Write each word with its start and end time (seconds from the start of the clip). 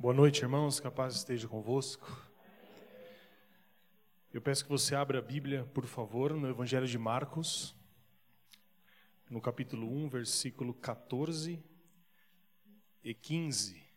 Boa 0.00 0.14
noite, 0.14 0.40
irmãos, 0.40 0.80
capaz 0.80 1.14
esteja 1.14 1.46
convosco. 1.46 2.26
Eu 4.32 4.40
peço 4.40 4.64
que 4.64 4.70
você 4.70 4.94
abra 4.94 5.18
a 5.18 5.22
Bíblia, 5.22 5.68
por 5.74 5.84
favor, 5.84 6.32
no 6.32 6.48
Evangelho 6.48 6.86
de 6.86 6.96
Marcos, 6.96 7.76
no 9.28 9.42
capítulo 9.42 9.86
1, 9.86 10.08
versículo 10.08 10.72
14 10.72 11.62
e 13.04 13.12
15. 13.12 13.89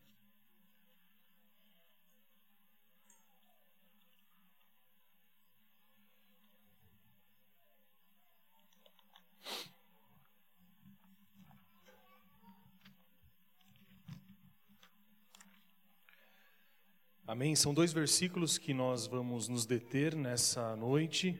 Amém? 17.25 17.55
São 17.55 17.73
dois 17.73 17.93
versículos 17.93 18.57
que 18.57 18.73
nós 18.73 19.07
vamos 19.07 19.47
nos 19.47 19.65
deter 19.65 20.13
nessa 20.13 20.75
noite. 20.75 21.39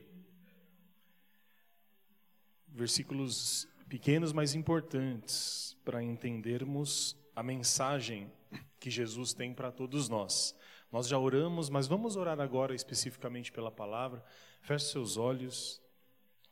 Versículos 2.66 3.68
pequenos, 3.86 4.32
mas 4.32 4.54
importantes 4.54 5.76
para 5.84 6.02
entendermos 6.02 7.14
a 7.36 7.42
mensagem 7.42 8.32
que 8.80 8.90
Jesus 8.90 9.34
tem 9.34 9.52
para 9.52 9.70
todos 9.70 10.08
nós. 10.08 10.56
Nós 10.90 11.06
já 11.06 11.18
oramos, 11.18 11.68
mas 11.68 11.86
vamos 11.86 12.16
orar 12.16 12.40
agora 12.40 12.74
especificamente 12.74 13.52
pela 13.52 13.70
palavra. 13.70 14.24
Feche 14.62 14.86
seus 14.86 15.18
olhos, 15.18 15.82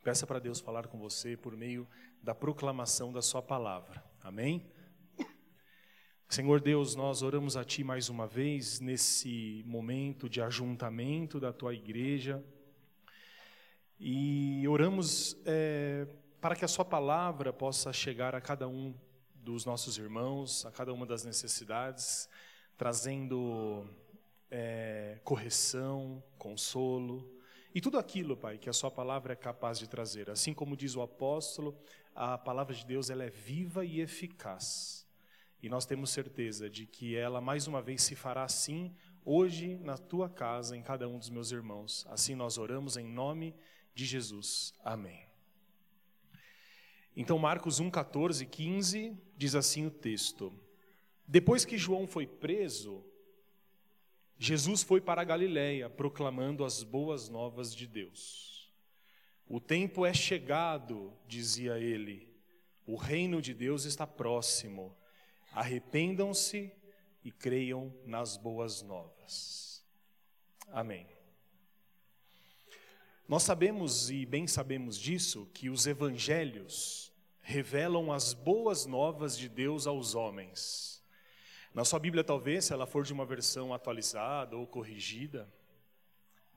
peça 0.03 0.27
para 0.27 0.37
Deus 0.37 0.59
falar 0.59 0.85
com 0.85 0.99
você 0.99 1.35
por 1.35 1.57
meio 1.57 1.87
da 2.21 2.35
proclamação 2.35 3.11
da 3.11 3.21
Sua 3.21 3.41
palavra. 3.41 4.03
Amém? 4.21 4.71
Senhor 6.29 6.59
Deus, 6.59 6.95
nós 6.95 7.21
oramos 7.21 7.55
a 7.55 7.63
Ti 7.63 7.83
mais 7.83 8.09
uma 8.09 8.25
vez 8.25 8.79
nesse 8.79 9.63
momento 9.67 10.27
de 10.27 10.41
ajuntamento 10.41 11.39
da 11.39 11.53
Tua 11.53 11.75
igreja 11.75 12.43
e 13.99 14.67
oramos 14.67 15.37
é, 15.45 16.07
para 16.41 16.55
que 16.55 16.65
a 16.65 16.67
Sua 16.67 16.83
palavra 16.83 17.53
possa 17.53 17.93
chegar 17.93 18.33
a 18.33 18.41
cada 18.41 18.67
um 18.67 18.95
dos 19.35 19.63
nossos 19.63 19.99
irmãos, 19.99 20.65
a 20.65 20.71
cada 20.71 20.91
uma 20.91 21.05
das 21.05 21.23
necessidades, 21.23 22.27
trazendo 22.77 23.87
é, 24.49 25.19
correção, 25.23 26.23
consolo 26.39 27.31
e 27.75 27.81
tudo 27.81 27.99
aquilo, 27.99 28.35
Pai, 28.35 28.57
que 28.57 28.69
a 28.69 28.73
Sua 28.73 28.89
palavra 28.89 29.33
é 29.33 29.35
capaz 29.35 29.77
de 29.77 29.87
trazer. 29.87 30.31
Assim 30.31 30.53
como 30.53 30.75
diz 30.75 30.95
o 30.95 31.01
apóstolo, 31.03 31.77
a 32.15 32.39
palavra 32.39 32.73
de 32.73 32.85
Deus 32.85 33.11
ela 33.11 33.23
é 33.23 33.29
viva 33.29 33.85
e 33.85 34.01
eficaz 34.01 35.02
e 35.63 35.69
nós 35.69 35.85
temos 35.85 36.09
certeza 36.09 36.69
de 36.69 36.85
que 36.85 37.15
ela 37.15 37.39
mais 37.39 37.67
uma 37.67 37.81
vez 37.81 38.03
se 38.03 38.17
fará 38.17 38.43
assim 38.43 38.93
hoje 39.23 39.77
na 39.77 39.97
tua 39.97 40.29
casa, 40.29 40.75
em 40.75 40.81
cada 40.83 41.07
um 41.07 41.17
dos 41.17 41.29
meus 41.29 41.53
irmãos. 41.53 42.05
Assim 42.09 42.35
nós 42.35 42.57
oramos 42.57 42.97
em 42.97 43.07
nome 43.07 43.55
de 43.95 44.05
Jesus. 44.05 44.73
Amém. 44.83 45.25
Então, 47.15 47.39
Marcos 47.39 47.79
1, 47.79 47.89
14, 47.89 48.45
15 48.45 49.17
diz 49.37 49.55
assim 49.55 49.85
o 49.85 49.89
texto: 49.89 50.53
Depois 51.25 51.63
que 51.63 51.77
João 51.77 52.05
foi 52.07 52.27
preso, 52.27 53.01
Jesus 54.37 54.83
foi 54.83 54.99
para 54.99 55.21
a 55.21 55.25
Galiléia 55.25 55.89
proclamando 55.89 56.65
as 56.65 56.83
boas 56.83 57.29
novas 57.29 57.73
de 57.73 57.87
Deus. 57.87 58.69
O 59.47 59.61
tempo 59.61 60.05
é 60.05 60.13
chegado, 60.13 61.13
dizia 61.25 61.79
ele, 61.79 62.27
o 62.85 62.97
reino 62.97 63.41
de 63.41 63.53
Deus 63.53 63.85
está 63.85 64.05
próximo. 64.05 64.93
Arrependam-se 65.53 66.71
e 67.23 67.31
creiam 67.31 67.93
nas 68.05 68.35
boas 68.35 68.81
novas. 68.81 69.85
Amém. 70.69 71.07
Nós 73.27 73.43
sabemos 73.43 74.09
e 74.09 74.25
bem 74.25 74.47
sabemos 74.47 74.97
disso 74.97 75.49
que 75.53 75.69
os 75.69 75.87
evangelhos 75.87 77.13
revelam 77.41 78.11
as 78.11 78.33
boas 78.33 78.85
novas 78.85 79.37
de 79.37 79.47
Deus 79.47 79.87
aos 79.87 80.15
homens. 80.15 81.03
Na 81.73 81.85
sua 81.85 81.99
Bíblia, 81.99 82.23
talvez, 82.23 82.65
se 82.65 82.73
ela 82.73 82.85
for 82.85 83.03
de 83.03 83.13
uma 83.13 83.25
versão 83.25 83.73
atualizada 83.73 84.57
ou 84.57 84.67
corrigida, 84.67 85.51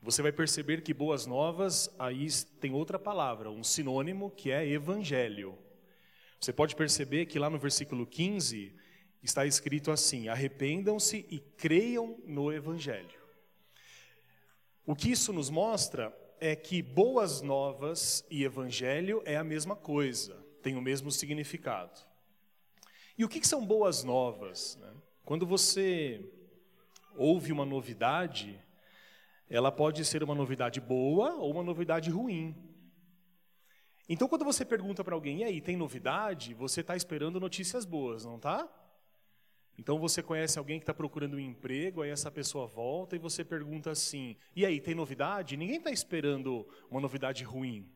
você 0.01 0.21
vai 0.21 0.31
perceber 0.31 0.81
que 0.81 0.93
boas 0.93 1.25
novas 1.25 1.89
aí 1.97 2.27
tem 2.59 2.73
outra 2.73 2.99
palavra, 2.99 3.49
um 3.49 3.63
sinônimo 3.63 4.29
que 4.31 4.51
é 4.51 4.67
evangelho. 4.67 5.57
Você 6.39 6.53
pode 6.53 6.75
perceber 6.75 7.25
que 7.25 7.39
lá 7.39 7.49
no 7.49 7.57
versículo 7.57 8.05
15 8.05 8.75
está 9.27 9.45
escrito 9.45 9.91
assim: 9.91 10.27
arrependam-se 10.27 11.25
e 11.29 11.39
creiam 11.39 12.17
no 12.25 12.51
Evangelho. 12.51 13.17
O 14.85 14.95
que 14.95 15.11
isso 15.11 15.33
nos 15.33 15.49
mostra 15.49 16.15
é 16.39 16.55
que 16.55 16.81
boas 16.81 17.41
novas 17.41 18.25
e 18.29 18.43
Evangelho 18.43 19.21
é 19.25 19.35
a 19.35 19.43
mesma 19.43 19.75
coisa, 19.75 20.35
tem 20.61 20.75
o 20.75 20.81
mesmo 20.81 21.11
significado. 21.11 21.99
E 23.17 23.25
o 23.25 23.29
que 23.29 23.45
são 23.45 23.65
boas 23.65 24.03
novas? 24.03 24.77
Né? 24.79 24.93
Quando 25.25 25.45
você 25.45 26.23
ouve 27.15 27.51
uma 27.51 27.65
novidade, 27.65 28.59
ela 29.49 29.71
pode 29.71 30.05
ser 30.05 30.23
uma 30.23 30.35
novidade 30.35 30.79
boa 30.79 31.33
ou 31.35 31.51
uma 31.51 31.63
novidade 31.63 32.09
ruim. 32.09 32.55
Então, 34.07 34.27
quando 34.27 34.45
você 34.45 34.63
pergunta 34.63 35.03
para 35.03 35.15
alguém, 35.15 35.39
e 35.39 35.43
aí, 35.43 35.59
tem 35.59 35.75
novidade? 35.75 36.53
Você 36.53 36.79
está 36.79 36.95
esperando 36.95 37.39
notícias 37.39 37.83
boas, 37.83 38.23
não 38.23 38.37
está? 38.37 38.69
Então 39.77 39.99
você 39.99 40.23
conhece 40.23 40.57
alguém 40.57 40.79
que 40.79 40.83
está 40.83 40.93
procurando 40.93 41.35
um 41.35 41.39
emprego, 41.39 42.01
aí 42.01 42.09
essa 42.09 42.31
pessoa 42.31 42.65
volta 42.65 43.15
e 43.15 43.19
você 43.19 43.43
pergunta 43.43 43.91
assim: 43.91 44.35
e 44.55 44.65
aí, 44.65 44.81
tem 44.81 44.95
novidade? 44.95 45.55
Ninguém 45.55 45.77
está 45.77 45.91
esperando 45.91 46.67
uma 46.89 46.99
novidade 46.99 47.43
ruim. 47.43 47.87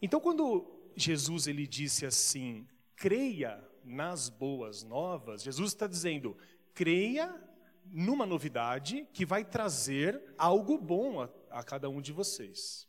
Então 0.00 0.20
quando 0.20 0.90
Jesus 0.96 1.48
ele 1.48 1.66
disse 1.66 2.06
assim: 2.06 2.66
creia 2.94 3.62
nas 3.84 4.28
boas 4.28 4.84
novas, 4.84 5.42
Jesus 5.42 5.72
está 5.72 5.88
dizendo: 5.88 6.36
creia 6.72 7.34
numa 7.84 8.24
novidade 8.26 9.08
que 9.12 9.26
vai 9.26 9.44
trazer 9.44 10.22
algo 10.36 10.78
bom 10.78 11.20
a, 11.20 11.30
a 11.50 11.62
cada 11.64 11.88
um 11.90 12.00
de 12.00 12.12
vocês. 12.12 12.86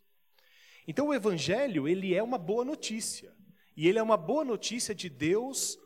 Então 0.87 1.07
o 1.07 1.13
evangelho 1.13 1.87
ele 1.87 2.13
é 2.13 2.21
uma 2.21 2.37
boa 2.37 2.63
notícia 2.63 3.33
e 3.75 3.87
ele 3.87 3.97
é 3.97 4.03
uma 4.03 4.17
boa 4.17 4.43
notícia 4.43 4.93
de 4.93 5.09
Deus 5.09 5.77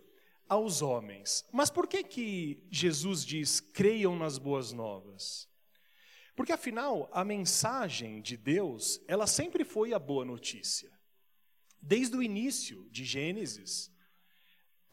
aos 0.54 0.82
homens. 0.82 1.46
Mas 1.52 1.70
por 1.70 1.88
que 1.88 2.04
que 2.04 2.68
Jesus 2.72 3.26
diz: 3.26 3.60
"Creiam 3.60 4.16
nas 4.16 4.38
boas 4.38 4.72
novas"? 4.72 5.48
Porque 6.36 6.52
afinal, 6.52 7.10
a 7.12 7.24
mensagem 7.24 8.22
de 8.22 8.36
Deus, 8.36 9.00
ela 9.08 9.28
sempre 9.28 9.64
foi 9.64 9.94
a 9.94 10.00
boa 10.00 10.26
notícia. 10.26 10.92
Desde 11.80 12.16
o 12.16 12.24
início 12.24 12.88
de 12.90 13.04
Gênesis, 13.04 13.92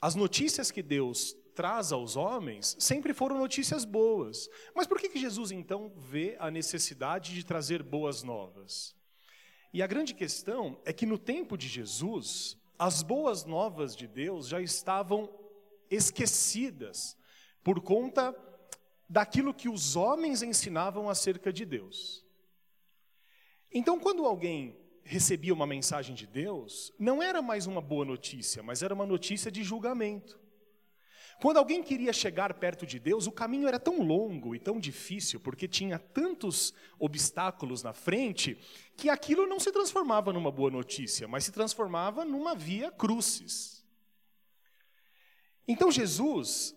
as 0.00 0.14
notícias 0.14 0.70
que 0.70 0.82
Deus 0.82 1.34
traz 1.54 1.92
aos 1.92 2.16
homens 2.16 2.76
sempre 2.78 3.12
foram 3.12 3.38
notícias 3.38 3.84
boas. 3.84 4.48
Mas 4.74 4.86
por 4.86 4.98
que, 4.98 5.08
que 5.08 5.20
Jesus 5.20 5.50
então 5.50 5.92
vê 5.96 6.36
a 6.38 6.50
necessidade 6.50 7.34
de 7.34 7.44
trazer 7.44 7.82
boas 7.82 8.22
novas? 8.22 8.94
E 9.72 9.82
a 9.82 9.86
grande 9.86 10.14
questão 10.14 10.80
é 10.84 10.92
que 10.92 11.06
no 11.06 11.18
tempo 11.18 11.56
de 11.56 11.68
Jesus, 11.68 12.56
as 12.78 13.02
boas 13.02 13.44
novas 13.44 13.94
de 13.94 14.06
Deus 14.06 14.48
já 14.48 14.60
estavam 14.60 15.28
esquecidas 15.90 17.16
por 17.62 17.80
conta 17.80 18.34
daquilo 19.08 19.52
que 19.52 19.68
os 19.68 19.96
homens 19.96 20.42
ensinavam 20.42 21.10
acerca 21.10 21.52
de 21.52 21.64
Deus. 21.64 22.24
Então, 23.72 23.98
quando 23.98 24.24
alguém 24.24 24.78
recebia 25.02 25.52
uma 25.52 25.66
mensagem 25.66 26.14
de 26.14 26.26
Deus, 26.26 26.92
não 26.98 27.22
era 27.22 27.42
mais 27.42 27.66
uma 27.66 27.80
boa 27.80 28.04
notícia, 28.04 28.62
mas 28.62 28.82
era 28.82 28.94
uma 28.94 29.06
notícia 29.06 29.50
de 29.50 29.64
julgamento. 29.64 30.38
Quando 31.40 31.56
alguém 31.56 31.82
queria 31.82 32.12
chegar 32.12 32.52
perto 32.54 32.86
de 32.86 32.98
Deus, 32.98 33.26
o 33.26 33.32
caminho 33.32 33.66
era 33.66 33.80
tão 33.80 34.02
longo 34.02 34.54
e 34.54 34.58
tão 34.58 34.78
difícil, 34.78 35.40
porque 35.40 35.66
tinha 35.66 35.98
tantos 35.98 36.74
obstáculos 36.98 37.82
na 37.82 37.94
frente, 37.94 38.58
que 38.94 39.08
aquilo 39.08 39.46
não 39.46 39.58
se 39.58 39.72
transformava 39.72 40.32
numa 40.34 40.52
boa 40.52 40.70
notícia, 40.70 41.26
mas 41.26 41.44
se 41.44 41.52
transformava 41.52 42.26
numa 42.26 42.54
via 42.54 42.90
crucis. 42.90 43.79
Então 45.70 45.88
Jesus, 45.88 46.74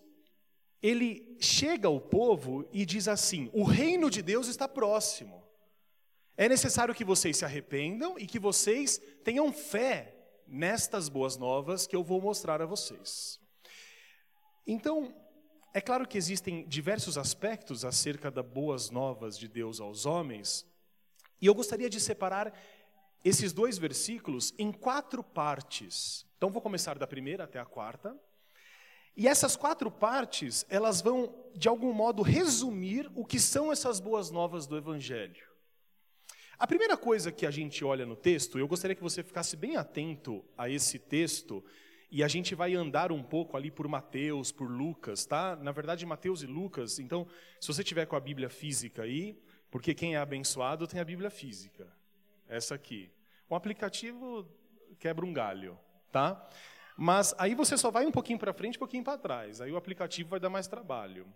ele 0.80 1.36
chega 1.40 1.88
ao 1.88 2.00
povo 2.00 2.64
e 2.72 2.86
diz 2.86 3.08
assim: 3.08 3.50
o 3.52 3.64
reino 3.64 4.08
de 4.08 4.22
Deus 4.22 4.46
está 4.46 4.68
próximo. 4.68 5.42
É 6.36 6.48
necessário 6.48 6.94
que 6.94 7.04
vocês 7.04 7.36
se 7.36 7.44
arrependam 7.44 8.16
e 8.16 8.24
que 8.24 8.38
vocês 8.38 9.00
tenham 9.24 9.52
fé 9.52 10.14
nestas 10.46 11.08
boas 11.08 11.36
novas 11.36 11.88
que 11.88 11.96
eu 11.96 12.04
vou 12.04 12.20
mostrar 12.20 12.62
a 12.62 12.66
vocês. 12.66 13.40
Então, 14.64 15.12
é 15.72 15.80
claro 15.80 16.06
que 16.06 16.16
existem 16.16 16.64
diversos 16.68 17.18
aspectos 17.18 17.84
acerca 17.84 18.30
das 18.30 18.46
boas 18.46 18.90
novas 18.90 19.36
de 19.36 19.48
Deus 19.48 19.80
aos 19.80 20.06
homens, 20.06 20.64
e 21.40 21.46
eu 21.46 21.54
gostaria 21.54 21.90
de 21.90 21.98
separar 21.98 22.56
esses 23.24 23.52
dois 23.52 23.76
versículos 23.76 24.54
em 24.56 24.70
quatro 24.70 25.24
partes. 25.24 26.24
Então, 26.36 26.48
vou 26.48 26.62
começar 26.62 26.96
da 26.96 27.08
primeira 27.08 27.42
até 27.42 27.58
a 27.58 27.66
quarta. 27.66 28.16
E 29.16 29.28
essas 29.28 29.56
quatro 29.56 29.90
partes, 29.90 30.66
elas 30.68 31.00
vão, 31.00 31.34
de 31.54 31.68
algum 31.68 31.92
modo, 31.92 32.22
resumir 32.22 33.10
o 33.14 33.24
que 33.24 33.38
são 33.38 33.70
essas 33.70 34.00
boas 34.00 34.30
novas 34.30 34.66
do 34.66 34.76
Evangelho. 34.76 35.46
A 36.58 36.66
primeira 36.66 36.96
coisa 36.96 37.30
que 37.30 37.46
a 37.46 37.50
gente 37.50 37.84
olha 37.84 38.06
no 38.06 38.16
texto, 38.16 38.58
eu 38.58 38.66
gostaria 38.66 38.94
que 38.94 39.02
você 39.02 39.22
ficasse 39.22 39.56
bem 39.56 39.76
atento 39.76 40.44
a 40.56 40.68
esse 40.68 40.98
texto, 40.98 41.64
e 42.10 42.22
a 42.22 42.28
gente 42.28 42.54
vai 42.54 42.74
andar 42.74 43.10
um 43.10 43.22
pouco 43.22 43.56
ali 43.56 43.72
por 43.72 43.88
Mateus, 43.88 44.52
por 44.52 44.70
Lucas, 44.70 45.26
tá? 45.26 45.56
Na 45.56 45.72
verdade, 45.72 46.06
Mateus 46.06 46.42
e 46.42 46.46
Lucas. 46.46 47.00
Então, 47.00 47.26
se 47.60 47.66
você 47.66 47.82
tiver 47.82 48.06
com 48.06 48.14
a 48.14 48.20
Bíblia 48.20 48.48
física 48.48 49.02
aí, 49.02 49.36
porque 49.68 49.92
quem 49.92 50.14
é 50.14 50.18
abençoado 50.18 50.86
tem 50.86 51.00
a 51.00 51.04
Bíblia 51.04 51.28
física. 51.28 51.92
Essa 52.48 52.76
aqui. 52.76 53.10
O 53.48 53.56
aplicativo 53.56 54.48
quebra 55.00 55.26
um 55.26 55.32
galho, 55.32 55.76
tá? 56.12 56.48
Mas 56.96 57.34
aí 57.38 57.54
você 57.54 57.76
só 57.76 57.90
vai 57.90 58.06
um 58.06 58.12
pouquinho 58.12 58.38
para 58.38 58.52
frente, 58.52 58.76
um 58.76 58.78
pouquinho 58.78 59.04
para 59.04 59.18
trás. 59.18 59.60
Aí 59.60 59.72
o 59.72 59.76
aplicativo 59.76 60.30
vai 60.30 60.40
dar 60.40 60.50
mais 60.50 60.66
trabalho. 60.66 61.26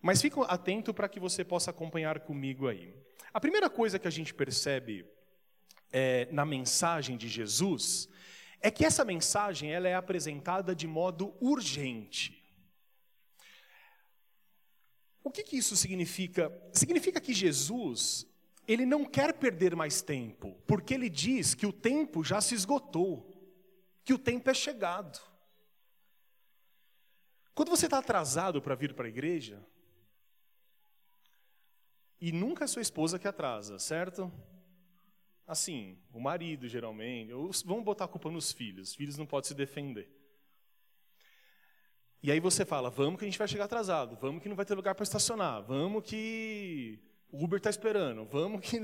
Mas 0.00 0.22
fique 0.22 0.36
atento 0.46 0.94
para 0.94 1.08
que 1.08 1.20
você 1.20 1.44
possa 1.44 1.70
acompanhar 1.70 2.20
comigo 2.20 2.68
aí. 2.68 2.94
A 3.32 3.40
primeira 3.40 3.68
coisa 3.68 3.98
que 3.98 4.08
a 4.08 4.10
gente 4.10 4.32
percebe 4.32 5.04
é, 5.92 6.28
na 6.30 6.44
mensagem 6.44 7.16
de 7.16 7.28
Jesus 7.28 8.08
é 8.60 8.70
que 8.70 8.84
essa 8.84 9.04
mensagem 9.04 9.72
ela 9.72 9.88
é 9.88 9.94
apresentada 9.94 10.74
de 10.74 10.86
modo 10.86 11.34
urgente. 11.40 12.42
O 15.22 15.30
que, 15.30 15.42
que 15.42 15.56
isso 15.56 15.76
significa? 15.76 16.50
Significa 16.72 17.20
que 17.20 17.34
Jesus 17.34 18.26
ele 18.66 18.84
não 18.84 19.04
quer 19.04 19.32
perder 19.32 19.74
mais 19.74 20.02
tempo, 20.02 20.60
porque 20.66 20.92
ele 20.92 21.08
diz 21.08 21.54
que 21.54 21.66
o 21.66 21.72
tempo 21.72 22.22
já 22.22 22.40
se 22.40 22.54
esgotou 22.54 23.27
que 24.08 24.14
o 24.14 24.18
tempo 24.18 24.48
é 24.48 24.54
chegado. 24.54 25.20
Quando 27.54 27.68
você 27.68 27.84
está 27.84 27.98
atrasado 27.98 28.62
para 28.62 28.74
vir 28.74 28.94
para 28.94 29.04
a 29.04 29.08
igreja, 29.10 29.62
e 32.18 32.32
nunca 32.32 32.64
é 32.64 32.66
sua 32.66 32.80
esposa 32.80 33.18
que 33.18 33.28
atrasa, 33.28 33.78
certo? 33.78 34.32
Assim, 35.46 35.98
o 36.10 36.18
marido 36.18 36.66
geralmente, 36.66 37.34
ou 37.34 37.50
vamos 37.66 37.84
botar 37.84 38.06
a 38.06 38.08
culpa 38.08 38.30
nos 38.30 38.50
filhos, 38.50 38.88
os 38.88 38.94
filhos 38.94 39.18
não 39.18 39.26
podem 39.26 39.48
se 39.48 39.54
defender. 39.54 40.10
E 42.22 42.32
aí 42.32 42.40
você 42.40 42.64
fala, 42.64 42.88
vamos 42.88 43.18
que 43.18 43.26
a 43.26 43.28
gente 43.28 43.38
vai 43.38 43.46
chegar 43.46 43.66
atrasado, 43.66 44.16
vamos 44.16 44.42
que 44.42 44.48
não 44.48 44.56
vai 44.56 44.64
ter 44.64 44.74
lugar 44.74 44.94
para 44.94 45.04
estacionar, 45.04 45.62
vamos 45.64 46.02
que 46.02 46.98
o 47.30 47.44
Uber 47.44 47.58
está 47.58 47.68
esperando, 47.68 48.24
vamos 48.24 48.62
que. 48.62 48.80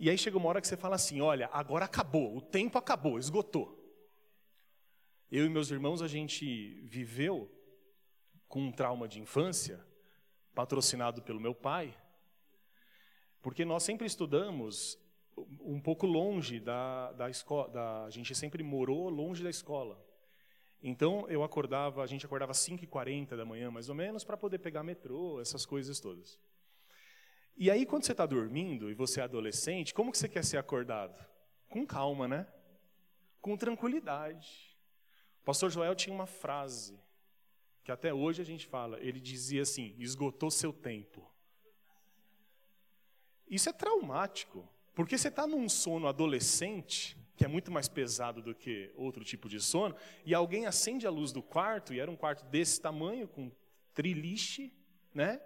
E 0.00 0.10
aí 0.10 0.18
chega 0.18 0.36
uma 0.36 0.48
hora 0.48 0.60
que 0.60 0.66
você 0.66 0.76
fala 0.76 0.96
assim: 0.96 1.20
olha, 1.20 1.48
agora 1.52 1.84
acabou, 1.84 2.36
o 2.36 2.40
tempo 2.40 2.76
acabou, 2.76 3.16
esgotou. 3.16 3.79
Eu 5.30 5.46
e 5.46 5.48
meus 5.48 5.70
irmãos, 5.70 6.02
a 6.02 6.08
gente 6.08 6.80
viveu 6.82 7.48
com 8.48 8.62
um 8.62 8.72
trauma 8.72 9.06
de 9.06 9.20
infância, 9.20 9.80
patrocinado 10.52 11.22
pelo 11.22 11.38
meu 11.38 11.54
pai, 11.54 11.96
porque 13.40 13.64
nós 13.64 13.84
sempre 13.84 14.08
estudamos 14.08 14.98
um 15.60 15.80
pouco 15.80 16.04
longe 16.04 16.58
da, 16.58 17.12
da 17.12 17.30
escola, 17.30 18.04
a 18.06 18.10
gente 18.10 18.34
sempre 18.34 18.64
morou 18.64 19.08
longe 19.08 19.40
da 19.40 19.48
escola. 19.48 20.04
Então 20.82 21.24
eu 21.28 21.44
acordava, 21.44 22.02
a 22.02 22.06
gente 22.08 22.26
acordava 22.26 22.50
às 22.50 22.58
5h40 22.58 23.36
da 23.36 23.44
manhã, 23.44 23.70
mais 23.70 23.88
ou 23.88 23.94
menos, 23.94 24.24
para 24.24 24.36
poder 24.36 24.58
pegar 24.58 24.82
metrô, 24.82 25.40
essas 25.40 25.64
coisas 25.64 26.00
todas. 26.00 26.40
E 27.56 27.70
aí, 27.70 27.86
quando 27.86 28.02
você 28.02 28.12
está 28.12 28.26
dormindo 28.26 28.90
e 28.90 28.94
você 28.94 29.20
é 29.20 29.22
adolescente, 29.22 29.94
como 29.94 30.10
que 30.10 30.18
você 30.18 30.28
quer 30.28 30.44
ser 30.44 30.56
acordado? 30.56 31.24
Com 31.68 31.86
calma, 31.86 32.26
né? 32.26 32.48
Com 33.40 33.56
tranquilidade. 33.56 34.69
O 35.40 35.44
pastor 35.44 35.70
Joel 35.70 35.94
tinha 35.94 36.14
uma 36.14 36.26
frase 36.26 36.98
que 37.82 37.90
até 37.90 38.12
hoje 38.12 38.42
a 38.42 38.44
gente 38.44 38.66
fala. 38.66 38.98
Ele 39.00 39.20
dizia 39.20 39.62
assim: 39.62 39.94
esgotou 39.98 40.50
seu 40.50 40.72
tempo. 40.72 41.28
Isso 43.48 43.68
é 43.68 43.72
traumático, 43.72 44.68
porque 44.94 45.18
você 45.18 45.28
está 45.28 45.46
num 45.46 45.68
sono 45.68 46.06
adolescente, 46.06 47.16
que 47.36 47.44
é 47.44 47.48
muito 47.48 47.72
mais 47.72 47.88
pesado 47.88 48.40
do 48.40 48.54
que 48.54 48.92
outro 48.94 49.24
tipo 49.24 49.48
de 49.48 49.58
sono, 49.60 49.96
e 50.24 50.34
alguém 50.34 50.66
acende 50.66 51.06
a 51.06 51.10
luz 51.10 51.32
do 51.32 51.42
quarto, 51.42 51.92
e 51.92 51.98
era 51.98 52.10
um 52.10 52.16
quarto 52.16 52.44
desse 52.44 52.80
tamanho, 52.80 53.26
com 53.26 53.50
triliche, 53.92 54.72
né? 55.12 55.40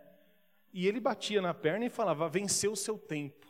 E 0.70 0.87
ele 0.87 1.00
batia 1.00 1.40
na 1.40 1.55
perna 1.55 1.87
e 1.87 1.90
falava: 1.90 2.29
venceu 2.29 2.73
o 2.73 2.76
seu 2.76 2.99
tempo. 2.99 3.44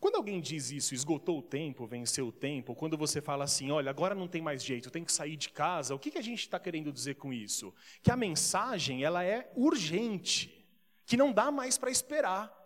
Quando 0.00 0.14
alguém 0.14 0.40
diz 0.40 0.70
isso, 0.70 0.94
esgotou 0.94 1.40
o 1.40 1.42
tempo, 1.42 1.86
venceu 1.86 2.28
o 2.28 2.32
tempo, 2.32 2.74
quando 2.74 2.96
você 2.96 3.20
fala 3.20 3.44
assim, 3.44 3.70
olha, 3.70 3.90
agora 3.90 4.14
não 4.14 4.28
tem 4.28 4.40
mais 4.40 4.62
jeito, 4.62 4.86
eu 4.86 4.92
tenho 4.92 5.04
que 5.04 5.12
sair 5.12 5.36
de 5.36 5.50
casa, 5.50 5.94
o 5.94 5.98
que, 5.98 6.16
a 6.16 6.22
gente 6.22 6.40
está 6.40 6.58
querendo 6.58 6.92
dizer 6.92 7.16
com 7.16 7.32
isso? 7.32 7.74
Que 8.02 8.10
a 8.10 8.16
mensagem 8.16 9.02
ela 9.02 9.24
é 9.24 9.50
urgente, 9.56 10.64
que 11.04 11.16
não 11.16 11.32
dá 11.32 11.50
mais 11.50 11.76
para 11.76 11.90
esperar. 11.90 12.56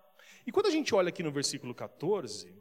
E 0.47 0.53
quando 0.53 0.67
a 0.67 0.71
gente 0.71 0.95
olha 0.95 1.09
aqui 1.09 1.23
no 1.23 1.33
versículo 1.33 1.75
14, 1.75 2.55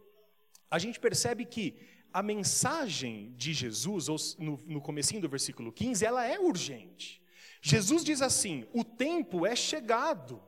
a 0.69 0.79
gente 0.79 0.99
percebe 0.99 1.45
que 1.45 1.75
a 2.13 2.23
mensagem 2.23 3.33
de 3.35 3.53
Jesus, 3.53 4.07
ou 4.07 4.17
no, 4.39 4.57
no 4.65 4.81
comecinho 4.81 5.21
do 5.21 5.29
versículo 5.29 5.71
15, 5.71 6.05
ela 6.05 6.25
é 6.25 6.39
urgente. 6.39 7.21
Jesus 7.61 8.03
diz 8.03 8.21
assim: 8.21 8.65
o 8.73 8.83
tempo 8.83 9.45
é 9.45 9.55
chegado. 9.55 10.41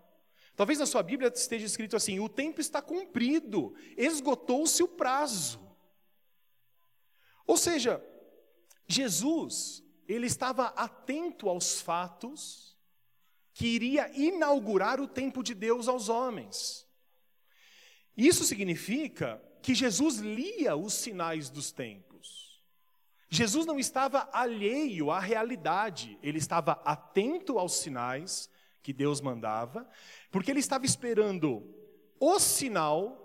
Talvez 0.55 0.77
na 0.79 0.85
sua 0.85 1.01
Bíblia 1.01 1.31
esteja 1.33 1.65
escrito 1.65 1.95
assim: 1.95 2.19
o 2.19 2.29
tempo 2.29 2.61
está 2.61 2.81
cumprido, 2.81 3.73
esgotou-se 3.97 4.81
o 4.83 4.87
prazo. 4.87 5.59
Ou 7.45 7.57
seja, 7.57 8.03
Jesus, 8.87 9.83
ele 10.07 10.27
estava 10.27 10.67
atento 10.67 11.49
aos 11.49 11.81
fatos 11.81 12.77
que 13.53 13.67
iria 13.67 14.09
inaugurar 14.17 14.99
o 14.99 15.07
tempo 15.07 15.43
de 15.43 15.53
Deus 15.53 15.87
aos 15.87 16.09
homens. 16.09 16.87
Isso 18.15 18.43
significa 18.43 19.41
que 19.61 19.73
Jesus 19.73 20.17
lia 20.17 20.75
os 20.75 20.93
sinais 20.93 21.49
dos 21.49 21.71
tempos. 21.71 22.61
Jesus 23.29 23.65
não 23.65 23.79
estava 23.79 24.29
alheio 24.31 25.09
à 25.09 25.19
realidade, 25.19 26.19
ele 26.21 26.37
estava 26.37 26.73
atento 26.85 27.57
aos 27.57 27.73
sinais 27.73 28.49
que 28.83 28.93
Deus 28.93 29.21
mandava, 29.21 29.89
porque 30.29 30.51
ele 30.51 30.59
estava 30.59 30.85
esperando 30.85 31.63
o 32.19 32.37
sinal 32.39 33.19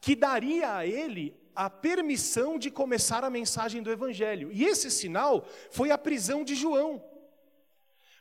que 0.00 0.14
daria 0.14 0.76
a 0.76 0.86
ele 0.86 1.36
a 1.54 1.68
permissão 1.68 2.58
de 2.58 2.70
começar 2.70 3.24
a 3.24 3.30
mensagem 3.30 3.82
do 3.82 3.90
Evangelho. 3.90 4.50
E 4.52 4.64
esse 4.64 4.90
sinal 4.90 5.46
foi 5.70 5.90
a 5.90 5.98
prisão 5.98 6.44
de 6.44 6.54
João. 6.54 7.04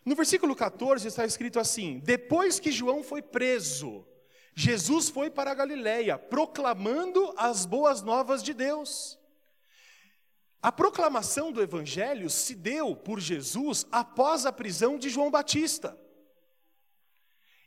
No 0.06 0.16
versículo 0.16 0.56
14 0.56 1.08
está 1.08 1.26
escrito 1.26 1.60
assim: 1.60 2.00
Depois 2.04 2.60
que 2.60 2.72
João 2.72 3.04
foi 3.04 3.22
preso, 3.22 4.06
Jesus 4.56 5.10
foi 5.10 5.30
para 5.30 5.52
a 5.52 5.56
Galiléia, 5.56 6.18
proclamando 6.18 7.34
as 7.38 7.66
boas 7.66 8.02
novas 8.02 8.44
de 8.44 8.54
Deus. 8.54 9.20
A 10.62 10.72
proclamação 10.72 11.52
do 11.52 11.62
Evangelho 11.62 12.30
se 12.30 12.56
deu 12.56 12.96
por 12.96 13.20
Jesus 13.20 13.86
após 13.92 14.46
a 14.46 14.52
prisão 14.52 14.98
de 14.98 15.10
João 15.10 15.30
Batista. 15.30 15.98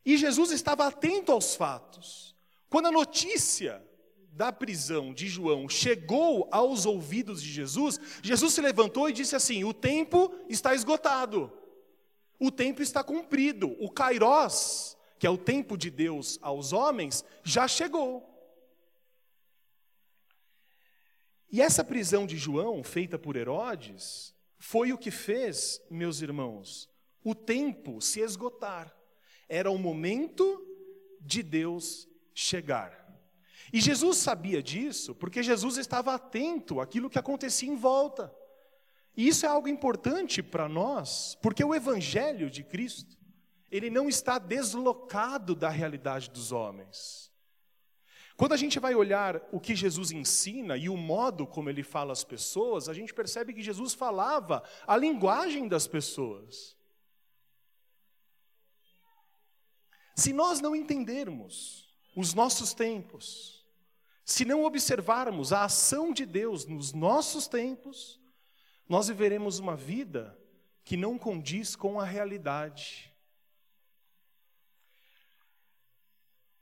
E 0.07 0.17
Jesus 0.17 0.53
estava 0.53 0.87
atento 0.87 1.33
aos 1.33 1.57
fatos. 1.57 2.37
Quando 2.71 2.87
a 2.87 2.93
notícia 2.93 3.85
da 4.31 4.53
prisão 4.53 5.13
de 5.13 5.27
João 5.27 5.69
chegou 5.69 6.49
aos 6.53 6.87
ouvidos 6.87 7.43
de 7.43 7.51
Jesus, 7.51 7.99
Jesus 8.23 8.55
se 8.55 8.61
levantou 8.61 9.09
e 9.09 9.13
disse 9.13 9.35
assim: 9.35 9.65
O 9.65 9.75
tempo 9.75 10.33
está 10.49 10.77
esgotado, 10.77 11.53
o 12.39 12.53
tempo 12.53 12.83
está 12.83 13.03
cumprido, 13.03 13.77
o 13.81 13.91
Kairós, 13.91 14.97
que 15.19 15.27
é 15.27 15.31
o 15.31 15.37
tempo 15.37 15.77
de 15.77 15.91
Deus 15.91 16.39
aos 16.41 16.73
homens, 16.73 17.25
já 17.43 17.67
chegou. 17.67 18.33
E 21.51 21.61
essa 21.61 21.83
prisão 21.83 22.27
de 22.27 22.37
João, 22.37 22.85
feita 22.85 23.19
por 23.19 23.35
Herodes, 23.35 24.33
foi 24.57 24.93
o 24.93 24.99
que 24.99 25.11
fez, 25.11 25.81
meus 25.91 26.21
irmãos, 26.21 26.89
o 27.25 27.35
tempo 27.35 28.01
se 28.01 28.21
esgotar. 28.21 28.96
Era 29.49 29.71
o 29.71 29.79
momento 29.79 30.65
de 31.21 31.43
Deus 31.43 32.09
chegar. 32.35 33.07
E 33.73 33.81
Jesus 33.81 34.19
sabia 34.19 34.63
disso 34.63 35.15
porque 35.15 35.43
Jesus 35.43 35.77
estava 35.77 36.15
atento 36.15 36.81
àquilo 36.81 37.11
que 37.11 37.19
acontecia 37.19 37.69
em 37.69 37.77
volta. 37.77 38.33
E 39.17 39.27
isso 39.27 39.47
é 39.47 39.49
algo 39.49 39.67
importante 39.67 40.43
para 40.43 40.69
nós, 40.69 41.37
porque 41.41 41.65
o 41.65 41.75
evangelho 41.75 42.51
de 42.51 42.63
Cristo, 42.63 43.17
ele 43.71 43.89
não 43.89 44.09
está 44.09 44.39
deslocado 44.39 45.55
da 45.55 45.71
realidade 45.71 46.31
dos 46.31 46.53
homens. 46.53 47.33
Quando 48.37 48.53
a 48.53 48.57
gente 48.57 48.79
vai 48.79 48.95
olhar 48.95 49.41
o 49.51 49.59
que 49.59 49.75
Jesus 49.75 50.11
ensina 50.11 50.77
e 50.77 50.91
o 50.91 50.97
modo 50.97 51.47
como 51.47 51.71
ele 51.71 51.83
fala 51.83 52.13
às 52.13 52.23
pessoas, 52.23 52.87
a 52.87 52.93
gente 52.93 53.15
percebe 53.15 53.55
que 53.55 53.63
Jesus 53.63 53.95
falava 53.95 54.63
a 54.87 54.95
linguagem 54.95 55.67
das 55.67 55.87
pessoas. 55.87 56.76
Se 60.17 60.33
nós 60.33 60.63
não 60.63 60.75
entendermos 60.75 61.95
os 62.17 62.33
nossos 62.33 62.73
tempos, 62.73 63.63
se 64.25 64.47
não 64.47 64.65
observarmos 64.65 65.53
a 65.53 65.65
ação 65.65 66.11
de 66.11 66.25
Deus 66.25 66.65
nos 66.65 66.95
nossos 66.95 67.47
tempos, 67.47 68.19
nós 68.89 69.09
viveremos 69.09 69.59
uma 69.59 69.77
vida 69.77 70.37
que 70.83 70.97
não 70.97 71.19
condiz 71.19 71.77
com 71.77 72.01
a 72.01 72.05
realidade. 72.05 73.15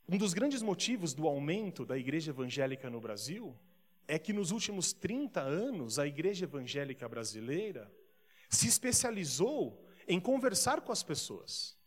Um 0.08 0.18
dos 0.18 0.34
grandes 0.34 0.60
motivos 0.60 1.14
do 1.14 1.28
aumento 1.28 1.86
da 1.86 1.96
igreja 1.96 2.32
evangélica 2.32 2.90
no 2.90 3.00
Brasil 3.00 3.56
é 4.08 4.18
que 4.18 4.32
nos 4.32 4.50
últimos 4.50 4.92
30 4.92 5.40
anos 5.40 5.98
a 5.98 6.06
igreja 6.06 6.44
evangélica 6.44 7.08
brasileira 7.08 7.90
se 8.50 8.66
especializou 8.66 9.86
em 10.08 10.18
conversar 10.18 10.80
com 10.80 10.90
as 10.90 11.02
pessoas. 11.02 11.83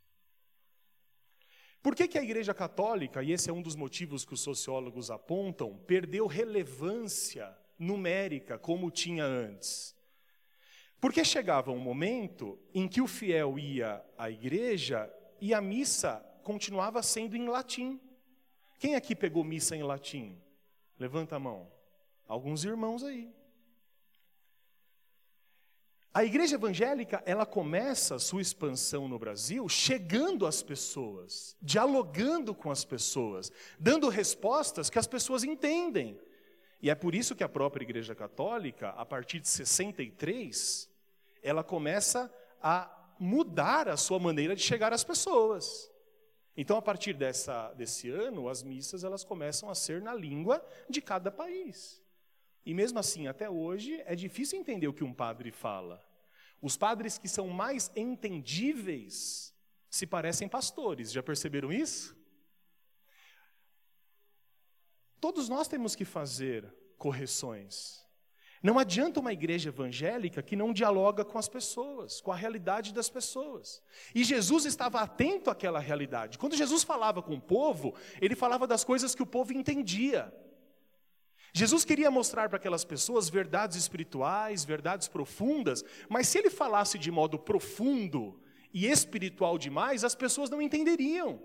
Por 1.87 1.95
que, 1.95 2.05
que 2.05 2.17
a 2.17 2.21
Igreja 2.21 2.53
Católica, 2.53 3.23
e 3.23 3.31
esse 3.31 3.49
é 3.49 3.53
um 3.53 3.61
dos 3.61 3.73
motivos 3.73 4.25
que 4.25 4.33
os 4.33 4.41
sociólogos 4.41 5.09
apontam, 5.09 5.77
perdeu 5.87 6.27
relevância 6.27 7.57
numérica 7.79 8.59
como 8.59 8.91
tinha 8.91 9.23
antes? 9.23 9.95
Porque 10.99 11.23
chegava 11.23 11.71
um 11.71 11.79
momento 11.79 12.59
em 12.73 12.89
que 12.89 12.99
o 12.99 13.07
fiel 13.07 13.57
ia 13.57 14.03
à 14.17 14.29
igreja 14.29 15.09
e 15.39 15.53
a 15.53 15.61
missa 15.61 16.15
continuava 16.43 17.01
sendo 17.01 17.37
em 17.37 17.47
latim. 17.47 18.01
Quem 18.79 18.95
aqui 18.95 19.15
pegou 19.15 19.41
missa 19.41 19.73
em 19.73 19.81
latim? 19.81 20.37
Levanta 20.99 21.37
a 21.37 21.39
mão. 21.39 21.71
Alguns 22.27 22.65
irmãos 22.65 23.01
aí. 23.01 23.33
A 26.13 26.23
igreja 26.23 26.55
evangélica, 26.55 27.21
ela 27.25 27.45
começa 27.45 28.15
a 28.15 28.19
sua 28.19 28.41
expansão 28.41 29.07
no 29.07 29.19
Brasil 29.19 29.67
chegando 29.69 30.47
às 30.47 30.63
pessoas, 30.63 31.55
dialogando 31.61 32.55
com 32.55 32.71
as 32.71 32.83
pessoas, 32.83 33.51
dando 33.79 34.09
respostas 34.09 34.89
que 34.89 34.97
as 34.97 35.05
pessoas 35.05 35.43
entendem. 35.43 36.19
E 36.81 36.89
é 36.89 36.95
por 36.95 37.13
isso 37.13 37.35
que 37.35 37.43
a 37.43 37.49
própria 37.49 37.83
Igreja 37.83 38.15
Católica, 38.15 38.89
a 38.89 39.05
partir 39.05 39.39
de 39.39 39.47
63, 39.47 40.89
ela 41.43 41.63
começa 41.63 42.33
a 42.61 42.91
mudar 43.19 43.87
a 43.87 43.97
sua 43.97 44.19
maneira 44.19 44.55
de 44.55 44.61
chegar 44.61 44.93
às 44.93 45.03
pessoas. 45.03 45.91
Então, 46.55 46.77
a 46.77 46.81
partir 46.81 47.13
dessa, 47.13 47.71
desse 47.73 48.09
ano, 48.09 48.49
as 48.49 48.63
missas 48.63 49.03
elas 49.03 49.23
começam 49.23 49.69
a 49.69 49.75
ser 49.75 50.01
na 50.01 50.13
língua 50.13 50.63
de 50.89 51.01
cada 51.01 51.31
país. 51.31 52.01
E 52.67 52.73
mesmo 52.73 52.99
assim, 52.99 53.27
até 53.27 53.49
hoje, 53.49 54.03
é 54.05 54.13
difícil 54.13 54.59
entender 54.59 54.89
o 54.89 54.93
que 54.93 55.01
um 55.01 55.13
padre 55.13 55.51
fala. 55.51 56.05
Os 56.61 56.75
padres 56.75 57.17
que 57.17 57.29
são 57.29 57.47
mais 57.47 57.89
entendíveis 57.95 59.55
se 59.89 60.05
parecem 60.05 60.49
pastores, 60.49 61.13
já 61.13 61.23
perceberam 61.23 61.71
isso? 61.71 62.13
Todos 65.21 65.47
nós 65.47 65.69
temos 65.69 65.95
que 65.95 66.03
fazer 66.03 66.75
correções. 66.97 68.05
Não 68.61 68.77
adianta 68.77 69.21
uma 69.21 69.31
igreja 69.31 69.69
evangélica 69.69 70.43
que 70.43 70.57
não 70.57 70.73
dialoga 70.73 71.23
com 71.23 71.37
as 71.37 71.47
pessoas, 71.47 72.19
com 72.19 72.33
a 72.33 72.35
realidade 72.35 72.93
das 72.93 73.09
pessoas. 73.09 73.81
E 74.13 74.25
Jesus 74.25 74.65
estava 74.65 74.99
atento 74.99 75.49
àquela 75.49 75.79
realidade. 75.79 76.37
Quando 76.37 76.57
Jesus 76.57 76.83
falava 76.83 77.21
com 77.21 77.35
o 77.35 77.41
povo, 77.41 77.95
ele 78.19 78.35
falava 78.35 78.67
das 78.67 78.83
coisas 78.83 79.15
que 79.15 79.23
o 79.23 79.25
povo 79.25 79.53
entendia. 79.53 80.33
Jesus 81.57 81.83
queria 81.83 82.11
mostrar 82.11 82.47
para 82.47 82.57
aquelas 82.57 82.85
pessoas 82.85 83.29
verdades 83.29 83.75
espirituais, 83.75 84.63
verdades 84.63 85.07
profundas, 85.07 85.83
mas 86.07 86.27
se 86.27 86.37
ele 86.37 86.51
falasse 86.51 86.99
de 86.99 87.09
modo 87.09 87.39
profundo 87.39 88.39
e 88.71 88.85
espiritual 88.85 89.57
demais, 89.57 90.03
as 90.03 90.13
pessoas 90.13 90.51
não 90.51 90.61
entenderiam. 90.61 91.41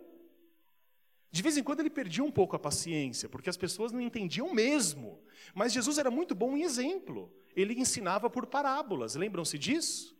De 1.30 1.42
vez 1.42 1.56
em 1.56 1.62
quando 1.62 1.80
ele 1.80 1.88
perdia 1.88 2.22
um 2.22 2.30
pouco 2.30 2.54
a 2.54 2.58
paciência, 2.58 3.26
porque 3.26 3.48
as 3.48 3.56
pessoas 3.56 3.90
não 3.90 4.02
entendiam 4.02 4.52
mesmo. 4.52 5.18
Mas 5.54 5.72
Jesus 5.72 5.96
era 5.96 6.10
muito 6.10 6.34
bom 6.34 6.54
em 6.54 6.62
exemplo. 6.62 7.32
Ele 7.56 7.72
ensinava 7.72 8.28
por 8.28 8.44
parábolas, 8.44 9.14
lembram-se 9.14 9.58
disso? 9.58 10.14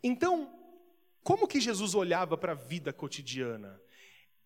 Então, 0.00 0.56
como 1.24 1.48
que 1.48 1.60
Jesus 1.60 1.92
olhava 1.92 2.38
para 2.38 2.52
a 2.52 2.54
vida 2.54 2.92
cotidiana? 2.92 3.82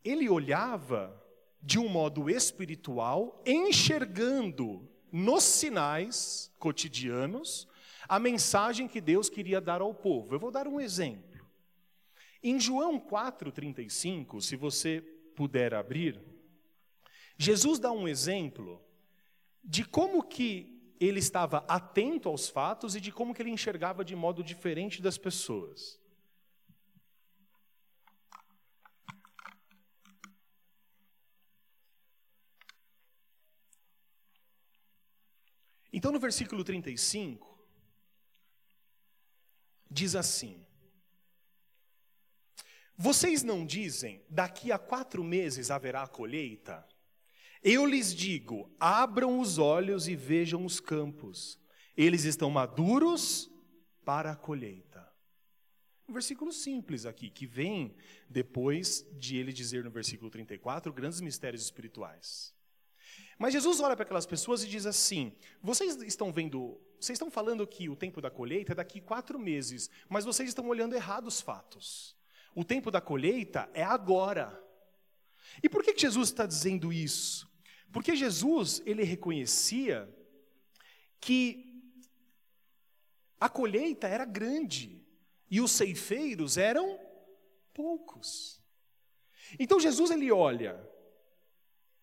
Ele 0.03 0.31
olhava 0.31 1.23
de 1.63 1.79
um 1.79 1.89
modo 1.89 2.31
espiritual, 2.31 3.43
enxergando 3.47 4.89
nos 5.13 5.45
sinais 5.45 6.53
cotidianos 6.59 7.69
a 8.09 8.19
mensagem 8.19 8.89
que 8.89 9.01
Deus 9.01 9.29
queria 9.29 9.61
dar 9.61 9.81
ao 9.81 9.95
povo. 9.95 10.35
Eu 10.35 10.39
vou 10.41 10.51
dar 10.51 10.67
um 10.67 10.81
exemplo. 10.81 11.47
Em 12.43 12.59
João 12.59 12.99
4,35, 12.99 14.41
se 14.41 14.57
você 14.57 15.03
puder 15.37 15.75
abrir, 15.75 16.21
Jesus 17.37 17.79
dá 17.79 17.93
um 17.93 18.09
exemplo 18.09 18.83
de 19.63 19.85
como 19.85 20.23
que 20.23 20.95
ele 20.99 21.19
estava 21.19 21.65
atento 21.69 22.29
aos 22.29 22.49
fatos 22.49 22.97
e 22.97 23.01
de 23.01 23.13
como 23.13 23.35
que 23.35 23.43
ele 23.43 23.51
enxergava 23.51 24.05
de 24.05 24.17
modo 24.17 24.43
diferente 24.43 25.01
das 25.01 25.17
pessoas. 25.17 26.00
Então, 36.01 36.13
no 36.13 36.19
versículo 36.19 36.65
35, 36.65 37.63
diz 39.91 40.17
assim: 40.17 40.67
Vocês 42.97 43.43
não 43.43 43.67
dizem, 43.67 44.25
daqui 44.27 44.73
a 44.73 44.79
quatro 44.79 45.23
meses 45.23 45.71
haverá 45.71 46.07
colheita? 46.09 46.89
Eu 47.63 47.85
lhes 47.85 48.15
digo: 48.15 48.75
abram 48.81 49.39
os 49.39 49.59
olhos 49.59 50.09
e 50.09 50.17
vejam 50.17 50.65
os 50.65 50.81
campos, 50.81 51.61
eles 51.95 52.25
estão 52.25 52.49
maduros 52.49 53.51
para 54.03 54.33
a 54.33 54.37
colheita. 54.37 55.07
Um 56.09 56.15
versículo 56.15 56.51
simples 56.51 57.05
aqui, 57.05 57.29
que 57.29 57.45
vem 57.47 57.95
depois 58.27 59.07
de 59.19 59.37
ele 59.37 59.53
dizer 59.53 59.85
no 59.85 59.91
versículo 59.91 60.31
34 60.31 60.91
grandes 60.95 61.21
mistérios 61.21 61.63
espirituais. 61.63 62.59
Mas 63.41 63.55
Jesus 63.55 63.81
olha 63.81 63.97
para 63.97 64.03
aquelas 64.03 64.27
pessoas 64.27 64.63
e 64.63 64.69
diz 64.69 64.85
assim: 64.85 65.33
vocês 65.63 65.97
estão 66.03 66.31
vendo, 66.31 66.79
vocês 67.01 67.17
estão 67.17 67.31
falando 67.31 67.67
que 67.67 67.89
o 67.89 67.97
tempo 67.97 68.21
da 68.21 68.31
colheita 68.31 68.73
é 68.73 68.75
daqui 68.75 69.01
quatro 69.01 69.39
meses, 69.39 69.89
mas 70.11 70.27
vocês 70.27 70.51
estão 70.51 70.69
olhando 70.69 70.95
errado 70.95 71.27
os 71.27 71.41
fatos. 71.41 72.15
O 72.55 72.63
tempo 72.63 72.91
da 72.91 73.01
colheita 73.01 73.71
é 73.73 73.83
agora. 73.83 74.63
E 75.63 75.71
por 75.71 75.83
que, 75.83 75.97
Jesus 75.97 76.29
está 76.29 76.45
dizendo 76.45 76.93
isso? 76.93 77.51
Porque 77.91 78.15
Jesus 78.15 78.83
ele 78.85 79.05
reconhecia 79.05 80.07
que 81.19 81.83
a 83.41 83.49
colheita 83.49 84.07
era 84.07 84.27
grande 84.27 85.03
e 85.51 85.63
os 85.63 85.71
ceifeiros 85.71 86.59
eram 86.59 87.01
poucos. 87.73 88.61
Então 89.59 89.81
Jesus 89.81 90.11
ele 90.11 90.31
olha 90.31 90.90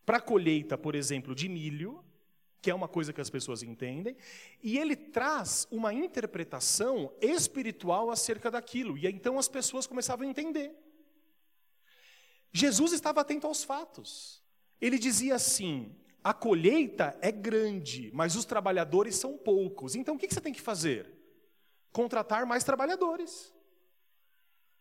para 0.08 0.20
a 0.20 0.22
colheita, 0.22 0.78
por 0.78 0.96
exemplo, 0.96 1.36
de 1.36 1.50
milho, 1.50 2.02
que 2.62 2.72
é 2.72 2.74
uma 2.74 2.88
coisa 2.88 3.12
que 3.12 3.20
as 3.20 3.30
pessoas 3.30 3.62
entendem, 3.62 4.16
e 4.64 4.78
ele 4.78 4.96
traz 4.96 5.68
uma 5.70 5.94
interpretação 5.94 7.14
espiritual 7.20 8.10
acerca 8.10 8.50
daquilo, 8.50 8.98
e 8.98 9.06
então 9.06 9.38
as 9.38 9.50
pessoas 9.50 9.86
começavam 9.86 10.26
a 10.26 10.30
entender. 10.30 10.74
Jesus 12.54 12.94
estava 12.94 13.20
atento 13.20 13.48
aos 13.48 13.66
fatos. 13.66 14.42
Ele 14.80 14.98
dizia 14.98 15.36
assim: 15.36 15.94
a 16.24 16.34
colheita 16.34 17.20
é 17.22 17.30
grande, 17.30 18.10
mas 18.14 18.38
os 18.38 18.46
trabalhadores 18.46 19.18
são 19.18 19.38
poucos. 19.38 19.94
Então 19.94 20.16
o 20.16 20.18
que 20.18 20.34
você 20.34 20.40
tem 20.40 20.54
que 20.54 20.62
fazer? 20.62 21.12
Contratar 21.92 22.46
mais 22.46 22.64
trabalhadores. 22.64 23.54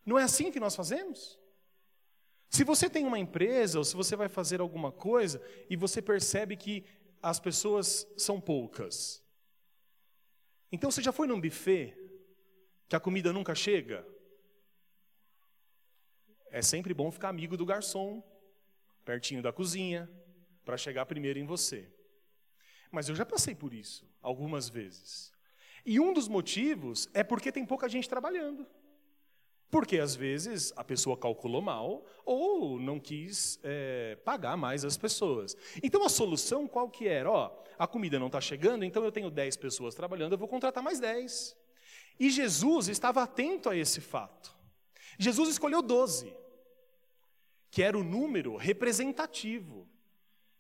Não 0.05 0.17
é 0.17 0.23
assim 0.23 0.53
que 0.53 0.61
nós 0.61 0.77
fazemos? 0.77 1.37
Se 2.49 2.65
você 2.65 2.89
tem 2.89 3.05
uma 3.05 3.19
empresa 3.19 3.79
ou 3.79 3.85
se 3.85 3.95
você 3.95 4.17
vai 4.17 4.29
fazer 4.29 4.61
alguma 4.61 4.93
coisa 4.93 5.43
e 5.69 5.77
você 5.77 6.01
percebe 6.01 6.57
que 6.57 6.85
as 7.23 7.41
pessoas 7.41 8.07
são 8.17 8.41
poucas. 8.41 9.23
Então 10.71 10.91
você 10.91 11.03
já 11.03 11.13
foi 11.13 11.27
num 11.27 11.41
buffet 11.41 11.97
que 12.89 12.97
a 12.97 13.01
comida 13.01 13.33
nunca 13.33 13.55
chega? 13.55 14.07
É 16.51 16.63
sempre 16.63 16.95
bom 16.95 17.11
ficar 17.11 17.29
amigo 17.29 17.57
do 17.57 17.67
garçom, 17.67 18.23
pertinho 19.05 19.43
da 19.43 19.53
cozinha, 19.53 20.11
para 20.65 20.77
chegar 20.77 21.07
primeiro 21.07 21.39
em 21.39 21.45
você. 21.45 21.93
Mas 22.91 23.09
eu 23.09 23.15
já 23.15 23.27
passei 23.27 23.55
por 23.55 23.75
isso 23.75 24.09
algumas 24.23 24.69
vezes. 24.69 25.33
E 25.85 26.01
um 26.01 26.13
dos 26.13 26.29
motivos 26.29 27.09
é 27.15 27.23
porque 27.23 27.53
tem 27.53 27.65
pouca 27.65 27.89
gente 27.89 28.09
trabalhando. 28.09 28.67
Porque 29.71 29.99
às 29.99 30.15
vezes 30.15 30.73
a 30.77 30.85
pessoa 30.85 31.17
calculou 31.17 31.61
mal 31.61 32.05
ou 32.25 32.79
não 32.79 33.01
quis 33.01 33.59
é, 33.63 34.17
pagar 34.25 34.57
mais 34.57 34.85
as 34.85 34.97
pessoas. 34.97 35.57
Então 35.83 36.05
a 36.05 36.09
solução 36.09 36.69
qual 36.69 36.89
que 36.89 37.09
era? 37.09 37.31
Ó, 37.31 37.51
a 37.79 37.87
comida 37.87 38.19
não 38.19 38.29
está 38.29 38.41
chegando, 38.41 38.85
então 38.85 39.05
eu 39.05 39.13
tenho 39.13 39.31
10 39.31 39.57
pessoas 39.57 39.95
trabalhando, 39.95 40.33
eu 40.33 40.39
vou 40.39 40.49
contratar 40.49 40.83
mais 40.83 41.01
10. 41.01 41.57
E 42.19 42.31
Jesus 42.31 42.89
estava 42.89 43.23
atento 43.23 43.69
a 43.69 43.77
esse 43.77 44.01
fato. 44.01 44.57
Jesus 45.19 45.51
escolheu 45.51 45.83
12, 45.83 46.33
que 47.71 47.83
era 47.83 47.99
o 47.99 48.05
número 48.05 48.57
representativo, 48.57 49.89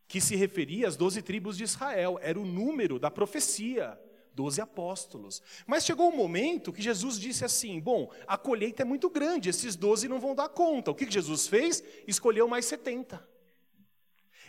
que 0.09 0.21
se 0.21 0.37
referia 0.37 0.89
às 0.89 0.97
12 0.97 1.23
tribos 1.23 1.57
de 1.57 1.65
Israel, 1.65 2.19
era 2.23 2.39
o 2.39 2.45
número 2.45 2.99
da 2.99 3.11
profecia 3.11 3.99
doze 4.37 4.61
apóstolos. 4.61 5.43
Mas 5.67 5.85
chegou 5.85 6.09
um 6.11 6.17
momento 6.17 6.73
que 6.73 6.83
Jesus 6.83 7.19
disse 7.19 7.45
assim: 7.45 7.81
Bom, 7.81 8.11
a 8.27 8.37
colheita 8.37 8.83
é 8.83 8.85
muito 8.85 9.09
grande, 9.09 9.49
esses 9.49 9.75
doze 9.75 10.07
não 10.07 10.21
vão 10.21 10.35
dar 10.35 10.51
conta. 10.51 10.91
O 10.91 10.95
que 10.95 11.11
Jesus 11.11 11.49
fez? 11.49 11.83
Escolheu 12.07 12.47
mais 12.47 12.67
setenta. 12.67 13.27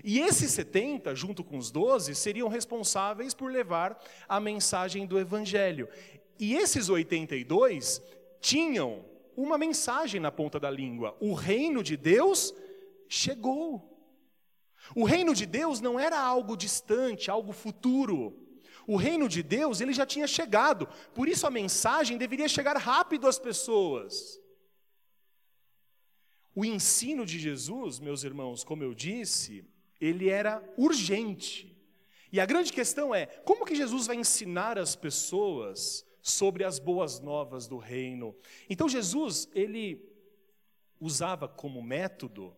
E 0.03 0.19
esses 0.19 0.51
70, 0.51 1.15
junto 1.15 1.43
com 1.43 1.57
os 1.57 1.71
12, 1.71 2.13
seriam 2.13 2.47
responsáveis 2.49 3.33
por 3.33 3.51
levar 3.51 3.99
a 4.29 4.39
mensagem 4.39 5.07
do 5.07 5.17
Evangelho. 5.17 5.89
E 6.39 6.53
esses 6.53 6.89
82 6.89 7.99
tinham 8.39 9.03
uma 9.35 9.57
mensagem 9.57 10.19
na 10.19 10.31
ponta 10.31 10.59
da 10.59 10.69
língua: 10.69 11.15
o 11.19 11.33
reino 11.33 11.81
de 11.81 11.95
Deus 11.95 12.53
chegou. 13.07 13.95
O 14.95 15.03
reino 15.03 15.33
de 15.33 15.45
Deus 15.45 15.81
não 15.81 15.99
era 15.99 16.19
algo 16.19 16.55
distante, 16.55 17.31
algo 17.31 17.51
futuro. 17.51 18.46
O 18.87 18.95
reino 18.95 19.27
de 19.27 19.43
Deus, 19.43 19.81
ele 19.81 19.91
já 19.91 20.05
tinha 20.05 20.25
chegado. 20.25 20.87
Por 21.13 21.27
isso 21.27 21.45
a 21.45 21.51
mensagem 21.51 22.17
deveria 22.17 22.47
chegar 22.47 22.77
rápido 22.77 23.27
às 23.27 23.37
pessoas. 23.37 24.41
O 26.55 26.63
ensino 26.63 27.25
de 27.25 27.37
Jesus, 27.37 27.99
meus 27.99 28.23
irmãos, 28.23 28.63
como 28.63 28.81
eu 28.81 28.93
disse, 28.93 29.63
ele 29.99 30.29
era 30.29 30.63
urgente. 30.77 31.77
E 32.31 32.39
a 32.39 32.45
grande 32.45 32.71
questão 32.71 33.13
é: 33.13 33.25
como 33.25 33.65
que 33.65 33.75
Jesus 33.75 34.07
vai 34.07 34.15
ensinar 34.15 34.79
as 34.79 34.95
pessoas 34.95 36.05
sobre 36.21 36.63
as 36.63 36.79
boas 36.79 37.19
novas 37.19 37.67
do 37.67 37.77
reino? 37.77 38.35
Então 38.69 38.87
Jesus, 38.87 39.49
ele 39.53 40.01
usava 40.99 41.47
como 41.47 41.83
método 41.83 42.55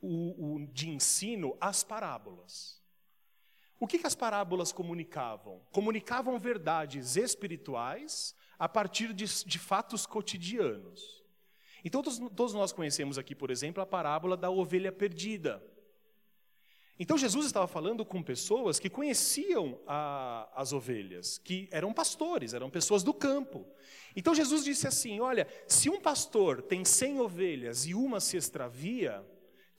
o, 0.00 0.54
o, 0.54 0.66
de 0.68 0.88
ensino 0.88 1.56
as 1.60 1.84
parábolas. 1.84 2.79
O 3.80 3.86
que, 3.86 3.98
que 3.98 4.06
as 4.06 4.14
parábolas 4.14 4.70
comunicavam? 4.70 5.62
Comunicavam 5.72 6.38
verdades 6.38 7.16
espirituais 7.16 8.36
a 8.58 8.68
partir 8.68 9.14
de, 9.14 9.24
de 9.24 9.58
fatos 9.58 10.04
cotidianos. 10.04 11.24
Então, 11.82 12.02
todos, 12.02 12.18
todos 12.36 12.52
nós 12.52 12.72
conhecemos 12.72 13.16
aqui, 13.16 13.34
por 13.34 13.50
exemplo, 13.50 13.82
a 13.82 13.86
parábola 13.86 14.36
da 14.36 14.50
ovelha 14.50 14.92
perdida. 14.92 15.62
Então 16.98 17.16
Jesus 17.16 17.46
estava 17.46 17.66
falando 17.66 18.04
com 18.04 18.22
pessoas 18.22 18.78
que 18.78 18.90
conheciam 18.90 19.80
a, 19.86 20.46
as 20.54 20.70
ovelhas, 20.70 21.38
que 21.38 21.66
eram 21.70 21.94
pastores, 21.94 22.52
eram 22.52 22.68
pessoas 22.68 23.02
do 23.02 23.14
campo. 23.14 23.66
Então 24.14 24.34
Jesus 24.34 24.62
disse 24.62 24.86
assim: 24.86 25.18
Olha, 25.18 25.48
se 25.66 25.88
um 25.88 25.98
pastor 25.98 26.60
tem 26.60 26.84
cem 26.84 27.18
ovelhas 27.18 27.86
e 27.86 27.94
uma 27.94 28.20
se 28.20 28.36
extravia, 28.36 29.26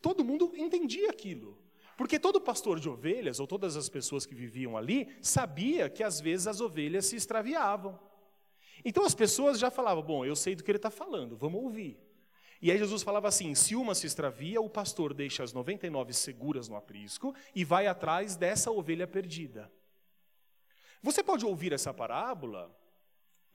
todo 0.02 0.26
mundo 0.26 0.52
entendia 0.56 1.12
aquilo. 1.12 1.61
Porque 2.02 2.20
todo 2.20 2.42
pastor 2.42 2.80
de 2.80 2.90
ovelhas, 2.90 3.40
ou 3.40 3.46
todas 3.46 3.78
as 3.78 3.88
pessoas 3.88 4.26
que 4.26 4.34
viviam 4.34 4.76
ali, 4.76 5.16
sabia 5.22 5.88
que 5.88 6.02
às 6.02 6.20
vezes 6.20 6.48
as 6.48 6.60
ovelhas 6.60 7.06
se 7.06 7.16
extraviavam. 7.16 8.00
Então 8.84 9.06
as 9.06 9.14
pessoas 9.14 9.60
já 9.60 9.70
falavam: 9.70 10.04
Bom, 10.04 10.26
eu 10.26 10.36
sei 10.36 10.56
do 10.56 10.64
que 10.64 10.72
ele 10.72 10.80
está 10.80 10.90
falando, 10.90 11.38
vamos 11.38 11.62
ouvir. 11.62 12.00
E 12.60 12.72
aí 12.72 12.78
Jesus 12.80 13.04
falava 13.04 13.28
assim: 13.28 13.54
se 13.54 13.76
uma 13.76 13.94
se 13.94 14.08
extravia, 14.08 14.60
o 14.60 14.68
pastor 14.68 15.14
deixa 15.14 15.44
as 15.44 15.54
99 15.54 16.12
seguras 16.12 16.68
no 16.68 16.76
aprisco 16.76 17.36
e 17.54 17.64
vai 17.64 17.86
atrás 17.86 18.36
dessa 18.36 18.72
ovelha 18.72 19.06
perdida. 19.06 19.72
Você 21.04 21.24
pode 21.24 21.46
ouvir 21.46 21.72
essa 21.72 21.94
parábola 21.94 22.76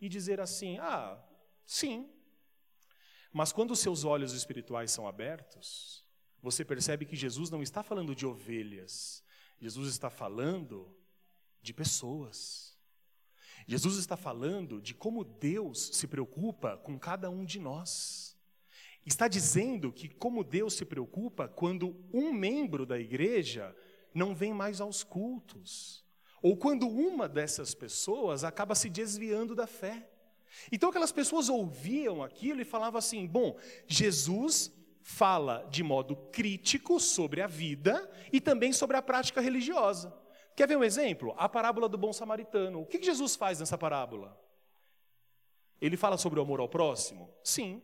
e 0.01 0.09
dizer 0.09 0.39
assim: 0.39 0.79
ah, 0.79 1.21
sim. 1.67 2.09
Mas 3.33 3.53
quando 3.53 3.73
os 3.73 3.81
seus 3.81 4.05
olhos 4.05 4.33
espirituais 4.33 4.93
são 4.93 5.09
abertos, 5.09 6.06
você 6.47 6.65
percebe 6.65 7.05
que 7.05 7.17
Jesus 7.17 7.51
não 7.51 7.61
está 7.61 7.83
falando 7.83 8.15
de 8.15 8.25
ovelhas, 8.25 9.21
Jesus 9.61 9.91
está 9.91 10.09
falando 10.09 10.97
de 11.61 11.75
pessoas. 11.75 12.79
Jesus 13.67 13.97
está 13.97 14.17
falando 14.17 14.81
de 14.81 14.95
como 14.95 15.25
Deus 15.25 15.91
se 15.93 16.07
preocupa 16.07 16.77
com 16.77 16.97
cada 16.97 17.29
um 17.29 17.45
de 17.45 17.59
nós. 17.59 18.37
Está 19.05 19.27
dizendo 19.27 19.93
que 19.93 20.09
como 20.09 20.45
Deus 20.45 20.75
se 20.75 20.85
preocupa 20.85 21.49
quando 21.49 21.97
um 22.13 22.33
membro 22.33 22.87
da 22.87 22.97
igreja 22.97 23.75
não 24.15 24.33
vem 24.33 24.55
mais 24.55 24.81
aos 24.81 25.03
cultos, 25.03 26.05
ou 26.41 26.57
quando 26.57 26.87
uma 26.87 27.29
dessas 27.29 27.75
pessoas 27.75 28.45
acaba 28.45 28.77
se 28.77 28.89
desviando 28.89 29.53
da 29.53 29.67
fé. 29.67 30.09
Então 30.71 30.91
aquelas 30.91 31.11
pessoas 31.11 31.49
ouviam 31.49 32.23
aquilo 32.23 32.61
e 32.61 32.65
falavam 32.65 32.99
assim: 32.99 33.27
bom, 33.27 33.59
Jesus 33.89 34.73
fala 35.09 35.67
de 35.71 35.83
modo 35.83 36.17
crítico 36.33 36.99
sobre 36.99 37.41
a 37.41 37.47
vida 37.47 38.11
e 38.33 38.41
também 38.41 38.73
sobre 38.73 38.97
a 38.97 39.03
prática 39.03 39.41
religiosa. 39.41 40.13
Quer 40.57 40.67
ver 40.67 40.77
um 40.77 40.85
exemplo? 40.85 41.35
A 41.39 41.49
parábola 41.49 41.89
do 41.89 41.97
bom 41.97 42.13
samaritano. 42.13 42.81
O 42.81 42.87
que 42.87 43.03
Jesus 43.03 43.37
faz 43.37 43.61
nessa 43.61 43.79
parábola? 43.79 44.37
Ele 45.81 45.97
fala 45.97 46.17
sobre 46.17 46.41
o 46.41 46.43
amor 46.43 46.61
ao 46.61 46.69
próximo? 46.69 47.33
Sim 47.45 47.83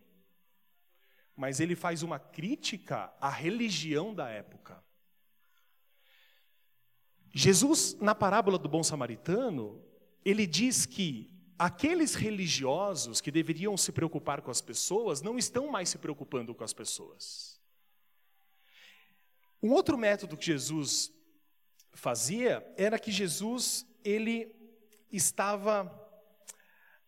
mas 1.37 1.61
ele 1.61 1.75
faz 1.75 2.03
uma 2.03 2.19
crítica 2.19 3.13
à 3.21 3.29
religião 3.29 4.15
da 4.15 4.29
época. 4.29 4.83
Jesus, 7.35 7.97
na 8.01 8.15
parábola 8.15 8.59
do 8.59 8.69
bom 8.69 8.83
samaritano, 8.83 9.83
ele 10.25 10.47
diz 10.47 10.85
que 10.85 11.31
aqueles 11.59 12.15
religiosos 12.15 13.21
que 13.21 13.31
deveriam 13.31 13.77
se 13.77 13.93
preocupar 13.93 14.43
com 14.43 14.51
as 14.51 14.61
pessoas 14.61 15.23
não 15.23 15.39
estão 15.39 15.69
mais 15.69 15.89
se 15.89 15.99
preocupando 15.99 16.55
com 16.55 16.65
as 16.65 16.73
pessoas. 16.73 17.61
Um 19.63 19.71
outro 19.71 19.97
método 19.97 20.37
que 20.37 20.47
Jesus 20.47 21.13
fazia 21.93 22.67
era 22.77 22.99
que 22.99 23.13
Jesus 23.13 23.87
ele 24.05 24.53
estava, 25.11 25.85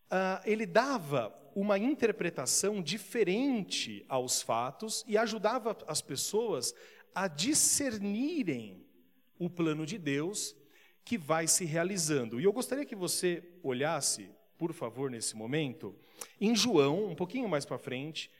uh, 0.05 0.41
ele 0.45 0.65
dava 0.65 1.35
uma 1.53 1.77
interpretação 1.77 2.81
diferente 2.81 4.05
aos 4.07 4.41
fatos 4.41 5.03
e 5.07 5.17
ajudava 5.17 5.77
as 5.87 6.01
pessoas 6.01 6.73
a 7.13 7.27
discernirem 7.27 8.85
o 9.39 9.49
plano 9.49 9.85
de 9.85 9.97
Deus 9.97 10.55
que 11.05 11.17
vai 11.17 11.47
se 11.47 11.63
realizando. 11.63 12.41
E 12.41 12.43
eu 12.43 12.51
gostaria 12.51 12.83
que 12.83 12.95
você 12.95 13.47
olhasse, 13.61 14.29
por 14.57 14.73
favor, 14.73 15.11
nesse 15.11 15.35
momento, 15.35 15.95
em 16.41 16.55
João, 16.55 17.05
um 17.05 17.15
pouquinho 17.15 17.47
mais 17.47 17.63
para 17.63 17.77
frente, 17.77 18.31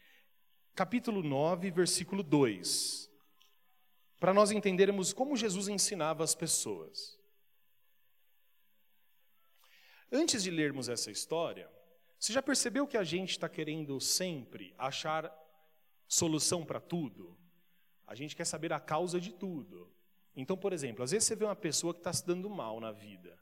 capítulo 0.74 1.22
9, 1.22 1.70
versículo 1.70 2.24
2, 2.24 3.10
para 4.20 4.34
nós 4.34 4.50
entendermos 4.50 5.14
como 5.14 5.38
Jesus 5.38 5.68
ensinava 5.68 6.24
as 6.24 6.34
pessoas. 6.34 7.20
Antes 10.12 10.42
de 10.42 10.50
lermos 10.50 10.90
essa 10.90 11.12
história, 11.12 11.70
você 12.18 12.34
já 12.34 12.42
percebeu 12.42 12.88
que 12.88 12.98
a 12.98 13.04
gente 13.04 13.32
está 13.32 13.48
querendo 13.48 14.02
sempre 14.02 14.74
achar 14.78 15.32
solução 16.08 16.66
para 16.66 16.80
tudo? 16.80 17.38
A 18.08 18.16
gente 18.16 18.36
quer 18.36 18.46
saber 18.46 18.74
a 18.74 18.80
causa 18.80 19.20
de 19.20 19.32
tudo. 19.32 19.95
Então, 20.36 20.58
por 20.58 20.74
exemplo, 20.74 21.04
às 21.04 21.12
vezes 21.12 21.28
você 21.28 21.36
vê 21.36 21.46
uma 21.46 21.56
pessoa 21.56 21.94
que 21.94 22.00
está 22.00 22.12
se 22.12 22.26
dando 22.26 22.50
mal 22.50 22.80
na 22.80 22.92
vida. 22.92 23.38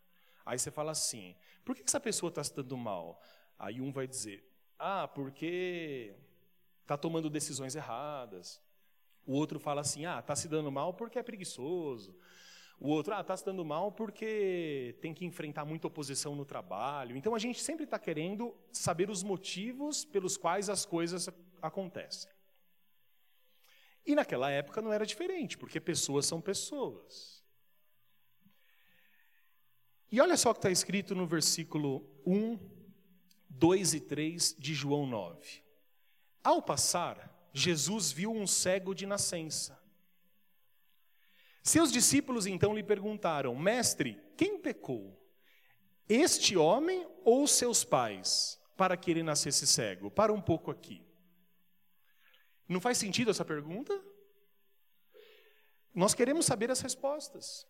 Aí 0.46 0.60
você 0.60 0.70
fala 0.70 0.92
assim: 0.92 1.36
por 1.64 1.76
que 1.76 1.84
essa 1.86 2.00
pessoa 2.00 2.30
está 2.30 2.44
se 2.44 2.56
dando 2.56 2.78
mal? 2.78 3.22
Aí 3.58 3.82
um 3.82 3.92
vai 3.92 4.08
dizer: 4.08 4.44
ah, 4.78 5.08
porque 5.08 6.16
está 6.82 6.98
tomando 6.98 7.30
decisões 7.30 7.76
erradas. 7.76 8.62
O 9.26 9.34
outro 9.34 9.60
fala 9.60 9.82
assim: 9.82 10.06
ah, 10.06 10.20
está 10.20 10.36
se 10.36 10.48
dando 10.48 10.72
mal 10.72 10.94
porque 10.94 11.18
é 11.18 11.24
preguiçoso. 11.24 12.16
O 12.80 12.90
outro, 12.90 13.14
ah, 13.14 13.22
está 13.22 13.38
se 13.38 13.46
dando 13.46 13.64
mal 13.64 13.92
porque 13.92 14.98
tem 15.02 15.14
que 15.14 15.26
enfrentar 15.26 15.64
muita 15.64 15.88
oposição 15.88 16.36
no 16.36 16.44
trabalho. 16.44 17.16
Então 17.16 17.34
a 17.34 17.40
gente 17.40 17.62
sempre 17.62 17.86
está 17.86 17.98
querendo 17.98 18.54
saber 18.72 19.10
os 19.10 19.24
motivos 19.24 20.04
pelos 20.04 20.36
quais 20.36 20.70
as 20.70 20.86
coisas 20.86 21.30
acontecem. 21.62 22.30
E 24.06 24.16
naquela 24.16 24.52
época 24.52 24.82
não 24.82 24.92
era 24.92 25.06
diferente, 25.06 25.58
porque 25.58 25.80
pessoas 25.80 26.26
são 26.26 26.42
pessoas. 26.42 27.44
E 30.12 30.22
olha 30.22 30.38
só 30.38 30.52
o 30.52 30.54
que 30.54 30.60
está 30.60 30.70
escrito 30.70 31.16
no 31.16 31.26
versículo 31.26 32.08
1, 32.26 32.60
2 33.50 33.94
e 33.96 34.00
3 34.00 34.56
de 34.60 34.74
João 34.74 35.08
9. 35.08 35.64
Ao 36.44 36.62
passar, 36.62 37.50
Jesus 37.54 38.12
viu 38.12 38.32
um 38.32 38.46
cego 38.46 38.94
de 38.94 39.06
nascença. 39.06 39.82
Seus 41.64 41.92
discípulos 41.92 42.46
então 42.46 42.76
lhe 42.76 42.84
perguntaram: 42.84 43.56
Mestre, 43.56 44.22
quem 44.36 44.60
pecou? 44.60 45.20
Este 46.10 46.58
homem 46.58 47.08
ou 47.24 47.48
seus 47.48 47.86
pais, 47.86 48.62
para 48.76 48.98
que 48.98 49.10
ele 49.10 49.24
nascesse 49.24 49.66
cego? 49.66 50.12
Para 50.12 50.34
um 50.34 50.42
pouco 50.42 50.70
aqui. 50.70 51.02
Não 52.68 52.80
faz 52.80 52.98
sentido 52.98 53.32
essa 53.32 53.46
pergunta? 53.46 53.94
Nós 55.94 56.14
queremos 56.14 56.46
saber 56.46 56.72
as 56.72 56.82
respostas. 56.82 57.68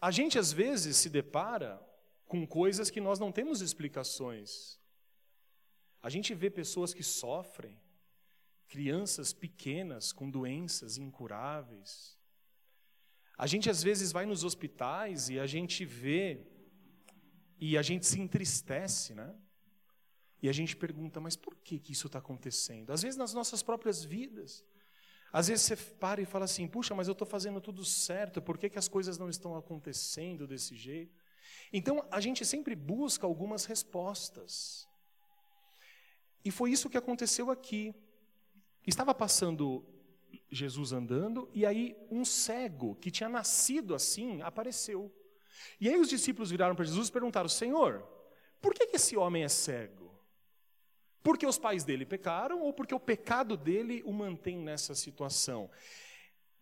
A 0.00 0.10
gente 0.10 0.38
às 0.38 0.52
vezes 0.52 0.96
se 0.96 1.08
depara 1.08 1.80
com 2.26 2.46
coisas 2.46 2.90
que 2.90 3.00
nós 3.00 3.18
não 3.18 3.30
temos 3.30 3.60
explicações. 3.60 4.80
A 6.02 6.08
gente 6.08 6.34
vê 6.34 6.50
pessoas 6.50 6.94
que 6.94 7.02
sofrem, 7.02 7.80
crianças 8.68 9.32
pequenas 9.32 10.12
com 10.12 10.30
doenças 10.30 10.96
incuráveis, 10.96 12.18
a 13.36 13.46
gente 13.46 13.68
às 13.68 13.82
vezes 13.82 14.12
vai 14.12 14.26
nos 14.26 14.44
hospitais 14.44 15.28
e 15.28 15.38
a 15.38 15.46
gente 15.46 15.84
vê 15.84 16.46
E 17.58 17.78
a 17.78 17.82
gente 17.82 18.04
se 18.04 18.20
entristece, 18.20 19.14
né? 19.14 19.34
E 20.44 20.48
a 20.50 20.52
gente 20.52 20.76
pergunta, 20.76 21.18
mas 21.20 21.36
por 21.36 21.54
que, 21.56 21.78
que 21.78 21.92
isso 21.92 22.06
está 22.06 22.18
acontecendo? 22.18 22.92
Às 22.92 23.00
vezes 23.00 23.16
nas 23.16 23.32
nossas 23.32 23.62
próprias 23.62 24.04
vidas. 24.04 24.62
Às 25.32 25.48
vezes 25.48 25.64
você 25.64 25.74
para 25.74 26.20
e 26.20 26.26
fala 26.26 26.44
assim, 26.44 26.68
puxa, 26.68 26.94
mas 26.94 27.08
eu 27.08 27.12
estou 27.12 27.26
fazendo 27.26 27.62
tudo 27.62 27.82
certo, 27.82 28.42
por 28.42 28.58
que, 28.58 28.68
que 28.68 28.78
as 28.78 28.86
coisas 28.86 29.16
não 29.16 29.30
estão 29.30 29.56
acontecendo 29.56 30.46
desse 30.46 30.76
jeito? 30.76 31.18
Então 31.72 32.06
a 32.10 32.20
gente 32.20 32.44
sempre 32.44 32.74
busca 32.76 33.26
algumas 33.26 33.64
respostas. 33.64 34.86
E 36.44 36.50
foi 36.50 36.72
isso 36.72 36.90
que 36.90 36.98
aconteceu 36.98 37.50
aqui. 37.50 37.94
Estava 38.86 39.14
passando 39.14 39.82
Jesus 40.50 40.92
andando, 40.92 41.48
e 41.54 41.64
aí 41.64 41.96
um 42.10 42.22
cego 42.22 42.96
que 42.96 43.10
tinha 43.10 43.30
nascido 43.30 43.94
assim 43.94 44.42
apareceu. 44.42 45.10
E 45.80 45.88
aí 45.88 45.98
os 45.98 46.10
discípulos 46.10 46.50
viraram 46.50 46.76
para 46.76 46.84
Jesus 46.84 47.08
e 47.08 47.12
perguntaram: 47.12 47.48
Senhor, 47.48 48.06
por 48.60 48.74
que, 48.74 48.88
que 48.88 48.96
esse 48.96 49.16
homem 49.16 49.42
é 49.42 49.48
cego? 49.48 50.04
Porque 51.24 51.46
os 51.46 51.58
pais 51.58 51.84
dele 51.84 52.04
pecaram 52.04 52.60
ou 52.60 52.70
porque 52.70 52.94
o 52.94 53.00
pecado 53.00 53.56
dele 53.56 54.02
o 54.04 54.12
mantém 54.12 54.58
nessa 54.58 54.94
situação? 54.94 55.70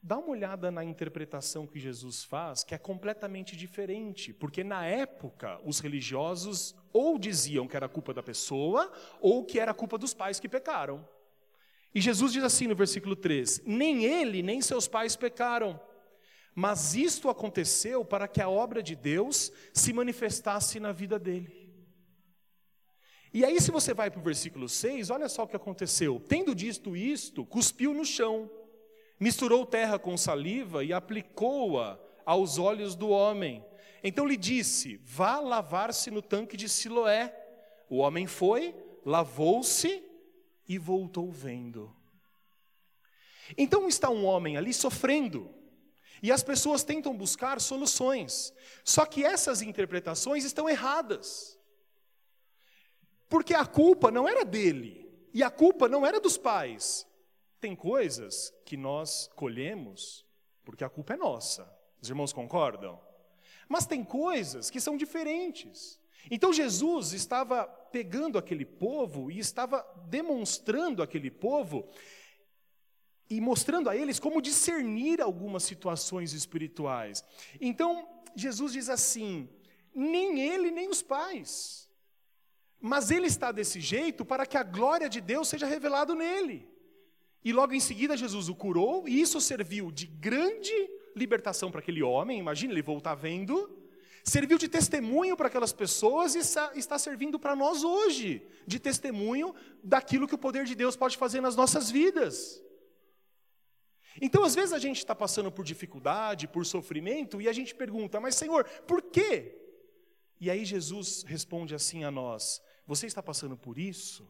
Dá 0.01 0.17
uma 0.17 0.31
olhada 0.31 0.71
na 0.71 0.85
interpretação 0.85 1.67
que 1.67 1.81
Jesus 1.81 2.23
faz, 2.23 2.63
que 2.63 2.73
é 2.73 2.79
completamente 2.79 3.57
diferente, 3.57 4.33
porque 4.33 4.63
na 4.63 4.87
época 4.87 5.61
os 5.65 5.81
religiosos 5.81 6.77
ou 6.93 7.19
diziam 7.19 7.67
que 7.67 7.77
era 7.77 7.89
culpa 7.89 8.15
da 8.15 8.23
pessoa 8.23 8.91
ou 9.21 9.45
que 9.45 9.59
era 9.59 9.75
culpa 9.75 9.99
dos 9.99 10.15
pais 10.15 10.39
que 10.39 10.49
pecaram. 10.49 11.05
E 11.93 12.01
Jesus 12.01 12.33
diz 12.33 12.45
assim 12.45 12.69
no 12.69 12.77
versículo 12.77 13.17
3: 13.17 13.63
Nem 13.67 14.05
ele 14.05 14.45
nem 14.45 14.63
seus 14.63 14.87
pais 14.87 15.17
pecaram, 15.17 15.81
mas 16.55 16.95
isto 16.95 17.29
aconteceu 17.29 18.05
para 18.05 18.29
que 18.29 18.41
a 18.41 18.49
obra 18.49 18.81
de 18.81 18.95
Deus 18.95 19.53
se 19.73 19.93
manifestasse 19.93 20.79
na 20.79 20.93
vida 20.93 21.19
dele. 21.19 21.62
E 23.35 23.45
aí, 23.45 23.61
se 23.61 23.71
você 23.71 23.95
vai 23.95 24.11
para 24.11 24.21
o 24.21 24.23
versículo 24.23 24.69
6, 24.69 25.09
olha 25.11 25.29
só 25.29 25.45
o 25.45 25.49
que 25.49 25.57
aconteceu. 25.57 26.21
Tendo 26.29 26.55
dito 26.55 26.95
isto, 26.95 27.47
cuspiu 27.47 27.95
no 27.95 28.05
chão, 28.05 28.51
misturou 29.19 29.65
terra 29.65 29.99
com 29.99 30.17
saliva 30.17 30.85
e 30.85 30.93
aplicou-a 30.93 31.99
aos 32.27 32.59
olhos 32.59 32.95
do 32.95 33.09
homem. 33.09 33.65
Então 34.05 34.27
lhe 34.27 34.37
disse: 34.37 35.01
Vá 35.05 35.41
lavar-se 35.41 36.11
no 36.11 36.21
tanque 36.21 36.57
de 36.57 36.69
Siloé. 36.69 37.35
O 37.89 37.99
homem 37.99 38.27
foi, 38.27 38.75
lavou-se 39.05 40.03
e 40.69 40.79
voltou 40.79 41.31
vendo. 41.31 41.95
Então 43.57 43.89
está 43.89 44.11
um 44.11 44.25
homem 44.25 44.57
ali 44.57 44.73
sofrendo, 44.73 45.53
e 46.23 46.31
as 46.31 46.43
pessoas 46.43 46.85
tentam 46.85 47.17
buscar 47.17 47.61
soluções, 47.61 48.53
só 48.85 49.05
que 49.05 49.25
essas 49.25 49.61
interpretações 49.61 50.45
estão 50.45 50.69
erradas, 50.69 51.59
porque 53.33 53.55
a 53.55 53.65
culpa 53.65 54.11
não 54.11 54.29
era 54.29 54.45
dele, 54.45 55.11
e 55.33 55.43
a 55.43 55.51
culpa 55.51 55.89
não 55.89 56.05
era 56.05 56.21
dos 56.21 56.37
pais. 56.37 57.09
Tem 57.59 57.75
coisas 57.75 58.53
que 58.67 58.77
nós 58.77 59.31
colhemos 59.35 60.27
porque 60.63 60.85
a 60.85 60.91
culpa 60.91 61.15
é 61.15 61.17
nossa, 61.17 61.67
os 61.99 62.11
irmãos 62.11 62.31
concordam? 62.31 63.01
Mas 63.67 63.87
tem 63.87 64.05
coisas 64.05 64.69
que 64.69 64.79
são 64.79 64.99
diferentes. 64.99 65.99
Então 66.31 66.53
Jesus 66.53 67.15
estava 67.15 67.65
pegando 67.65 68.37
aquele 68.37 68.67
povo 68.67 69.31
e 69.31 69.39
estava 69.39 69.83
demonstrando 70.11 71.03
aquele 71.03 71.31
povo 71.31 71.89
e 73.31 73.41
mostrando 73.41 73.89
a 73.89 73.97
eles 73.97 74.21
como 74.21 74.43
discernir 74.43 75.23
algumas 75.23 75.63
situações 75.63 76.35
espirituais. 76.35 77.25
Então 77.59 78.07
Jesus 78.37 78.75
diz 78.75 78.91
assim: 78.91 79.49
nem 79.95 80.39
ele 80.39 80.71
nem 80.71 80.91
os 80.91 81.01
pais, 81.01 81.89
mas 82.83 83.11
ele 83.11 83.29
está 83.29 83.53
desse 83.53 83.81
jeito 83.81 84.25
para 84.25 84.45
que 84.45 84.57
a 84.57 84.63
glória 84.63 85.09
de 85.09 85.21
Deus 85.21 85.49
seja 85.49 85.67
revelada 85.67 86.15
nele. 86.15 86.69
E 87.45 87.53
logo 87.53 87.73
em 87.73 87.81
seguida 87.81 88.17
Jesus 88.17 88.49
o 88.49 88.55
curou 88.55 89.09
e 89.09 89.21
isso 89.21 89.41
serviu 89.41 89.91
de 89.91 90.07
grande 90.07 90.91
libertação 91.15 91.71
para 91.71 91.81
aquele 91.81 92.03
homem. 92.03 92.39
Imagina 92.39 92.73
ele 92.73 92.83
voltar 92.83 93.15
vendo 93.15 93.79
serviu 94.25 94.57
de 94.57 94.69
testemunho 94.69 95.37
para 95.37 95.49
aquelas 95.49 95.73
pessoas 95.73 96.35
e 96.35 96.39
está 96.79 96.99
servindo 96.99 97.39
para 97.39 97.57
nós 97.57 97.83
hoje, 97.83 98.47
de 98.67 98.79
testemunho 98.79 99.55
daquilo 99.83 100.29
que 100.29 100.35
o 100.35 100.39
poder 100.39 100.65
de 100.65 100.75
Deus 100.75 100.97
pode 100.97 101.17
fazer 101.17 101.41
nas 101.41 101.57
nossas 101.57 101.91
vidas. 101.91 102.63
Então, 104.21 104.45
às 104.45 104.55
vezes, 104.55 104.73
a 104.73 104.79
gente 104.79 104.99
está 104.99 105.15
passando 105.15 105.51
por 105.51 105.65
dificuldade, 105.65 106.47
por 106.47 106.65
sofrimento, 106.67 107.41
e 107.41 107.49
a 107.49 107.53
gente 107.53 107.75
pergunta, 107.75 108.21
mas 108.21 108.35
Senhor, 108.35 108.65
por 108.87 109.03
quê? 109.03 109.59
E 110.39 110.51
aí 110.51 110.65
Jesus 110.65 111.25
responde 111.27 111.75
assim 111.75 112.05
a 112.05 112.11
nós: 112.11 112.63
Você 112.87 113.07
está 113.07 113.23
passando 113.23 113.57
por 113.57 113.79
isso 113.79 114.29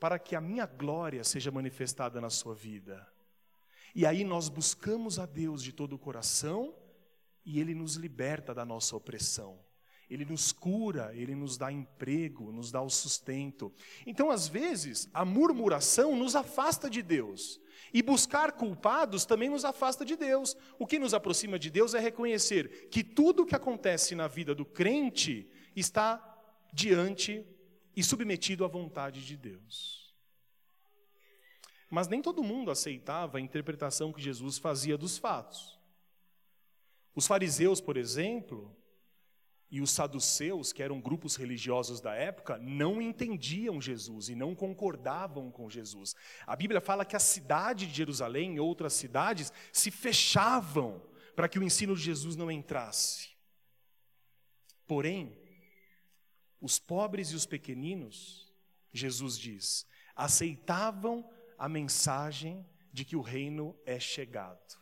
para 0.00 0.18
que 0.18 0.34
a 0.34 0.40
minha 0.40 0.64
glória 0.64 1.22
seja 1.22 1.50
manifestada 1.50 2.20
na 2.20 2.30
sua 2.30 2.54
vida. 2.54 3.06
E 3.94 4.06
aí 4.06 4.24
nós 4.24 4.48
buscamos 4.48 5.18
a 5.18 5.26
Deus 5.26 5.62
de 5.62 5.72
todo 5.72 5.92
o 5.92 5.98
coração 5.98 6.74
e 7.44 7.60
Ele 7.60 7.74
nos 7.74 7.96
liberta 7.96 8.54
da 8.54 8.64
nossa 8.64 8.96
opressão. 8.96 9.58
Ele 10.08 10.24
nos 10.24 10.50
cura, 10.50 11.12
Ele 11.14 11.34
nos 11.34 11.56
dá 11.56 11.70
emprego, 11.70 12.50
nos 12.50 12.72
dá 12.72 12.80
o 12.82 12.90
sustento. 12.90 13.72
Então, 14.04 14.30
às 14.30 14.48
vezes, 14.48 15.08
a 15.14 15.24
murmuração 15.24 16.16
nos 16.16 16.34
afasta 16.34 16.90
de 16.90 17.02
Deus. 17.02 17.60
E 17.92 18.02
buscar 18.02 18.52
culpados 18.52 19.24
também 19.24 19.48
nos 19.48 19.64
afasta 19.64 20.04
de 20.04 20.16
Deus. 20.16 20.56
O 20.78 20.86
que 20.86 20.98
nos 20.98 21.14
aproxima 21.14 21.58
de 21.58 21.70
Deus 21.70 21.94
é 21.94 22.00
reconhecer 22.00 22.88
que 22.88 23.04
tudo 23.04 23.42
o 23.42 23.46
que 23.46 23.54
acontece 23.54 24.14
na 24.14 24.26
vida 24.26 24.54
do 24.54 24.64
crente 24.64 25.48
está 25.76 26.26
diante 26.72 27.44
e 27.96 28.02
submetido 28.02 28.64
à 28.64 28.68
vontade 28.68 29.24
de 29.24 29.36
Deus. 29.36 30.14
Mas 31.90 32.06
nem 32.06 32.22
todo 32.22 32.42
mundo 32.42 32.70
aceitava 32.70 33.38
a 33.38 33.40
interpretação 33.40 34.12
que 34.12 34.22
Jesus 34.22 34.58
fazia 34.58 34.96
dos 34.96 35.18
fatos. 35.18 35.78
Os 37.14 37.26
fariseus, 37.26 37.80
por 37.80 37.96
exemplo, 37.96 38.76
e 39.70 39.80
os 39.80 39.90
saduceus, 39.90 40.72
que 40.72 40.82
eram 40.82 41.00
grupos 41.00 41.36
religiosos 41.36 42.00
da 42.00 42.14
época, 42.14 42.58
não 42.58 43.00
entendiam 43.00 43.80
Jesus 43.80 44.28
e 44.28 44.34
não 44.34 44.54
concordavam 44.54 45.50
com 45.50 45.70
Jesus. 45.70 46.14
A 46.46 46.56
Bíblia 46.56 46.80
fala 46.80 47.04
que 47.04 47.14
a 47.14 47.20
cidade 47.20 47.86
de 47.86 47.94
Jerusalém 47.94 48.56
e 48.56 48.60
outras 48.60 48.92
cidades 48.92 49.52
se 49.72 49.90
fechavam 49.90 51.02
para 51.36 51.48
que 51.48 51.58
o 51.58 51.62
ensino 51.62 51.94
de 51.94 52.02
Jesus 52.02 52.34
não 52.36 52.50
entrasse. 52.50 53.30
Porém, 54.86 55.39
os 56.60 56.78
pobres 56.78 57.28
e 57.28 57.34
os 57.34 57.46
pequeninos, 57.46 58.52
Jesus 58.92 59.38
diz, 59.38 59.86
aceitavam 60.14 61.28
a 61.58 61.68
mensagem 61.68 62.66
de 62.92 63.04
que 63.04 63.16
o 63.16 63.20
reino 63.20 63.76
é 63.86 63.98
chegado. 63.98 64.78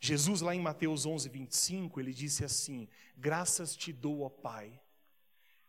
Jesus, 0.00 0.40
lá 0.40 0.54
em 0.54 0.60
Mateus 0.60 1.06
11, 1.06 1.28
25, 1.28 2.00
ele 2.00 2.12
disse 2.12 2.44
assim: 2.44 2.88
Graças 3.16 3.74
te 3.74 3.92
dou, 3.92 4.20
ó 4.20 4.28
Pai, 4.28 4.80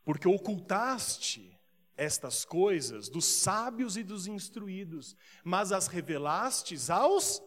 porque 0.04 0.28
ocultaste 0.28 1.58
estas 1.96 2.44
coisas 2.44 3.08
dos 3.08 3.26
sábios 3.26 3.96
e 3.96 4.04
dos 4.04 4.28
instruídos, 4.28 5.16
mas 5.44 5.72
as 5.72 5.88
revelastes 5.88 6.90
aos 6.90 7.42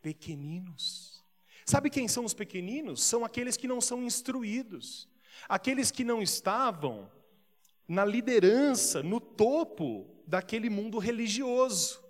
pequeninos. 0.00 1.22
Sabe 1.66 1.90
quem 1.90 2.08
são 2.08 2.24
os 2.24 2.32
pequeninos? 2.32 3.02
São 3.02 3.24
aqueles 3.24 3.56
que 3.56 3.68
não 3.68 3.80
são 3.80 4.02
instruídos, 4.02 5.08
aqueles 5.48 5.90
que 5.90 6.04
não 6.04 6.22
estavam 6.22 7.10
na 7.88 8.04
liderança, 8.04 9.02
no 9.02 9.20
topo 9.20 10.06
daquele 10.26 10.68
mundo 10.68 10.98
religioso. 10.98 12.02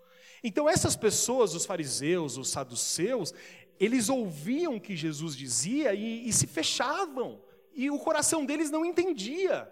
Então, 0.42 0.68
essas 0.68 0.96
pessoas, 0.96 1.54
os 1.54 1.66
fariseus, 1.66 2.36
os 2.36 2.48
saduceus, 2.48 3.34
eles 3.78 4.08
ouviam 4.08 4.76
o 4.76 4.80
que 4.80 4.96
Jesus 4.96 5.36
dizia 5.36 5.94
e, 5.94 6.28
e 6.28 6.32
se 6.32 6.46
fechavam, 6.46 7.42
e 7.74 7.90
o 7.90 7.98
coração 7.98 8.44
deles 8.44 8.70
não 8.70 8.84
entendia. 8.84 9.70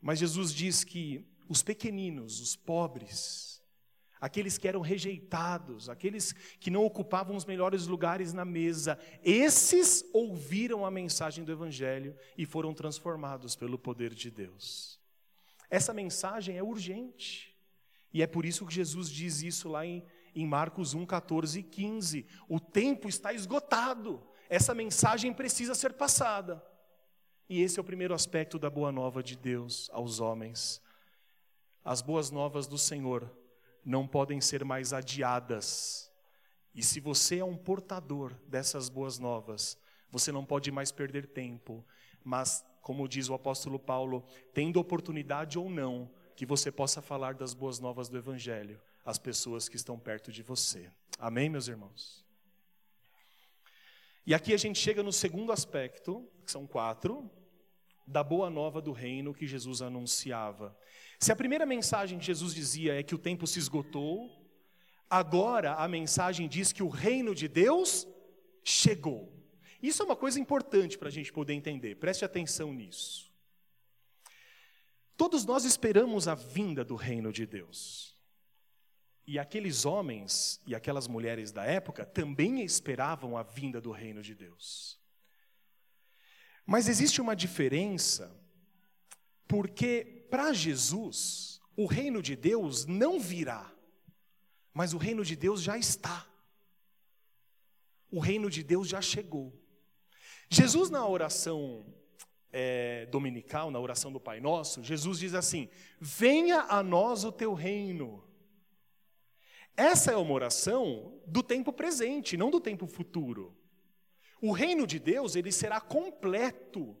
Mas 0.00 0.18
Jesus 0.18 0.52
diz 0.52 0.82
que 0.82 1.24
os 1.48 1.62
pequeninos, 1.62 2.40
os 2.40 2.56
pobres, 2.56 3.55
aqueles 4.26 4.58
que 4.58 4.68
eram 4.68 4.80
rejeitados, 4.80 5.88
aqueles 5.88 6.32
que 6.60 6.70
não 6.70 6.84
ocupavam 6.84 7.36
os 7.36 7.44
melhores 7.44 7.86
lugares 7.86 8.32
na 8.32 8.44
mesa, 8.44 8.98
esses 9.22 10.04
ouviram 10.12 10.84
a 10.84 10.90
mensagem 10.90 11.44
do 11.44 11.52
Evangelho 11.52 12.16
e 12.36 12.44
foram 12.44 12.74
transformados 12.74 13.54
pelo 13.54 13.78
poder 13.78 14.14
de 14.14 14.30
Deus. 14.30 15.00
Essa 15.70 15.92
mensagem 15.92 16.56
é 16.56 16.62
urgente, 16.62 17.56
e 18.12 18.22
é 18.22 18.26
por 18.26 18.44
isso 18.44 18.66
que 18.66 18.74
Jesus 18.74 19.10
diz 19.10 19.42
isso 19.42 19.68
lá 19.68 19.84
em 19.84 20.04
em 20.36 20.46
Marcos 20.46 20.92
1, 20.92 21.06
14 21.06 21.60
e 21.60 21.62
15. 21.62 22.26
O 22.46 22.60
tempo 22.60 23.08
está 23.08 23.32
esgotado, 23.32 24.22
essa 24.50 24.74
mensagem 24.74 25.32
precisa 25.32 25.74
ser 25.74 25.94
passada. 25.94 26.62
E 27.48 27.62
esse 27.62 27.78
é 27.78 27.80
o 27.80 27.84
primeiro 27.84 28.12
aspecto 28.12 28.58
da 28.58 28.68
boa 28.68 28.92
nova 28.92 29.22
de 29.22 29.34
Deus 29.34 29.88
aos 29.94 30.20
homens. 30.20 30.82
As 31.82 32.02
boas 32.02 32.30
novas 32.30 32.66
do 32.66 32.76
Senhor 32.76 33.34
não 33.86 34.04
podem 34.04 34.40
ser 34.40 34.64
mais 34.64 34.92
adiadas. 34.92 36.10
E 36.74 36.82
se 36.82 36.98
você 36.98 37.38
é 37.38 37.44
um 37.44 37.56
portador 37.56 38.34
dessas 38.48 38.88
boas 38.88 39.20
novas, 39.20 39.78
você 40.10 40.32
não 40.32 40.44
pode 40.44 40.72
mais 40.72 40.90
perder 40.90 41.28
tempo, 41.28 41.86
mas 42.24 42.64
como 42.82 43.08
diz 43.08 43.28
o 43.28 43.34
apóstolo 43.34 43.78
Paulo, 43.78 44.24
tendo 44.52 44.80
oportunidade 44.80 45.56
ou 45.56 45.70
não, 45.70 46.10
que 46.34 46.44
você 46.44 46.70
possa 46.70 47.00
falar 47.00 47.34
das 47.34 47.54
boas 47.54 47.78
novas 47.78 48.08
do 48.08 48.18
Evangelho 48.18 48.80
às 49.04 49.18
pessoas 49.18 49.68
que 49.68 49.76
estão 49.76 49.98
perto 49.98 50.32
de 50.32 50.42
você. 50.42 50.90
Amém, 51.18 51.48
meus 51.48 51.68
irmãos? 51.68 52.24
E 54.26 54.34
aqui 54.34 54.52
a 54.52 54.56
gente 54.56 54.80
chega 54.80 55.02
no 55.02 55.12
segundo 55.12 55.52
aspecto, 55.52 56.28
que 56.44 56.50
são 56.50 56.66
quatro, 56.66 57.30
da 58.06 58.22
boa 58.22 58.50
nova 58.50 58.80
do 58.80 58.92
reino 58.92 59.32
que 59.32 59.46
Jesus 59.46 59.80
anunciava. 59.80 60.76
Se 61.18 61.32
a 61.32 61.36
primeira 61.36 61.64
mensagem 61.64 62.18
que 62.18 62.26
Jesus 62.26 62.54
dizia 62.54 62.98
é 62.98 63.02
que 63.02 63.14
o 63.14 63.18
tempo 63.18 63.46
se 63.46 63.58
esgotou, 63.58 64.30
agora 65.08 65.74
a 65.74 65.88
mensagem 65.88 66.48
diz 66.48 66.72
que 66.72 66.82
o 66.82 66.88
reino 66.88 67.34
de 67.34 67.48
Deus 67.48 68.06
chegou. 68.62 69.32
Isso 69.82 70.02
é 70.02 70.06
uma 70.06 70.16
coisa 70.16 70.40
importante 70.40 70.98
para 70.98 71.08
a 71.08 71.12
gente 71.12 71.32
poder 71.32 71.54
entender, 71.54 71.96
preste 71.96 72.24
atenção 72.24 72.72
nisso. 72.72 73.32
Todos 75.16 75.44
nós 75.44 75.64
esperamos 75.64 76.28
a 76.28 76.34
vinda 76.34 76.84
do 76.84 76.94
reino 76.94 77.32
de 77.32 77.46
Deus. 77.46 78.14
E 79.26 79.38
aqueles 79.38 79.84
homens 79.84 80.60
e 80.66 80.74
aquelas 80.74 81.08
mulheres 81.08 81.50
da 81.50 81.64
época 81.64 82.04
também 82.04 82.62
esperavam 82.62 83.36
a 83.36 83.42
vinda 83.42 83.80
do 83.80 83.90
reino 83.90 84.22
de 84.22 84.34
Deus. 84.34 85.00
Mas 86.64 86.88
existe 86.88 87.20
uma 87.20 87.34
diferença, 87.34 88.30
porque 89.48 90.15
para 90.30 90.52
Jesus, 90.52 91.60
o 91.76 91.86
reino 91.86 92.22
de 92.22 92.34
Deus 92.34 92.86
não 92.86 93.18
virá, 93.20 93.72
mas 94.72 94.92
o 94.92 94.98
reino 94.98 95.24
de 95.24 95.36
Deus 95.36 95.62
já 95.62 95.78
está. 95.78 96.26
O 98.10 98.20
reino 98.20 98.48
de 98.48 98.62
Deus 98.62 98.88
já 98.88 99.00
chegou. 99.00 99.52
Jesus, 100.48 100.90
na 100.90 101.06
oração 101.06 101.86
é, 102.52 103.06
dominical, 103.06 103.70
na 103.70 103.80
oração 103.80 104.12
do 104.12 104.20
Pai 104.20 104.40
Nosso, 104.40 104.82
Jesus 104.82 105.18
diz 105.18 105.34
assim: 105.34 105.68
Venha 106.00 106.60
a 106.68 106.82
nós 106.82 107.24
o 107.24 107.32
teu 107.32 107.52
reino. 107.52 108.24
Essa 109.76 110.12
é 110.12 110.16
uma 110.16 110.32
oração 110.32 111.20
do 111.26 111.42
tempo 111.42 111.72
presente, 111.72 112.36
não 112.36 112.50
do 112.50 112.60
tempo 112.60 112.86
futuro. 112.86 113.54
O 114.40 114.52
reino 114.52 114.86
de 114.86 114.98
Deus, 114.98 115.36
ele 115.36 115.52
será 115.52 115.80
completo, 115.80 116.96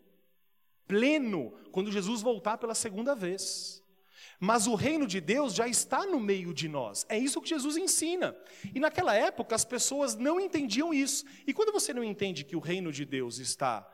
pleno, 0.86 1.52
quando 1.72 1.92
Jesus 1.92 2.22
voltar 2.22 2.58
pela 2.58 2.74
segunda 2.74 3.14
vez. 3.14 3.82
Mas 4.38 4.66
o 4.66 4.74
reino 4.74 5.06
de 5.06 5.20
Deus 5.20 5.54
já 5.54 5.66
está 5.66 6.04
no 6.04 6.20
meio 6.20 6.52
de 6.52 6.68
nós. 6.68 7.06
É 7.08 7.18
isso 7.18 7.40
que 7.40 7.48
Jesus 7.48 7.76
ensina. 7.76 8.36
E 8.74 8.78
naquela 8.78 9.14
época 9.14 9.54
as 9.54 9.64
pessoas 9.64 10.14
não 10.14 10.38
entendiam 10.38 10.92
isso. 10.92 11.24
E 11.46 11.54
quando 11.54 11.72
você 11.72 11.94
não 11.94 12.04
entende 12.04 12.44
que 12.44 12.56
o 12.56 12.60
reino 12.60 12.92
de 12.92 13.04
Deus 13.04 13.38
está 13.38 13.90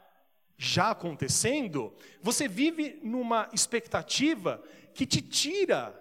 já 0.58 0.90
acontecendo, 0.90 1.94
você 2.20 2.48
vive 2.48 3.00
numa 3.02 3.48
expectativa 3.52 4.62
que 4.94 5.06
te 5.06 5.22
tira 5.22 5.98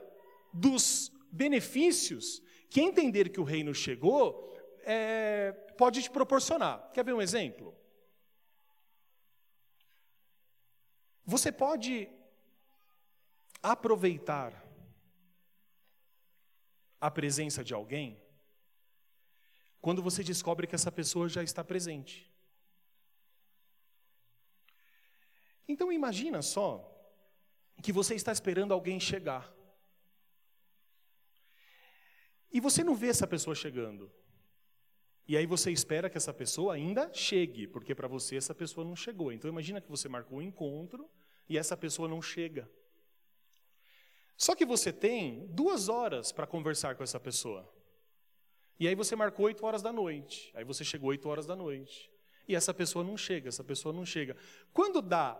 dos 0.53 1.11
benefícios 1.31 2.41
que 2.69 2.81
entender 2.81 3.29
que 3.29 3.39
o 3.39 3.43
reino 3.43 3.73
chegou 3.73 4.55
é, 4.83 5.51
pode 5.77 6.01
te 6.01 6.09
proporcionar. 6.09 6.89
Quer 6.93 7.05
ver 7.05 7.13
um 7.13 7.21
exemplo? 7.21 7.75
Você 11.31 11.49
pode 11.49 12.09
aproveitar 13.63 14.51
a 16.99 17.09
presença 17.09 17.63
de 17.63 17.73
alguém 17.73 18.21
quando 19.79 20.03
você 20.03 20.25
descobre 20.25 20.67
que 20.67 20.75
essa 20.75 20.91
pessoa 20.91 21.29
já 21.29 21.41
está 21.41 21.63
presente. 21.63 22.29
Então 25.65 25.89
imagina 25.89 26.41
só 26.41 26.69
que 27.81 27.93
você 27.93 28.13
está 28.13 28.33
esperando 28.33 28.73
alguém 28.73 28.99
chegar. 28.99 29.49
E 32.51 32.59
você 32.59 32.83
não 32.83 32.93
vê 32.93 33.07
essa 33.07 33.25
pessoa 33.25 33.55
chegando. 33.55 34.11
E 35.25 35.37
aí 35.37 35.45
você 35.45 35.71
espera 35.71 36.09
que 36.09 36.17
essa 36.17 36.33
pessoa 36.33 36.73
ainda 36.73 37.09
chegue, 37.13 37.67
porque 37.67 37.95
para 37.95 38.09
você 38.09 38.35
essa 38.35 38.53
pessoa 38.53 38.85
não 38.85 38.97
chegou. 38.97 39.31
Então 39.31 39.49
imagina 39.49 39.79
que 39.79 39.89
você 39.89 40.09
marcou 40.09 40.39
um 40.39 40.41
encontro 40.41 41.09
e 41.51 41.57
essa 41.57 41.75
pessoa 41.75 42.07
não 42.07 42.21
chega. 42.21 42.69
Só 44.37 44.55
que 44.55 44.65
você 44.65 44.93
tem 44.93 45.45
duas 45.47 45.89
horas 45.89 46.31
para 46.31 46.47
conversar 46.47 46.95
com 46.95 47.03
essa 47.03 47.19
pessoa. 47.19 47.69
E 48.79 48.87
aí 48.87 48.95
você 48.95 49.17
marcou 49.17 49.47
oito 49.47 49.65
horas 49.65 49.81
da 49.81 49.91
noite. 49.91 50.49
Aí 50.55 50.63
você 50.63 50.85
chegou 50.85 51.09
oito 51.09 51.27
horas 51.27 51.45
da 51.45 51.53
noite. 51.53 52.09
E 52.47 52.55
essa 52.55 52.73
pessoa 52.73 53.03
não 53.03 53.17
chega, 53.17 53.49
essa 53.49 53.65
pessoa 53.65 53.93
não 53.93 54.05
chega. 54.05 54.37
Quando 54.73 55.01
dá 55.01 55.37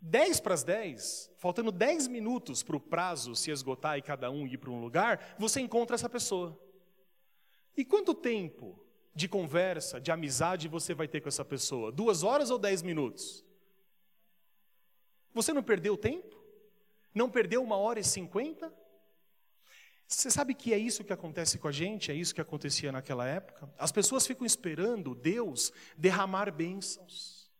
10 0.00 0.38
para 0.38 0.54
as 0.54 0.62
10, 0.62 1.32
faltando 1.36 1.72
10 1.72 2.06
minutos 2.06 2.62
para 2.62 2.76
o 2.76 2.80
prazo 2.80 3.34
se 3.34 3.50
esgotar 3.50 3.98
e 3.98 4.02
cada 4.02 4.30
um 4.30 4.46
ir 4.46 4.56
para 4.56 4.70
um 4.70 4.80
lugar, 4.80 5.34
você 5.36 5.60
encontra 5.60 5.96
essa 5.96 6.08
pessoa. 6.08 6.56
E 7.76 7.84
quanto 7.84 8.14
tempo 8.14 8.78
de 9.12 9.28
conversa, 9.28 10.00
de 10.00 10.12
amizade 10.12 10.68
você 10.68 10.94
vai 10.94 11.08
ter 11.08 11.20
com 11.20 11.28
essa 11.28 11.44
pessoa? 11.44 11.90
Duas 11.90 12.22
horas 12.22 12.50
ou 12.50 12.58
dez 12.58 12.82
minutos? 12.82 13.44
Você 15.34 15.52
não 15.52 15.62
perdeu 15.62 15.96
tempo? 15.96 16.36
Não 17.14 17.28
perdeu 17.30 17.62
uma 17.62 17.76
hora 17.76 18.00
e 18.00 18.04
cinquenta? 18.04 18.72
Você 20.06 20.30
sabe 20.30 20.54
que 20.54 20.74
é 20.74 20.78
isso 20.78 21.04
que 21.04 21.12
acontece 21.12 21.58
com 21.58 21.68
a 21.68 21.72
gente? 21.72 22.10
É 22.10 22.14
isso 22.14 22.34
que 22.34 22.40
acontecia 22.40 22.92
naquela 22.92 23.26
época? 23.26 23.72
As 23.78 23.90
pessoas 23.90 24.26
ficam 24.26 24.46
esperando 24.46 25.14
Deus 25.14 25.72
derramar 25.96 26.50
bênçãos. 26.50 27.50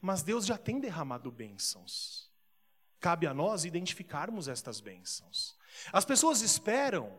Mas 0.00 0.22
Deus 0.22 0.46
já 0.46 0.56
tem 0.56 0.80
derramado 0.80 1.30
bênçãos. 1.30 2.30
Cabe 3.00 3.26
a 3.26 3.34
nós 3.34 3.64
identificarmos 3.64 4.48
estas 4.48 4.80
bênçãos. 4.80 5.56
As 5.92 6.04
pessoas 6.04 6.40
esperam 6.40 7.12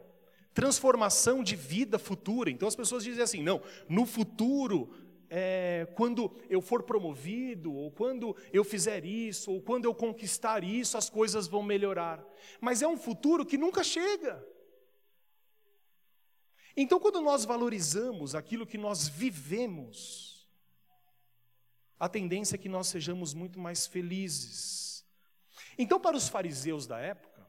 transformação 0.53 1.43
de 1.43 1.55
vida 1.55 1.99
futura. 1.99 2.49
Então 2.49 2.67
as 2.67 2.75
pessoas 2.75 3.03
dizem 3.03 3.23
assim: 3.23 3.43
não, 3.43 3.61
no 3.87 4.05
futuro, 4.05 4.91
é, 5.29 5.87
quando 5.95 6.35
eu 6.49 6.61
for 6.61 6.83
promovido, 6.83 7.73
ou 7.73 7.91
quando 7.91 8.35
eu 8.51 8.63
fizer 8.63 9.05
isso, 9.05 9.51
ou 9.51 9.61
quando 9.61 9.85
eu 9.85 9.93
conquistar 9.93 10.63
isso, 10.63 10.97
as 10.97 11.09
coisas 11.09 11.47
vão 11.47 11.61
melhorar. 11.61 12.25
Mas 12.59 12.81
é 12.81 12.87
um 12.87 12.97
futuro 12.97 13.45
que 13.45 13.57
nunca 13.57 13.83
chega. 13.83 14.43
Então, 16.75 16.99
quando 16.99 17.21
nós 17.21 17.45
valorizamos 17.45 18.33
aquilo 18.33 18.65
que 18.65 18.77
nós 18.77 19.07
vivemos, 19.07 20.47
a 21.99 22.07
tendência 22.07 22.55
é 22.55 22.57
que 22.57 22.69
nós 22.69 22.87
sejamos 22.87 23.33
muito 23.33 23.59
mais 23.59 23.85
felizes. 23.85 25.05
Então, 25.77 25.99
para 25.99 26.15
os 26.15 26.29
fariseus 26.29 26.87
da 26.87 26.97
época, 26.99 27.47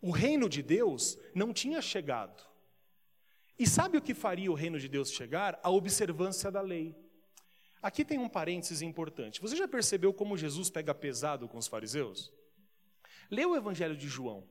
o 0.00 0.10
reino 0.10 0.48
de 0.48 0.62
Deus 0.62 1.18
não 1.34 1.52
tinha 1.52 1.80
chegado. 1.80 2.53
E 3.58 3.66
sabe 3.66 3.96
o 3.96 4.02
que 4.02 4.14
faria 4.14 4.50
o 4.50 4.54
reino 4.54 4.78
de 4.78 4.88
Deus 4.88 5.12
chegar? 5.12 5.58
A 5.62 5.70
observância 5.70 6.50
da 6.50 6.60
lei. 6.60 6.94
Aqui 7.80 8.04
tem 8.04 8.18
um 8.18 8.28
parênteses 8.28 8.82
importante. 8.82 9.40
Você 9.40 9.54
já 9.54 9.68
percebeu 9.68 10.12
como 10.12 10.36
Jesus 10.36 10.70
pega 10.70 10.94
pesado 10.94 11.48
com 11.48 11.58
os 11.58 11.66
fariseus? 11.66 12.32
Leia 13.30 13.48
o 13.48 13.56
Evangelho 13.56 13.96
de 13.96 14.08
João. 14.08 14.48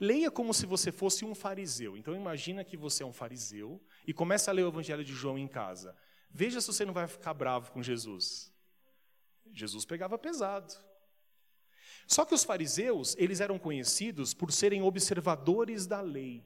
Leia 0.00 0.30
como 0.30 0.52
se 0.52 0.66
você 0.66 0.90
fosse 0.90 1.24
um 1.24 1.34
fariseu. 1.34 1.96
Então 1.96 2.14
imagina 2.14 2.64
que 2.64 2.76
você 2.76 3.02
é 3.02 3.06
um 3.06 3.12
fariseu 3.12 3.80
e 4.06 4.12
começa 4.12 4.50
a 4.50 4.54
ler 4.54 4.64
o 4.64 4.68
Evangelho 4.68 5.04
de 5.04 5.14
João 5.14 5.38
em 5.38 5.46
casa. 5.46 5.96
Veja 6.30 6.60
se 6.60 6.66
você 6.66 6.84
não 6.84 6.92
vai 6.92 7.06
ficar 7.06 7.32
bravo 7.32 7.70
com 7.70 7.82
Jesus. 7.82 8.52
Jesus 9.52 9.84
pegava 9.84 10.18
pesado. 10.18 10.74
Só 12.06 12.24
que 12.24 12.34
os 12.34 12.44
fariseus, 12.44 13.14
eles 13.16 13.40
eram 13.40 13.58
conhecidos 13.58 14.34
por 14.34 14.52
serem 14.52 14.82
observadores 14.82 15.86
da 15.86 16.00
lei. 16.00 16.44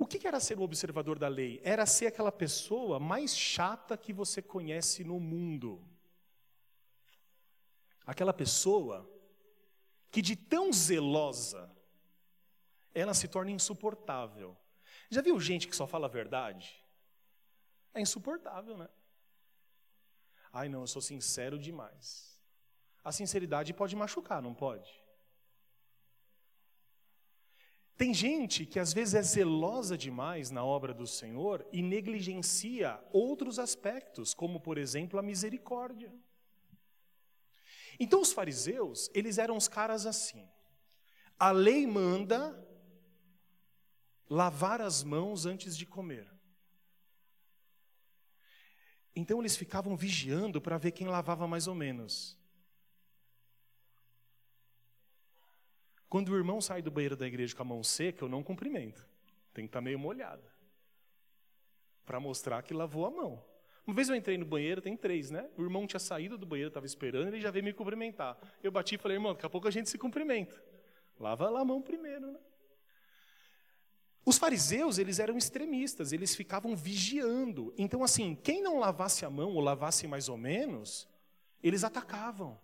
O 0.00 0.06
que 0.06 0.26
era 0.26 0.40
ser 0.40 0.58
um 0.58 0.62
observador 0.62 1.18
da 1.18 1.28
lei? 1.28 1.60
Era 1.62 1.84
ser 1.84 2.06
aquela 2.06 2.32
pessoa 2.32 2.98
mais 2.98 3.36
chata 3.36 3.98
que 3.98 4.14
você 4.14 4.40
conhece 4.40 5.04
no 5.04 5.20
mundo. 5.20 5.86
Aquela 8.06 8.32
pessoa 8.32 9.06
que 10.10 10.22
de 10.22 10.34
tão 10.34 10.72
zelosa, 10.72 11.70
ela 12.94 13.12
se 13.12 13.28
torna 13.28 13.50
insuportável. 13.50 14.56
Já 15.10 15.20
viu 15.20 15.38
gente 15.38 15.68
que 15.68 15.76
só 15.76 15.86
fala 15.86 16.06
a 16.06 16.10
verdade? 16.10 16.82
É 17.92 18.00
insuportável, 18.00 18.78
né? 18.78 18.88
Ai, 20.50 20.70
não, 20.70 20.80
eu 20.80 20.86
sou 20.86 21.02
sincero 21.02 21.58
demais. 21.58 22.40
A 23.04 23.12
sinceridade 23.12 23.74
pode 23.74 23.94
machucar, 23.94 24.40
não 24.40 24.54
pode? 24.54 24.99
Tem 28.00 28.14
gente 28.14 28.64
que 28.64 28.78
às 28.78 28.94
vezes 28.94 29.12
é 29.14 29.20
zelosa 29.20 29.94
demais 29.94 30.50
na 30.50 30.64
obra 30.64 30.94
do 30.94 31.06
Senhor 31.06 31.68
e 31.70 31.82
negligencia 31.82 32.98
outros 33.12 33.58
aspectos, 33.58 34.32
como 34.32 34.58
por 34.58 34.78
exemplo 34.78 35.18
a 35.18 35.22
misericórdia. 35.22 36.10
Então 37.98 38.22
os 38.22 38.32
fariseus, 38.32 39.10
eles 39.12 39.36
eram 39.36 39.54
os 39.54 39.68
caras 39.68 40.06
assim. 40.06 40.48
A 41.38 41.50
lei 41.50 41.86
manda 41.86 42.58
lavar 44.30 44.80
as 44.80 45.04
mãos 45.04 45.44
antes 45.44 45.76
de 45.76 45.84
comer. 45.84 46.26
Então 49.14 49.40
eles 49.40 49.58
ficavam 49.58 49.94
vigiando 49.94 50.58
para 50.58 50.78
ver 50.78 50.92
quem 50.92 51.06
lavava 51.06 51.46
mais 51.46 51.66
ou 51.66 51.74
menos. 51.74 52.39
Quando 56.10 56.30
o 56.30 56.36
irmão 56.36 56.60
sai 56.60 56.82
do 56.82 56.90
banheiro 56.90 57.16
da 57.16 57.24
igreja 57.24 57.54
com 57.54 57.62
a 57.62 57.64
mão 57.64 57.84
seca, 57.84 58.24
eu 58.24 58.28
não 58.28 58.42
cumprimento. 58.42 59.08
Tem 59.54 59.64
que 59.64 59.68
estar 59.68 59.78
tá 59.78 59.84
meio 59.84 59.96
molhada. 59.96 60.42
Para 62.04 62.18
mostrar 62.18 62.60
que 62.62 62.74
lavou 62.74 63.06
a 63.06 63.10
mão. 63.12 63.40
Uma 63.86 63.94
vez 63.94 64.08
eu 64.08 64.16
entrei 64.16 64.36
no 64.36 64.44
banheiro, 64.44 64.82
tem 64.82 64.96
três, 64.96 65.30
né? 65.30 65.48
O 65.56 65.62
irmão 65.62 65.86
tinha 65.86 66.00
saído 66.00 66.36
do 66.36 66.44
banheiro, 66.44 66.66
estava 66.68 66.84
esperando, 66.84 67.28
ele 67.28 67.40
já 67.40 67.52
veio 67.52 67.64
me 67.64 67.72
cumprimentar. 67.72 68.36
Eu 68.60 68.72
bati 68.72 68.96
e 68.96 68.98
falei, 68.98 69.18
irmão, 69.18 69.34
daqui 69.34 69.46
a 69.46 69.50
pouco 69.50 69.68
a 69.68 69.70
gente 69.70 69.88
se 69.88 69.96
cumprimenta. 69.96 70.60
Lava 71.18 71.48
lá 71.48 71.60
a 71.60 71.64
mão 71.64 71.80
primeiro, 71.80 72.32
né? 72.32 72.40
Os 74.24 74.36
fariseus, 74.36 74.98
eles 74.98 75.20
eram 75.20 75.38
extremistas, 75.38 76.12
eles 76.12 76.34
ficavam 76.34 76.74
vigiando. 76.74 77.72
Então, 77.78 78.02
assim, 78.02 78.34
quem 78.34 78.60
não 78.60 78.80
lavasse 78.80 79.24
a 79.24 79.30
mão 79.30 79.54
ou 79.54 79.60
lavasse 79.60 80.08
mais 80.08 80.28
ou 80.28 80.36
menos, 80.36 81.08
eles 81.62 81.84
atacavam. 81.84 82.58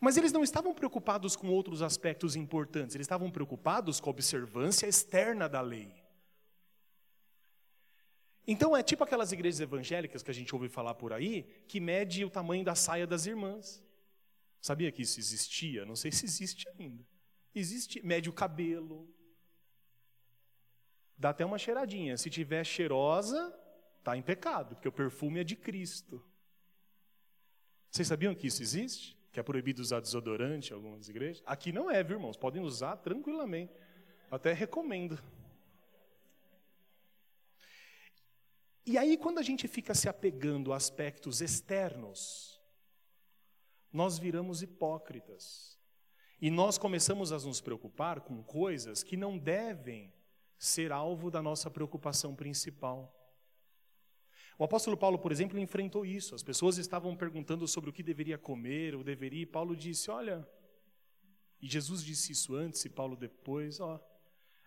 Mas 0.00 0.16
eles 0.16 0.32
não 0.32 0.42
estavam 0.42 0.74
preocupados 0.74 1.34
com 1.34 1.48
outros 1.48 1.82
aspectos 1.82 2.36
importantes, 2.36 2.94
eles 2.94 3.06
estavam 3.06 3.30
preocupados 3.30 4.00
com 4.00 4.10
a 4.10 4.12
observância 4.12 4.86
externa 4.86 5.48
da 5.48 5.60
lei. 5.60 5.92
Então 8.46 8.74
é 8.74 8.82
tipo 8.82 9.04
aquelas 9.04 9.30
igrejas 9.30 9.60
evangélicas 9.60 10.22
que 10.22 10.30
a 10.30 10.34
gente 10.34 10.54
ouve 10.54 10.70
falar 10.70 10.94
por 10.94 11.12
aí, 11.12 11.42
que 11.66 11.80
mede 11.80 12.24
o 12.24 12.30
tamanho 12.30 12.64
da 12.64 12.74
saia 12.74 13.06
das 13.06 13.26
irmãs. 13.26 13.84
Sabia 14.60 14.90
que 14.90 15.02
isso 15.02 15.20
existia? 15.20 15.84
Não 15.84 15.94
sei 15.94 16.10
se 16.10 16.24
existe 16.24 16.66
ainda. 16.70 17.06
Existe, 17.54 18.00
mede 18.02 18.30
o 18.30 18.32
cabelo. 18.32 19.06
Dá 21.16 21.30
até 21.30 21.44
uma 21.44 21.58
cheiradinha. 21.58 22.16
Se 22.16 22.30
tiver 22.30 22.64
cheirosa, 22.64 23.54
está 23.98 24.16
em 24.16 24.22
pecado, 24.22 24.76
porque 24.76 24.88
o 24.88 24.92
perfume 24.92 25.40
é 25.40 25.44
de 25.44 25.56
Cristo. 25.56 26.24
Vocês 27.90 28.06
sabiam 28.08 28.34
que 28.34 28.46
isso 28.46 28.62
existe? 28.62 29.17
Que 29.32 29.38
é 29.38 29.42
proibido 29.42 29.82
usar 29.82 30.00
desodorante 30.00 30.70
em 30.70 30.74
algumas 30.74 31.08
igrejas. 31.08 31.42
Aqui 31.46 31.72
não 31.72 31.90
é, 31.90 32.02
viu, 32.02 32.16
irmãos? 32.16 32.36
Podem 32.36 32.62
usar 32.62 32.96
tranquilamente. 32.96 33.72
Até 34.30 34.52
recomendo. 34.52 35.18
E 38.84 38.96
aí, 38.96 39.18
quando 39.18 39.38
a 39.38 39.42
gente 39.42 39.68
fica 39.68 39.94
se 39.94 40.08
apegando 40.08 40.72
a 40.72 40.76
aspectos 40.76 41.42
externos, 41.42 42.58
nós 43.92 44.18
viramos 44.18 44.62
hipócritas. 44.62 45.78
E 46.40 46.50
nós 46.50 46.78
começamos 46.78 47.32
a 47.32 47.38
nos 47.38 47.60
preocupar 47.60 48.20
com 48.20 48.42
coisas 48.42 49.02
que 49.02 49.16
não 49.16 49.36
devem 49.36 50.12
ser 50.56 50.92
alvo 50.92 51.30
da 51.30 51.42
nossa 51.42 51.70
preocupação 51.70 52.34
principal. 52.34 53.14
O 54.58 54.64
apóstolo 54.64 54.96
Paulo, 54.96 55.18
por 55.20 55.30
exemplo, 55.30 55.56
enfrentou 55.56 56.04
isso. 56.04 56.34
As 56.34 56.42
pessoas 56.42 56.78
estavam 56.78 57.16
perguntando 57.16 57.66
sobre 57.68 57.88
o 57.88 57.92
que 57.92 58.02
deveria 58.02 58.36
comer 58.36 58.96
ou 58.96 59.04
deveria, 59.04 59.42
e 59.42 59.46
Paulo 59.46 59.76
disse: 59.76 60.10
Olha, 60.10 60.46
e 61.62 61.68
Jesus 61.68 62.04
disse 62.04 62.32
isso 62.32 62.56
antes 62.56 62.84
e 62.84 62.88
Paulo 62.88 63.16
depois: 63.16 63.78
Ó, 63.78 64.00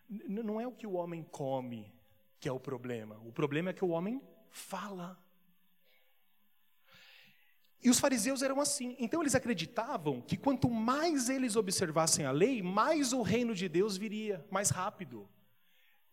não 0.07 0.61
é 0.61 0.65
o 0.65 0.71
que 0.71 0.87
o 0.87 0.93
homem 0.93 1.23
come 1.23 1.93
que 2.39 2.49
é 2.49 2.51
o 2.51 2.59
problema, 2.59 3.19
o 3.23 3.31
problema 3.31 3.69
é 3.69 3.73
que 3.73 3.85
o 3.85 3.89
homem 3.89 4.19
fala. 4.49 5.15
E 7.83 7.89
os 7.89 7.99
fariseus 7.99 8.41
eram 8.41 8.59
assim. 8.59 8.95
Então 8.99 9.21
eles 9.21 9.35
acreditavam 9.35 10.21
que 10.21 10.37
quanto 10.37 10.69
mais 10.69 11.29
eles 11.29 11.55
observassem 11.55 12.25
a 12.25 12.31
lei, 12.31 12.61
mais 12.61 13.13
o 13.13 13.21
reino 13.21 13.53
de 13.53 13.67
Deus 13.67 13.97
viria, 13.97 14.45
mais 14.49 14.69
rápido. 14.69 15.29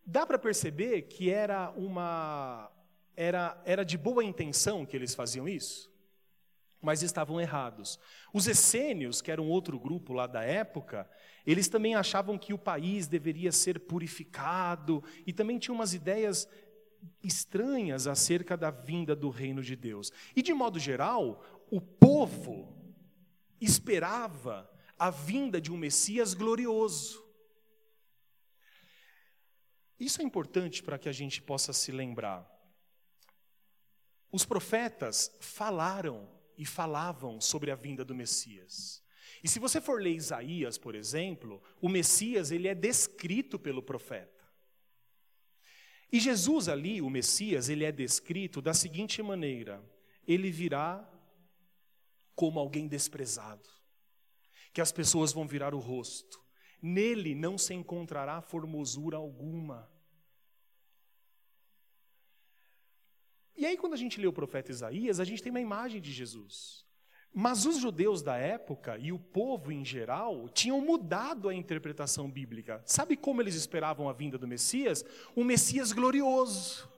Dá 0.05 0.27
para 0.27 0.39
perceber 0.39 1.03
que 1.03 1.31
era 1.31 1.71
uma 1.71 2.71
era, 3.19 3.61
era 3.65 3.85
de 3.85 3.99
boa 3.99 4.23
intenção 4.23 4.87
que 4.87 4.95
eles 4.95 5.13
faziam 5.13 5.49
isso, 5.49 5.93
mas 6.81 7.03
estavam 7.03 7.41
errados. 7.41 7.99
Os 8.33 8.47
essênios, 8.47 9.21
que 9.21 9.33
eram 9.33 9.49
outro 9.49 9.77
grupo 9.77 10.13
lá 10.13 10.29
da 10.29 10.45
época, 10.45 11.11
eles 11.45 11.67
também 11.67 11.97
achavam 11.97 12.39
que 12.39 12.55
o 12.55 12.59
país 12.59 13.09
deveria 13.09 13.51
ser 13.51 13.81
purificado 13.81 15.03
e 15.27 15.33
também 15.33 15.59
tinham 15.59 15.75
umas 15.75 15.95
ideias 15.95 16.49
estranhas 17.21 18.07
acerca 18.07 18.57
da 18.57 18.71
vinda 18.71 19.17
do 19.17 19.31
reino 19.31 19.65
de 19.65 19.75
Deus. 19.75 20.13
E 20.37 20.41
de 20.41 20.55
modo 20.55 20.79
geral, 20.79 21.45
o 21.73 21.81
povo 21.81 22.73
esperava 23.61 24.71
a 24.97 25.11
vinda 25.11 25.61
de 25.61 25.73
um 25.73 25.77
Messias 25.77 26.35
glorioso. 26.35 27.21
Isso 29.99 30.23
é 30.23 30.25
importante 30.25 30.85
para 30.85 30.97
que 31.01 31.09
a 31.09 31.13
gente 31.13 31.43
possa 31.43 31.73
se 31.73 31.91
lembrar. 31.91 32.58
Os 34.31 34.45
profetas 34.45 35.35
falaram 35.41 36.29
e 36.57 36.67
falavam 36.67 37.41
sobre 37.41 37.71
a 37.71 37.77
vinda 37.77 38.05
do 38.05 38.15
Messias. 38.15 39.03
E 39.43 39.49
se 39.49 39.59
você 39.59 39.81
for 39.81 40.03
ler 40.03 40.15
Isaías, 40.15 40.77
por 40.77 40.95
exemplo, 40.95 41.63
o 41.81 41.89
Messias 41.89 42.51
ele 42.51 42.69
é 42.69 42.75
descrito 42.75 43.59
pelo 43.59 43.83
profeta. 43.83 44.39
E 46.11 46.19
Jesus 46.19 46.69
ali, 46.69 47.01
o 47.01 47.11
Messias, 47.11 47.69
ele 47.69 47.85
é 47.85 47.93
descrito 47.93 48.61
da 48.61 48.75
seguinte 48.75 49.23
maneira: 49.23 49.83
ele 50.27 50.51
virá 50.51 51.09
como 52.35 52.59
alguém 52.59 52.89
desprezado, 52.89 53.69
que 54.73 54.81
as 54.81 54.91
pessoas 54.91 55.33
vão 55.33 55.47
virar 55.47 55.75
o 55.75 55.79
rosto. 55.79 56.41
Nele 56.81 57.35
não 57.35 57.59
se 57.59 57.75
encontrará 57.75 58.41
formosura 58.41 59.17
alguma. 59.17 59.91
E 63.59 63.67
aí, 63.67 63.77
quando 63.77 63.95
a 63.95 63.97
gente 63.97 64.21
lê 64.21 64.27
o 64.29 64.33
profeta 64.33 64.71
Isaías, 64.71 65.19
a 65.19 65.25
gente 65.25 65.43
tem 65.43 65.51
uma 65.51 65.61
imagem 65.61 66.01
de 66.01 66.13
Jesus. 66.13 66.87
Mas 67.35 67.67
os 67.67 67.79
judeus 67.79 68.23
da 68.23 68.37
época 68.37 68.97
e 68.99 69.11
o 69.11 69.19
povo 69.19 69.73
em 69.73 69.85
geral 69.85 70.49
tinham 70.49 70.81
mudado 70.81 71.49
a 71.49 71.55
interpretação 71.55 72.31
bíblica. 72.31 72.81
Sabe 72.87 73.17
como 73.17 73.43
eles 73.43 73.57
esperavam 73.57 74.09
a 74.09 74.13
vinda 74.13 74.39
do 74.39 74.47
Messias? 74.47 75.05
Um 75.37 75.43
Messias 75.43 75.91
glorioso. 75.91 76.89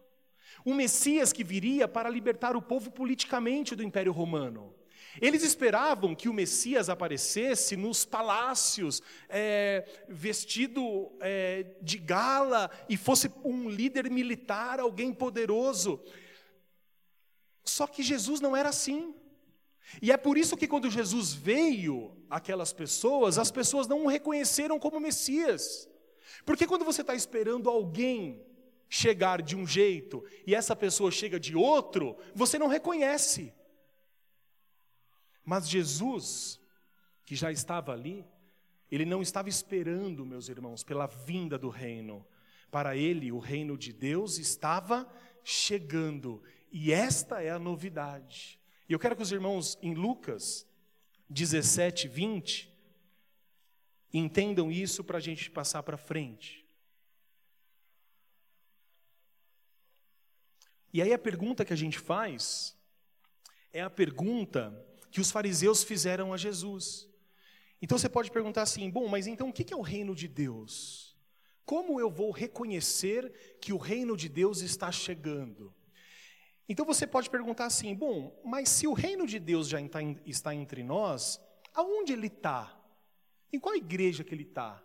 Um 0.65 0.75
Messias 0.75 1.33
que 1.33 1.43
viria 1.43 1.89
para 1.89 2.11
libertar 2.11 2.55
o 2.55 2.61
povo 2.61 2.91
politicamente 2.91 3.75
do 3.75 3.83
Império 3.83 4.13
Romano. 4.13 4.75
Eles 5.21 5.43
esperavam 5.43 6.15
que 6.15 6.29
o 6.29 6.35
Messias 6.35 6.89
aparecesse 6.89 7.75
nos 7.75 8.05
palácios, 8.05 9.03
é, 9.31 9.85
vestido 10.09 11.11
é, 11.21 11.67
de 11.81 11.97
gala, 11.97 12.71
e 12.87 12.99
fosse 12.99 13.31
um 13.43 13.69
líder 13.69 14.11
militar, 14.11 14.79
alguém 14.79 15.13
poderoso. 15.13 16.01
Só 17.71 17.87
que 17.87 18.03
Jesus 18.03 18.41
não 18.41 18.57
era 18.57 18.69
assim. 18.69 19.15
E 20.03 20.11
é 20.11 20.17
por 20.17 20.37
isso 20.37 20.57
que 20.57 20.67
quando 20.67 20.91
Jesus 20.91 21.33
veio 21.33 22.17
aquelas 22.29 22.73
pessoas, 22.73 23.39
as 23.39 23.51
pessoas 23.51 23.87
não 23.87 24.05
o 24.05 24.09
reconheceram 24.09 24.79
como 24.79 24.99
Messias. 24.99 25.89
Porque 26.45 26.67
quando 26.67 26.85
você 26.85 27.01
está 27.03 27.15
esperando 27.15 27.71
alguém 27.71 28.45
chegar 28.89 29.41
de 29.41 29.55
um 29.55 29.65
jeito 29.65 30.25
e 30.45 30.53
essa 30.53 30.75
pessoa 30.75 31.13
chega 31.13 31.39
de 31.39 31.55
outro, 31.55 32.17
você 32.35 32.59
não 32.59 32.67
reconhece. 32.67 33.53
Mas 35.45 35.69
Jesus, 35.69 36.61
que 37.25 37.37
já 37.37 37.53
estava 37.53 37.93
ali, 37.93 38.27
ele 38.91 39.05
não 39.05 39.23
estava 39.23 39.49
esperando, 39.49 40.27
meus 40.27 40.49
irmãos, 40.49 40.83
pela 40.83 41.07
vinda 41.07 41.57
do 41.57 41.69
reino. 41.69 42.27
Para 42.69 42.97
ele, 42.97 43.31
o 43.31 43.39
reino 43.39 43.79
de 43.79 43.93
Deus 43.93 44.39
estava 44.39 45.09
chegando 45.45 46.43
e 46.71 46.93
esta 46.93 47.43
é 47.43 47.51
a 47.51 47.59
novidade. 47.59 48.61
E 48.89 48.93
eu 48.93 48.99
quero 48.99 49.17
que 49.17 49.23
os 49.23 49.33
irmãos 49.33 49.79
em 49.83 49.95
Lucas 49.95 50.67
17, 51.29 52.09
20 52.09 52.71
entendam 54.13 54.71
isso 54.71 55.05
para 55.05 55.19
a 55.19 55.21
gente 55.21 55.51
passar 55.51 55.83
para 55.83 55.97
frente. 55.97 56.67
E 60.93 61.01
aí 61.01 61.13
a 61.13 61.19
pergunta 61.19 61.65
que 61.65 61.73
a 61.73 61.77
gente 61.77 61.99
faz 61.99 62.77
é 63.73 63.81
a 63.81 63.91
pergunta 63.91 64.75
que 65.11 65.21
os 65.21 65.31
fariseus 65.31 65.85
fizeram 65.85 66.33
a 66.33 66.37
Jesus. 66.37 67.09
Então 67.81 67.97
você 67.97 68.09
pode 68.09 68.31
perguntar 68.31 68.63
assim: 68.63 68.91
bom, 68.91 69.07
mas 69.07 69.27
então 69.27 69.49
o 69.49 69.53
que 69.53 69.73
é 69.73 69.77
o 69.77 69.83
reino 69.83 70.15
de 70.15 70.27
Deus? 70.27 71.17
Como 71.65 72.01
eu 72.01 72.11
vou 72.11 72.33
reconhecer 72.33 73.33
que 73.61 73.73
o 73.73 73.77
reino 73.77 74.17
de 74.17 74.29
Deus 74.29 74.61
está 74.61 74.91
chegando? 74.91 75.73
Então 76.71 76.87
você 76.87 77.05
pode 77.05 77.29
perguntar 77.29 77.67
assim: 77.67 77.93
bom, 77.97 78.33
mas 78.45 78.69
se 78.69 78.87
o 78.87 78.93
reino 78.93 79.27
de 79.27 79.41
Deus 79.41 79.67
já 79.67 79.81
está 79.81 80.55
entre 80.55 80.85
nós, 80.85 81.41
aonde 81.75 82.13
ele 82.13 82.29
está? 82.29 82.81
Em 83.53 83.59
qual 83.59 83.75
igreja 83.75 84.23
que 84.23 84.33
ele 84.33 84.45
está? 84.45 84.81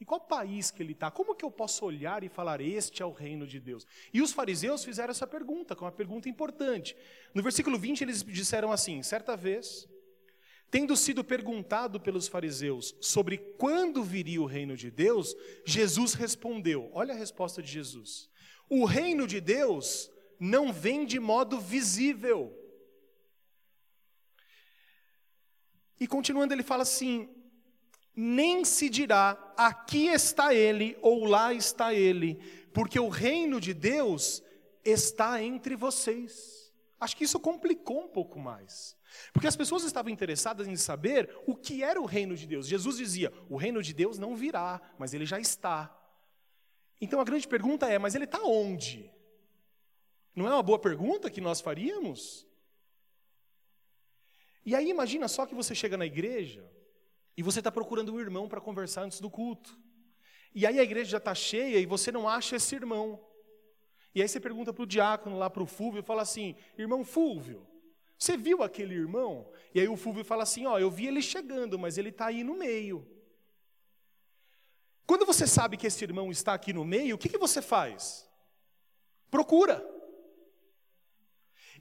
Em 0.00 0.04
qual 0.04 0.20
país 0.20 0.72
que 0.72 0.82
ele 0.82 0.90
está? 0.90 1.08
Como 1.08 1.36
que 1.36 1.44
eu 1.44 1.50
posso 1.50 1.84
olhar 1.84 2.24
e 2.24 2.28
falar, 2.28 2.60
este 2.60 3.00
é 3.00 3.06
o 3.06 3.12
reino 3.12 3.46
de 3.46 3.60
Deus? 3.60 3.86
E 4.12 4.20
os 4.20 4.32
fariseus 4.32 4.84
fizeram 4.84 5.12
essa 5.12 5.26
pergunta, 5.26 5.76
que 5.76 5.84
é 5.84 5.86
uma 5.86 5.92
pergunta 5.92 6.28
importante. 6.28 6.96
No 7.32 7.44
versículo 7.44 7.78
20, 7.78 8.00
eles 8.00 8.24
disseram 8.24 8.72
assim: 8.72 9.00
certa 9.00 9.36
vez, 9.36 9.88
tendo 10.68 10.96
sido 10.96 11.22
perguntado 11.22 12.00
pelos 12.00 12.26
fariseus 12.26 12.92
sobre 13.00 13.38
quando 13.56 14.02
viria 14.02 14.42
o 14.42 14.46
reino 14.46 14.76
de 14.76 14.90
Deus, 14.90 15.36
Jesus 15.64 16.12
respondeu: 16.14 16.90
olha 16.92 17.14
a 17.14 17.16
resposta 17.16 17.62
de 17.62 17.70
Jesus. 17.70 18.28
O 18.68 18.84
reino 18.84 19.28
de 19.28 19.40
Deus 19.40 20.10
não 20.40 20.72
vem 20.72 21.04
de 21.04 21.20
modo 21.20 21.60
visível. 21.60 22.56
E 26.00 26.06
continuando, 26.06 26.54
ele 26.54 26.62
fala 26.62 26.82
assim: 26.82 27.28
nem 28.16 28.64
se 28.64 28.88
dirá 28.88 29.52
aqui 29.54 30.06
está 30.06 30.54
ele 30.54 30.96
ou 31.02 31.26
lá 31.26 31.52
está 31.52 31.92
ele, 31.92 32.36
porque 32.72 32.98
o 32.98 33.08
reino 33.08 33.60
de 33.60 33.74
Deus 33.74 34.42
está 34.82 35.42
entre 35.42 35.76
vocês. 35.76 36.72
Acho 36.98 37.16
que 37.16 37.24
isso 37.24 37.38
complicou 37.38 38.04
um 38.04 38.08
pouco 38.08 38.38
mais. 38.38 38.96
Porque 39.32 39.46
as 39.46 39.56
pessoas 39.56 39.84
estavam 39.84 40.10
interessadas 40.10 40.66
em 40.66 40.76
saber 40.76 41.34
o 41.46 41.54
que 41.54 41.82
era 41.82 42.00
o 42.00 42.06
reino 42.06 42.34
de 42.34 42.46
Deus. 42.46 42.66
Jesus 42.66 42.96
dizia: 42.96 43.30
o 43.50 43.56
reino 43.56 43.82
de 43.82 43.92
Deus 43.92 44.18
não 44.18 44.34
virá, 44.34 44.80
mas 44.98 45.12
ele 45.12 45.26
já 45.26 45.38
está. 45.38 45.94
Então 46.98 47.20
a 47.20 47.24
grande 47.24 47.46
pergunta 47.46 47.86
é: 47.86 47.98
mas 47.98 48.14
ele 48.14 48.24
está 48.24 48.42
onde? 48.42 49.10
Não 50.34 50.46
é 50.46 50.50
uma 50.50 50.62
boa 50.62 50.78
pergunta 50.78 51.30
que 51.30 51.40
nós 51.40 51.60
faríamos? 51.60 52.46
E 54.64 54.74
aí 54.74 54.88
imagina 54.88 55.26
só 55.28 55.46
que 55.46 55.54
você 55.54 55.74
chega 55.74 55.96
na 55.96 56.06
igreja 56.06 56.70
e 57.36 57.42
você 57.42 57.60
está 57.60 57.72
procurando 57.72 58.12
um 58.12 58.20
irmão 58.20 58.48
para 58.48 58.60
conversar 58.60 59.02
antes 59.02 59.20
do 59.20 59.30
culto. 59.30 59.78
E 60.54 60.66
aí 60.66 60.78
a 60.78 60.82
igreja 60.82 61.12
já 61.12 61.18
está 61.18 61.34
cheia 61.34 61.78
e 61.78 61.86
você 61.86 62.12
não 62.12 62.28
acha 62.28 62.56
esse 62.56 62.74
irmão. 62.74 63.24
E 64.14 64.20
aí 64.20 64.28
você 64.28 64.40
pergunta 64.40 64.72
para 64.72 64.82
o 64.82 64.86
diácono 64.86 65.38
lá, 65.38 65.48
para 65.48 65.62
o 65.62 65.66
Fúvio, 65.66 66.00
e 66.00 66.02
fala 66.02 66.22
assim: 66.22 66.56
Irmão 66.76 67.04
Fúvio, 67.04 67.66
você 68.18 68.36
viu 68.36 68.62
aquele 68.62 68.94
irmão? 68.94 69.50
E 69.74 69.80
aí 69.80 69.88
o 69.88 69.96
Fúvio 69.96 70.24
fala 70.24 70.42
assim: 70.42 70.66
Ó, 70.66 70.78
eu 70.78 70.90
vi 70.90 71.06
ele 71.06 71.22
chegando, 71.22 71.78
mas 71.78 71.96
ele 71.96 72.08
está 72.08 72.26
aí 72.26 72.42
no 72.42 72.54
meio. 72.54 73.06
Quando 75.06 75.24
você 75.24 75.46
sabe 75.46 75.76
que 75.76 75.86
esse 75.86 76.04
irmão 76.04 76.30
está 76.30 76.54
aqui 76.54 76.72
no 76.72 76.84
meio, 76.84 77.16
o 77.16 77.18
que, 77.18 77.28
que 77.28 77.38
você 77.38 77.62
faz? 77.62 78.28
Procura. 79.30 79.84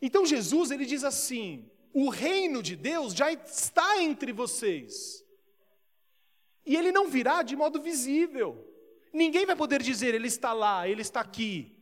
Então 0.01 0.25
Jesus 0.25 0.71
ele 0.71 0.85
diz 0.85 1.03
assim: 1.03 1.69
o 1.93 2.09
reino 2.09 2.61
de 2.61 2.75
Deus 2.75 3.13
já 3.13 3.31
está 3.31 4.01
entre 4.01 4.31
vocês. 4.31 5.23
E 6.65 6.75
ele 6.75 6.91
não 6.91 7.09
virá 7.09 7.41
de 7.41 7.55
modo 7.55 7.81
visível. 7.81 8.65
Ninguém 9.11 9.45
vai 9.45 9.55
poder 9.55 9.81
dizer, 9.81 10.13
ele 10.13 10.27
está 10.27 10.53
lá, 10.53 10.87
ele 10.87 11.01
está 11.01 11.19
aqui. 11.19 11.75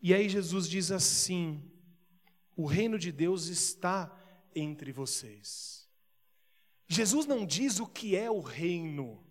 E 0.00 0.14
aí 0.14 0.28
Jesus 0.28 0.68
diz 0.68 0.90
assim: 0.92 1.62
o 2.56 2.66
reino 2.66 2.98
de 2.98 3.10
Deus 3.10 3.46
está 3.46 4.14
entre 4.54 4.92
vocês. 4.92 5.88
Jesus 6.86 7.26
não 7.26 7.44
diz 7.44 7.80
o 7.80 7.86
que 7.86 8.14
é 8.14 8.30
o 8.30 8.40
reino, 8.40 9.24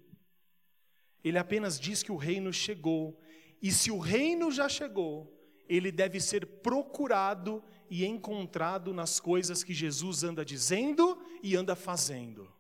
ele 1.23 1.37
apenas 1.37 1.79
diz 1.79 2.03
que 2.03 2.11
o 2.11 2.17
reino 2.17 2.51
chegou. 2.51 3.19
E 3.61 3.71
se 3.71 3.89
o 3.89 3.97
reino 3.97 4.51
já 4.51 4.67
chegou, 4.67 5.33
ele 5.69 5.91
deve 5.91 6.19
ser 6.19 6.45
procurado 6.45 7.63
e 7.93 8.03
encontrado 8.07 8.91
nas 8.91 9.19
coisas 9.19 9.63
que 9.63 9.71
Jesus 9.71 10.23
anda 10.23 10.43
dizendo 10.43 11.23
e 11.43 11.55
anda 11.55 11.75
fazendo. 11.75 12.51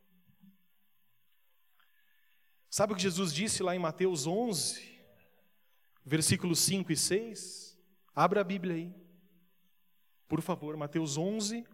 Sabe 2.69 2.93
o 2.93 2.95
que 2.95 3.01
Jesus 3.01 3.33
disse 3.33 3.63
lá 3.63 3.75
em 3.75 3.79
Mateus 3.79 4.27
11, 4.27 4.79
versículos 6.05 6.59
5 6.59 6.91
e 6.91 6.95
6? 6.95 7.75
Abra 8.13 8.41
a 8.41 8.43
Bíblia 8.43 8.75
aí. 8.75 8.93
Por 10.27 10.39
favor, 10.39 10.77
Mateus 10.77 11.17
11, 11.17 11.65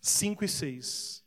5 0.00 0.44
e 0.44 0.48
6. 0.48 1.23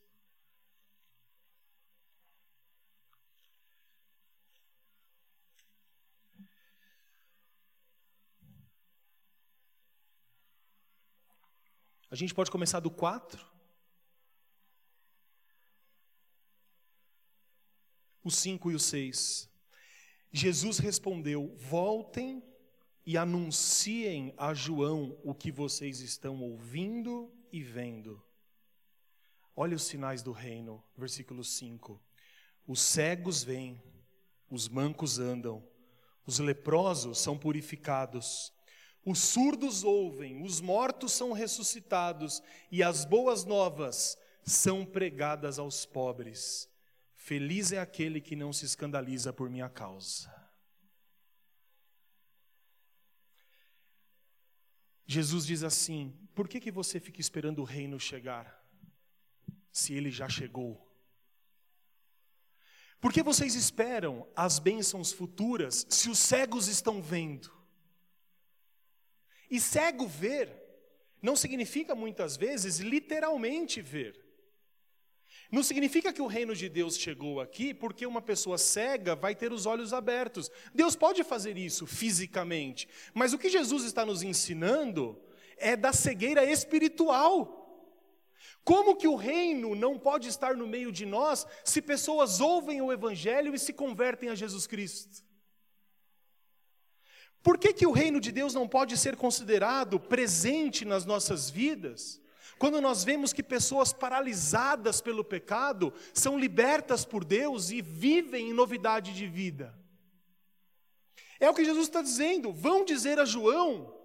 A 12.09 12.15
gente 12.15 12.33
pode 12.33 12.49
começar 12.49 12.79
do 12.79 12.89
4. 12.89 13.45
O 18.23 18.31
5 18.31 18.71
e 18.71 18.75
o 18.75 18.79
6. 18.79 19.49
Jesus 20.31 20.77
respondeu: 20.77 21.55
Voltem 21.57 22.43
e 23.05 23.17
anunciem 23.17 24.33
a 24.37 24.53
João 24.53 25.19
o 25.23 25.33
que 25.33 25.51
vocês 25.51 25.99
estão 25.99 26.41
ouvindo 26.41 27.33
e 27.51 27.61
vendo. 27.61 28.21
Olha 29.55 29.75
os 29.75 29.83
sinais 29.83 30.21
do 30.21 30.31
reino, 30.31 30.83
versículo 30.95 31.43
5. 31.43 32.01
Os 32.67 32.81
cegos 32.81 33.43
vêm, 33.43 33.81
os 34.49 34.67
mancos 34.69 35.19
andam, 35.19 35.65
os 36.25 36.39
leprosos 36.39 37.17
são 37.17 37.37
purificados, 37.37 38.53
os 39.09 39.19
surdos 39.19 39.85
ouvem, 39.85 40.43
os 40.43 40.59
mortos 40.59 41.13
são 41.13 41.31
ressuscitados 41.31 42.43
e 42.69 42.83
as 42.83 43.05
boas 43.05 43.45
novas 43.45 44.17
são 44.43 44.85
pregadas 44.85 45.57
aos 45.57 45.85
pobres. 45.85 46.69
Feliz 47.15 47.71
é 47.71 47.79
aquele 47.79 48.19
que 48.19 48.35
não 48.35 48.51
se 48.51 48.65
escandaliza 48.65 49.31
por 49.31 49.49
minha 49.49 49.69
causa. 49.69 50.29
Jesus 55.05 55.45
diz 55.45 55.63
assim: 55.63 56.13
por 56.35 56.49
que, 56.49 56.59
que 56.59 56.69
você 56.69 56.99
fica 56.99 57.21
esperando 57.21 57.59
o 57.59 57.63
reino 57.63 57.97
chegar, 57.97 58.61
se 59.71 59.93
ele 59.93 60.11
já 60.11 60.27
chegou? 60.27 60.85
Por 62.99 63.13
que 63.13 63.23
vocês 63.23 63.55
esperam 63.55 64.27
as 64.35 64.59
bênçãos 64.59 65.13
futuras, 65.13 65.87
se 65.89 66.09
os 66.09 66.19
cegos 66.19 66.67
estão 66.67 67.01
vendo? 67.01 67.56
E 69.49 69.59
cego 69.59 70.07
ver 70.07 70.49
não 71.21 71.35
significa 71.35 71.95
muitas 71.95 72.37
vezes 72.37 72.79
literalmente 72.79 73.81
ver. 73.81 74.27
Não 75.51 75.63
significa 75.63 76.11
que 76.11 76.21
o 76.21 76.27
reino 76.27 76.53
de 76.53 76.67
Deus 76.67 76.97
chegou 76.97 77.39
aqui 77.39 77.73
porque 77.73 78.05
uma 78.05 78.21
pessoa 78.21 78.57
cega 78.57 79.15
vai 79.15 79.33
ter 79.33 79.51
os 79.53 79.65
olhos 79.65 79.93
abertos. 79.93 80.51
Deus 80.73 80.95
pode 80.95 81.23
fazer 81.23 81.57
isso 81.57 81.87
fisicamente, 81.87 82.87
mas 83.13 83.33
o 83.33 83.37
que 83.37 83.49
Jesus 83.49 83.83
está 83.83 84.05
nos 84.05 84.21
ensinando 84.23 85.19
é 85.57 85.75
da 85.75 85.93
cegueira 85.93 86.43
espiritual. 86.43 87.55
Como 88.63 88.97
que 88.97 89.07
o 89.07 89.15
reino 89.15 89.73
não 89.73 89.97
pode 89.97 90.27
estar 90.27 90.55
no 90.55 90.67
meio 90.67 90.91
de 90.91 91.05
nós 91.05 91.47
se 91.63 91.81
pessoas 91.81 92.41
ouvem 92.41 92.81
o 92.81 92.91
evangelho 92.91 93.55
e 93.55 93.59
se 93.59 93.71
convertem 93.71 94.29
a 94.29 94.35
Jesus 94.35 94.67
Cristo? 94.67 95.25
Por 97.47 97.57
que, 97.57 97.71
que 97.71 97.87
o 97.87 97.93
reino 97.93 98.19
de 98.19 98.29
Deus 98.29 98.53
não 98.53 98.67
pode 98.67 98.97
ser 98.97 99.15
considerado 99.15 99.97
presente 99.97 100.83
nas 100.83 101.05
nossas 101.05 101.49
vidas? 101.49 102.21
Quando 102.59 102.81
nós 102.81 103.05
vemos 103.05 103.31
que 103.31 103.41
pessoas 103.41 103.93
paralisadas 103.93 104.99
pelo 104.99 105.23
pecado 105.23 105.93
são 106.13 106.37
libertas 106.37 107.05
por 107.05 107.23
Deus 107.23 107.69
e 107.69 107.81
vivem 107.81 108.49
em 108.49 108.53
novidade 108.53 109.13
de 109.13 109.25
vida. 109.25 109.73
É 111.39 111.49
o 111.49 111.53
que 111.53 111.63
Jesus 111.63 111.87
está 111.87 112.01
dizendo. 112.01 112.51
Vão 112.51 112.83
dizer 112.83 113.17
a 113.17 113.23
João 113.23 113.97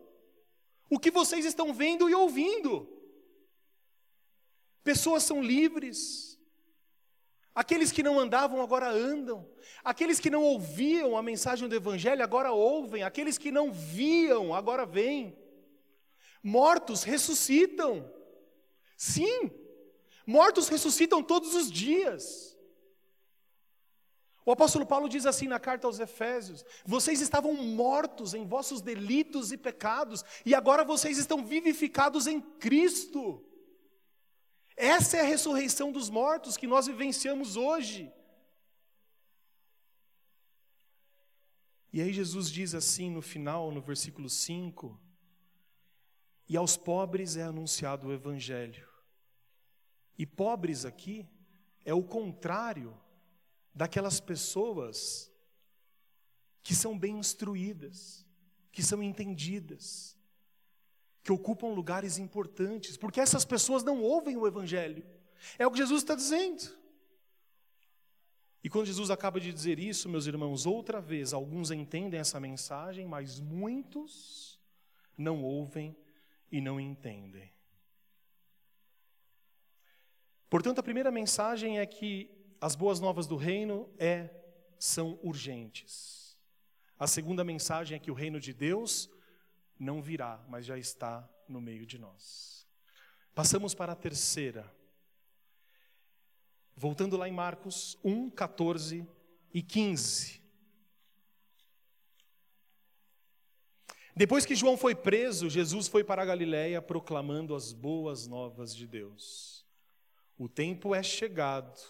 o 0.89 0.97
que 0.97 1.11
vocês 1.11 1.45
estão 1.45 1.75
vendo 1.75 2.09
e 2.09 2.15
ouvindo. 2.15 2.89
Pessoas 4.85 5.25
são 5.25 5.43
livres, 5.43 6.32
Aqueles 7.55 7.93
que 7.93 8.03
não 8.03 8.19
andavam 8.19 8.63
agora 8.63 8.91
andam. 8.91 9.47
Aqueles 9.85 10.19
que 10.19 10.31
não 10.31 10.43
ouviam 10.43 11.17
a 11.17 11.23
mensagem 11.23 11.69
do 11.69 11.75
Evangelho 11.75 12.23
agora 12.23 12.53
ouvem. 12.53 13.03
Aqueles 13.03 13.37
que 13.37 13.51
não 13.51 13.71
viam 13.71 14.55
agora 14.55 14.87
veem. 14.87 15.37
Mortos 16.43 17.03
ressuscitam. 17.03 18.11
Sim, 18.97 19.51
mortos 20.27 20.69
ressuscitam 20.69 21.23
todos 21.23 21.55
os 21.55 21.71
dias. 21.71 22.57
O 24.45 24.51
apóstolo 24.51 24.85
Paulo 24.85 25.09
diz 25.09 25.25
assim 25.25 25.47
na 25.47 25.61
carta 25.61 25.87
aos 25.87 26.01
Efésios: 26.01 26.65
Vocês 26.85 27.21
estavam 27.21 27.55
mortos 27.55 28.35
em 28.35 28.47
vossos 28.47 28.81
delitos 28.81 29.53
e 29.53 29.57
pecados, 29.57 30.25
e 30.45 30.55
agora 30.55 30.85
vocês 30.85 31.19
estão 31.19 31.45
vivificados 31.45 32.27
em 32.27 32.41
Cristo. 32.41 33.45
Essa 34.77 35.19
é 35.19 35.21
a 35.21 35.25
ressurreição 35.25 35.93
dos 35.93 36.09
mortos 36.09 36.57
que 36.57 36.67
nós 36.67 36.87
vivenciamos 36.87 37.57
hoje. 37.57 38.13
E 41.93 42.01
aí 42.01 42.13
Jesus 42.13 42.51
diz 42.51 42.75
assim 42.75 43.11
no 43.11 43.21
final, 43.21 43.71
no 43.71 43.83
versículo 43.83 44.29
5: 44.29 44.99
E 46.49 46.57
aos 46.57 46.77
pobres 46.77 47.37
é 47.37 47.43
anunciado 47.43 48.09
o 48.09 48.13
evangelho. 48.13 48.89
E 50.17 50.25
pobres 50.25 50.85
aqui 50.85 51.29
é 51.85 51.93
o 51.93 52.03
contrário 52.03 52.99
daquelas 53.75 54.21
pessoas 54.21 55.31
que 56.63 56.75
são 56.75 56.99
bem 56.99 57.19
instruídas, 57.19 58.27
que 58.71 58.83
são 58.83 59.03
entendidas, 59.03 60.17
que 61.23 61.33
ocupam 61.33 61.69
lugares 61.69 62.19
importantes, 62.19 62.97
porque 62.97 63.21
essas 63.21 63.45
pessoas 63.45 63.85
não 63.85 64.03
ouvem 64.03 64.37
o 64.37 64.47
Evangelho. 64.47 65.05
É 65.59 65.67
o 65.67 65.71
que 65.71 65.79
Jesus 65.79 66.03
está 66.03 66.15
dizendo. 66.15 66.63
E 68.65 68.71
quando 68.71 68.87
Jesus 68.87 69.11
acaba 69.11 69.41
de 69.41 69.53
dizer 69.53 69.79
isso, 69.79 70.09
meus 70.09 70.27
irmãos, 70.27 70.67
outra 70.67 71.01
vez, 71.01 71.33
alguns 71.33 71.71
entendem 71.71 72.21
essa 72.21 72.39
mensagem, 72.39 73.07
mas 73.07 73.41
muitos 73.41 74.61
não 75.17 75.43
ouvem 75.43 75.97
e 76.51 76.61
não 76.61 76.79
entendem. 76.79 77.53
Portanto, 80.49 80.79
a 80.79 80.83
primeira 80.83 81.11
mensagem 81.11 81.79
é 81.79 81.87
que 81.87 82.31
as 82.61 82.77
boas 82.77 83.01
novas 83.01 83.27
do 83.27 83.37
reino 83.37 83.91
é 83.99 84.29
são 84.79 85.19
urgentes. 85.23 86.37
A 86.99 87.07
segunda 87.07 87.43
mensagem 87.43 87.97
é 87.97 87.99
que 87.99 88.11
o 88.11 88.15
reino 88.15 88.39
de 88.39 88.53
Deus 88.53 89.11
não 89.83 90.01
virá, 90.01 90.43
mas 90.49 90.65
já 90.65 90.79
está 90.79 91.29
no 91.49 91.61
meio 91.61 91.85
de 91.85 91.99
nós. 91.99 92.67
Passamos 93.35 93.75
para 93.75 93.93
a 93.93 93.97
terceira. 93.97 94.73
Voltando 96.77 97.17
lá 97.17 97.29
em 97.29 97.33
Marcos 97.33 97.99
1, 98.05 98.31
14 98.31 99.07
e 99.53 99.63
15. 99.63 100.41
Depois 104.15 104.47
que 104.47 104.55
João 104.55 104.77
foi 104.77 104.95
preso, 104.95 105.51
Jesus 105.51 105.89
foi 105.89 106.05
para 106.05 106.23
a 106.23 106.27
Galiléia 106.27 106.81
proclamando 106.81 107.55
as 107.55 107.73
boas 107.73 108.27
novas 108.27 108.75
de 108.77 108.87
Deus. 108.87 109.67
O 110.39 110.49
tempo 110.49 110.95
é 110.95 111.03
chegado. 111.03 111.81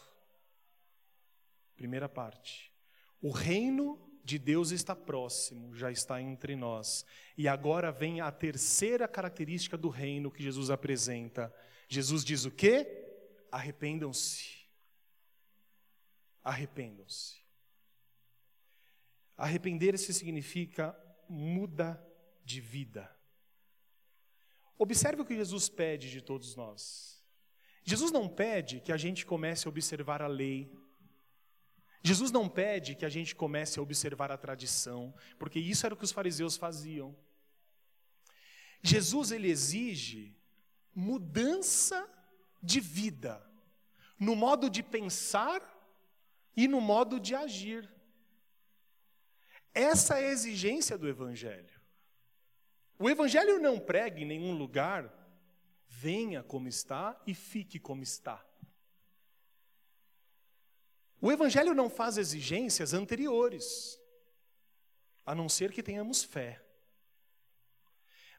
Primeira 1.76 2.08
parte. 2.08 2.72
O 3.20 3.30
reino 3.30 4.11
de 4.24 4.38
Deus 4.38 4.70
está 4.70 4.94
próximo, 4.94 5.74
já 5.74 5.90
está 5.90 6.20
entre 6.20 6.54
nós. 6.54 7.04
E 7.36 7.48
agora 7.48 7.90
vem 7.90 8.20
a 8.20 8.30
terceira 8.30 9.08
característica 9.08 9.76
do 9.76 9.88
reino 9.88 10.30
que 10.30 10.42
Jesus 10.42 10.70
apresenta. 10.70 11.52
Jesus 11.88 12.24
diz 12.24 12.44
o 12.44 12.50
quê? 12.50 12.86
Arrependam-se. 13.50 14.62
Arrependam-se. 16.42 17.42
Arrepender-se 19.36 20.12
significa 20.14 20.96
muda 21.28 22.02
de 22.44 22.60
vida. 22.60 23.10
Observe 24.78 25.22
o 25.22 25.24
que 25.24 25.36
Jesus 25.36 25.68
pede 25.68 26.10
de 26.10 26.20
todos 26.20 26.56
nós. 26.56 27.22
Jesus 27.84 28.10
não 28.12 28.28
pede 28.28 28.80
que 28.80 28.92
a 28.92 28.96
gente 28.96 29.26
comece 29.26 29.66
a 29.66 29.70
observar 29.70 30.22
a 30.22 30.26
lei. 30.26 30.72
Jesus 32.02 32.30
não 32.30 32.48
pede 32.48 32.94
que 32.94 33.04
a 33.04 33.08
gente 33.08 33.34
comece 33.34 33.78
a 33.78 33.82
observar 33.82 34.32
a 34.32 34.36
tradição, 34.36 35.14
porque 35.38 35.58
isso 35.58 35.86
era 35.86 35.94
o 35.94 35.96
que 35.96 36.04
os 36.04 36.12
fariseus 36.12 36.56
faziam. 36.56 37.16
Jesus 38.82 39.30
ele 39.30 39.48
exige 39.48 40.36
mudança 40.94 42.08
de 42.62 42.80
vida 42.80 43.44
no 44.18 44.34
modo 44.34 44.68
de 44.68 44.82
pensar 44.82 45.60
e 46.56 46.66
no 46.66 46.80
modo 46.80 47.20
de 47.20 47.34
agir. 47.34 47.88
Essa 49.74 50.18
é 50.18 50.26
a 50.26 50.32
exigência 50.32 50.98
do 50.98 51.08
evangelho. 51.08 51.82
O 53.02 53.10
Evangelho 53.10 53.58
não 53.58 53.80
prega 53.80 54.20
em 54.20 54.24
nenhum 54.24 54.56
lugar, 54.56 55.12
venha 55.88 56.40
como 56.40 56.68
está 56.68 57.20
e 57.26 57.34
fique 57.34 57.80
como 57.80 58.00
está. 58.00 58.46
O 61.22 61.30
Evangelho 61.30 61.72
não 61.72 61.88
faz 61.88 62.18
exigências 62.18 62.92
anteriores, 62.92 63.96
a 65.24 65.36
não 65.36 65.48
ser 65.48 65.70
que 65.70 65.80
tenhamos 65.80 66.24
fé. 66.24 66.60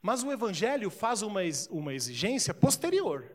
Mas 0.02 0.22
o 0.22 0.30
Evangelho 0.30 0.90
faz 0.90 1.22
uma, 1.22 1.40
uma 1.70 1.94
exigência 1.94 2.54
posterior. 2.54 3.34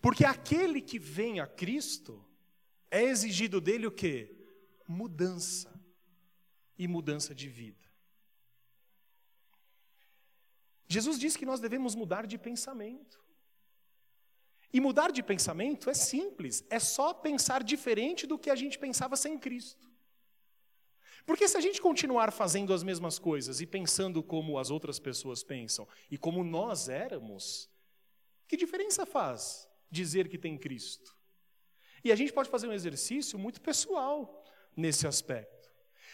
Porque 0.00 0.24
aquele 0.24 0.80
que 0.80 1.00
vem 1.00 1.40
a 1.40 1.48
Cristo, 1.48 2.24
é 2.88 3.02
exigido 3.02 3.60
dele 3.60 3.88
o 3.88 3.90
que? 3.90 4.32
Mudança. 4.86 5.76
E 6.78 6.86
mudança 6.86 7.34
de 7.34 7.48
vida. 7.48 7.84
Jesus 10.86 11.18
diz 11.18 11.36
que 11.36 11.44
nós 11.44 11.58
devemos 11.58 11.96
mudar 11.96 12.24
de 12.24 12.38
pensamento. 12.38 13.20
E 14.72 14.80
mudar 14.80 15.10
de 15.10 15.22
pensamento 15.22 15.88
é 15.88 15.94
simples, 15.94 16.64
é 16.68 16.78
só 16.78 17.14
pensar 17.14 17.62
diferente 17.62 18.26
do 18.26 18.38
que 18.38 18.50
a 18.50 18.54
gente 18.54 18.78
pensava 18.78 19.16
sem 19.16 19.38
Cristo. 19.38 19.88
Porque 21.24 21.46
se 21.46 21.56
a 21.56 21.60
gente 21.60 21.80
continuar 21.80 22.32
fazendo 22.32 22.72
as 22.72 22.82
mesmas 22.82 23.18
coisas 23.18 23.60
e 23.60 23.66
pensando 23.66 24.22
como 24.22 24.58
as 24.58 24.70
outras 24.70 24.98
pessoas 24.98 25.42
pensam 25.42 25.86
e 26.10 26.16
como 26.16 26.42
nós 26.42 26.88
éramos, 26.88 27.68
que 28.46 28.56
diferença 28.56 29.04
faz 29.04 29.68
dizer 29.90 30.28
que 30.28 30.38
tem 30.38 30.56
Cristo? 30.56 31.14
E 32.02 32.12
a 32.12 32.16
gente 32.16 32.32
pode 32.32 32.48
fazer 32.48 32.66
um 32.66 32.72
exercício 32.72 33.38
muito 33.38 33.60
pessoal 33.60 34.42
nesse 34.76 35.06
aspecto. 35.06 35.70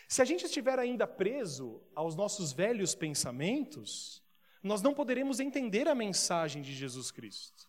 Se 0.08 0.20
a 0.20 0.24
gente 0.24 0.46
estiver 0.46 0.78
ainda 0.78 1.06
preso 1.06 1.82
aos 1.94 2.14
nossos 2.14 2.52
velhos 2.52 2.94
pensamentos, 2.94 4.22
nós 4.62 4.82
não 4.82 4.94
poderemos 4.94 5.40
entender 5.40 5.86
a 5.88 5.94
mensagem 5.94 6.62
de 6.62 6.72
Jesus 6.72 7.10
Cristo. 7.10 7.68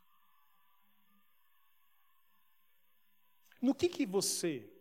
No 3.66 3.74
que, 3.74 3.90
que 3.90 4.06
você 4.06 4.72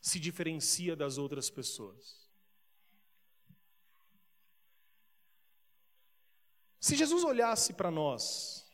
se 0.00 0.18
diferencia 0.18 0.96
das 0.96 1.18
outras 1.18 1.50
pessoas? 1.50 2.26
Se 6.80 6.96
Jesus 6.96 7.22
olhasse 7.22 7.74
para 7.74 7.90
nós 7.90 8.66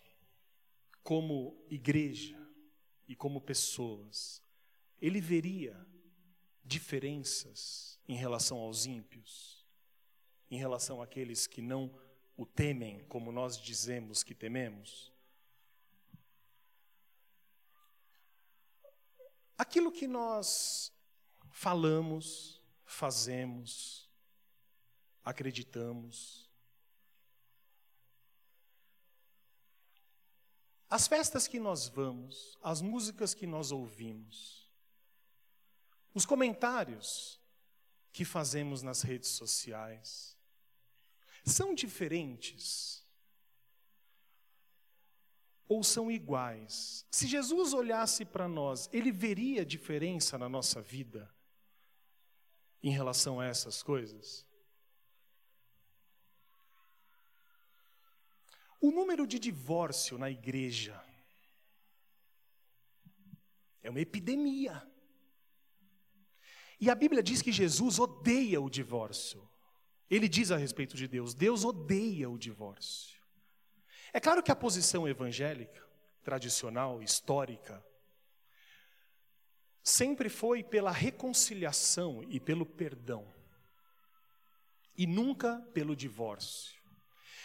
como 1.03 1.61
igreja 1.69 2.39
e 3.09 3.16
como 3.16 3.41
pessoas, 3.41 4.41
ele 5.01 5.21
veria 5.21 5.85
diferenças 6.62 7.99
em 8.07 8.14
relação 8.14 8.59
aos 8.59 8.87
ímpios, 8.87 9.66
em 10.49 10.59
relação 10.59 11.03
àqueles 11.03 11.45
que 11.49 11.61
não 11.61 11.93
o 12.37 12.47
temem 12.47 13.03
como 13.07 13.33
nós 13.33 13.61
dizemos 13.61 14.23
que 14.23 14.33
tememos? 14.33 15.12
Aquilo 19.59 19.91
que 19.91 20.07
nós 20.07 20.93
falamos, 21.51 22.63
fazemos, 22.85 24.09
acreditamos, 25.25 26.49
as 30.89 31.09
festas 31.09 31.49
que 31.49 31.59
nós 31.59 31.89
vamos, 31.89 32.57
as 32.63 32.81
músicas 32.81 33.35
que 33.35 33.47
nós 33.47 33.73
ouvimos, 33.73 34.71
os 36.15 36.25
comentários 36.25 37.41
que 38.13 38.25
fazemos 38.25 38.81
nas 38.81 39.03
redes 39.03 39.31
sociais, 39.31 40.37
são 41.45 41.75
diferentes? 41.75 43.05
Ou 45.69 45.85
são 45.85 46.11
iguais? 46.11 47.07
Se 47.11 47.27
Jesus 47.27 47.75
olhasse 47.75 48.25
para 48.25 48.49
nós, 48.49 48.89
ele 48.93 49.12
veria 49.12 49.66
diferença 49.66 50.39
na 50.39 50.49
nossa 50.49 50.81
vida 50.81 51.33
em 52.83 52.91
relação 52.91 53.39
a 53.39 53.45
essas 53.45 53.83
coisas? 53.83 54.47
O 58.81 58.91
número 58.91 59.27
de 59.27 59.39
divórcio 59.39 60.16
na 60.16 60.31
igreja 60.31 61.03
é 63.83 63.91
uma 63.91 64.01
epidemia. 64.01 64.89
E 66.81 66.89
a 66.89 66.95
Bíblia 66.95 67.23
diz 67.23 67.43
que 67.43 67.51
Jesus 67.51 67.99
odeia 67.99 68.61
o 68.61 68.71
divórcio. 68.71 69.49
Ele 70.09 70.29
diz 70.29 70.51
a 70.51 70.57
respeito 70.57 70.97
de 70.97 71.09
Deus: 71.09 71.35
Deus 71.35 71.64
odeia 71.64 72.31
o 72.31 72.39
divórcio. 72.39 73.18
É 74.13 74.21
claro 74.21 74.43
que 74.43 74.51
a 74.51 74.57
posição 74.57 75.07
evangélica, 75.07 75.87
tradicional, 76.23 77.03
histórica, 77.03 77.85
sempre 79.83 80.29
foi 80.29 80.63
pela 80.63 80.91
reconciliação 80.91 82.23
e 82.29 82.39
pelo 82.39 82.67
perdão, 82.67 83.27
e 84.97 85.07
nunca 85.07 85.61
pelo 85.73 85.97
divórcio. 85.97 86.79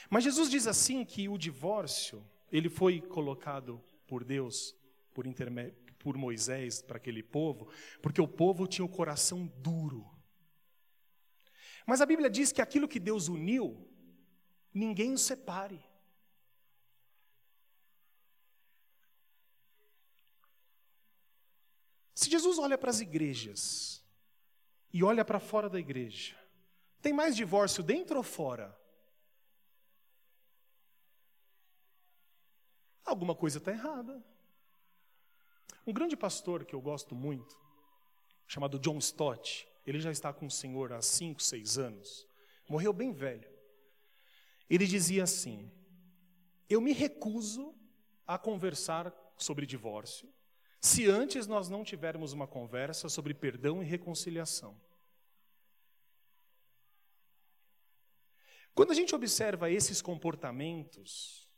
Mas 0.09 0.23
Jesus 0.23 0.49
diz 0.49 0.67
assim 0.67 1.05
que 1.05 1.27
o 1.29 1.37
divórcio, 1.37 2.23
ele 2.51 2.69
foi 2.69 3.01
colocado 3.01 3.83
por 4.07 4.23
Deus, 4.23 4.75
por, 5.13 5.25
por 5.99 6.17
Moisés, 6.17 6.81
para 6.81 6.97
aquele 6.97 7.23
povo, 7.23 7.71
porque 8.01 8.21
o 8.21 8.27
povo 8.27 8.67
tinha 8.67 8.85
o 8.85 8.89
coração 8.89 9.47
duro. 9.57 10.09
Mas 11.85 12.01
a 12.01 12.05
Bíblia 12.05 12.29
diz 12.29 12.51
que 12.51 12.61
aquilo 12.61 12.87
que 12.87 12.99
Deus 12.99 13.27
uniu, 13.27 13.89
ninguém 14.73 15.13
o 15.13 15.17
separe. 15.17 15.83
Se 22.13 22.29
Jesus 22.29 22.59
olha 22.59 22.77
para 22.77 22.89
as 22.89 22.99
igrejas 22.99 24.03
e 24.91 25.03
olha 25.03 25.25
para 25.25 25.39
fora 25.39 25.69
da 25.69 25.79
igreja, 25.79 26.37
tem 27.01 27.11
mais 27.11 27.35
divórcio 27.35 27.83
dentro 27.83 28.17
ou 28.17 28.23
fora? 28.23 28.77
Alguma 33.03 33.35
coisa 33.35 33.57
está 33.57 33.71
errada. 33.71 34.23
Um 35.85 35.91
grande 35.91 36.15
pastor 36.15 36.63
que 36.63 36.73
eu 36.73 36.81
gosto 36.81 37.13
muito, 37.13 37.59
chamado 38.47 38.79
John 38.79 38.97
Stott, 38.99 39.67
ele 39.85 39.99
já 39.99 40.11
está 40.11 40.31
com 40.31 40.45
o 40.45 40.51
Senhor 40.51 40.93
há 40.93 41.01
cinco, 41.01 41.43
seis 41.43 41.77
anos. 41.77 42.25
Morreu 42.69 42.93
bem 42.93 43.11
velho. 43.11 43.51
Ele 44.69 44.87
dizia 44.87 45.23
assim: 45.23 45.69
eu 46.69 46.79
me 46.79 46.93
recuso 46.93 47.75
a 48.25 48.37
conversar 48.37 49.13
sobre 49.37 49.65
divórcio 49.65 50.33
se 50.83 51.07
antes 51.07 51.47
nós 51.47 51.69
não 51.69 51.81
tivermos 51.81 52.33
uma 52.33 52.45
conversa 52.45 53.07
sobre 53.07 53.33
perdão 53.33 53.81
e 53.81 53.85
reconciliação. 53.85 54.77
Quando 58.75 58.91
a 58.91 58.93
gente 58.93 59.15
observa 59.15 59.71
esses 59.71 60.01
comportamentos, 60.01 61.49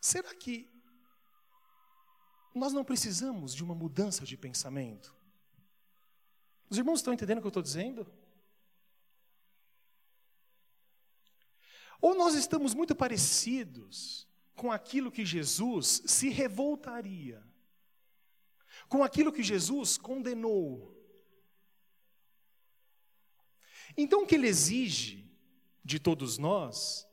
será 0.00 0.34
que 0.34 0.72
nós 2.54 2.72
não 2.72 2.82
precisamos 2.82 3.54
de 3.54 3.62
uma 3.62 3.74
mudança 3.74 4.24
de 4.24 4.38
pensamento? 4.38 5.14
Os 6.70 6.78
irmãos 6.78 7.00
estão 7.00 7.12
entendendo 7.12 7.36
o 7.36 7.40
que 7.42 7.46
eu 7.48 7.50
estou 7.50 7.62
dizendo? 7.62 8.10
Ou 12.00 12.14
nós 12.14 12.34
estamos 12.34 12.72
muito 12.72 12.96
parecidos 12.96 14.31
com 14.54 14.70
aquilo 14.70 15.10
que 15.10 15.24
Jesus 15.24 16.02
se 16.06 16.28
revoltaria, 16.28 17.42
com 18.88 19.02
aquilo 19.02 19.32
que 19.32 19.42
Jesus 19.42 19.96
condenou. 19.96 20.92
Então, 23.96 24.22
o 24.22 24.26
que 24.26 24.34
ele 24.34 24.48
exige 24.48 25.30
de 25.84 25.98
todos 25.98 26.38
nós 26.38 27.06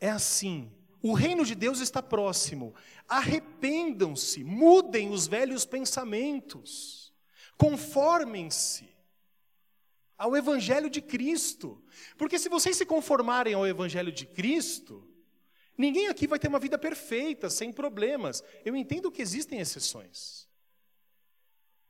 é 0.00 0.10
assim: 0.10 0.72
o 1.02 1.12
reino 1.14 1.44
de 1.44 1.54
Deus 1.54 1.80
está 1.80 2.02
próximo, 2.02 2.74
arrependam-se, 3.08 4.44
mudem 4.44 5.10
os 5.10 5.26
velhos 5.26 5.64
pensamentos, 5.64 7.12
conformem-se 7.56 8.88
ao 10.16 10.36
Evangelho 10.36 10.88
de 10.88 11.02
Cristo, 11.02 11.82
porque 12.16 12.38
se 12.38 12.48
vocês 12.48 12.76
se 12.76 12.86
conformarem 12.86 13.54
ao 13.54 13.66
Evangelho 13.66 14.12
de 14.12 14.24
Cristo, 14.24 15.11
ninguém 15.82 16.06
aqui 16.06 16.28
vai 16.28 16.38
ter 16.38 16.46
uma 16.46 16.60
vida 16.60 16.78
perfeita, 16.78 17.50
sem 17.50 17.72
problemas. 17.72 18.42
Eu 18.64 18.76
entendo 18.76 19.10
que 19.10 19.20
existem 19.20 19.58
exceções. 19.58 20.48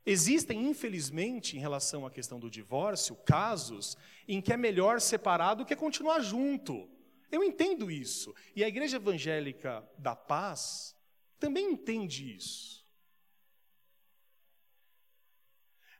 Existem, 0.04 0.66
infelizmente, 0.66 1.56
em 1.56 1.60
relação 1.60 2.06
à 2.06 2.10
questão 2.10 2.40
do 2.40 2.50
divórcio, 2.50 3.14
casos 3.14 3.96
em 4.26 4.40
que 4.40 4.52
é 4.52 4.56
melhor 4.56 5.00
separar 5.00 5.54
do 5.54 5.66
que 5.66 5.76
continuar 5.76 6.20
junto. 6.20 6.88
Eu 7.30 7.44
entendo 7.44 7.90
isso. 7.90 8.34
E 8.56 8.64
a 8.64 8.68
Igreja 8.68 8.96
Evangélica 8.96 9.86
da 9.98 10.16
Paz 10.16 10.96
também 11.38 11.72
entende 11.72 12.34
isso. 12.34 12.82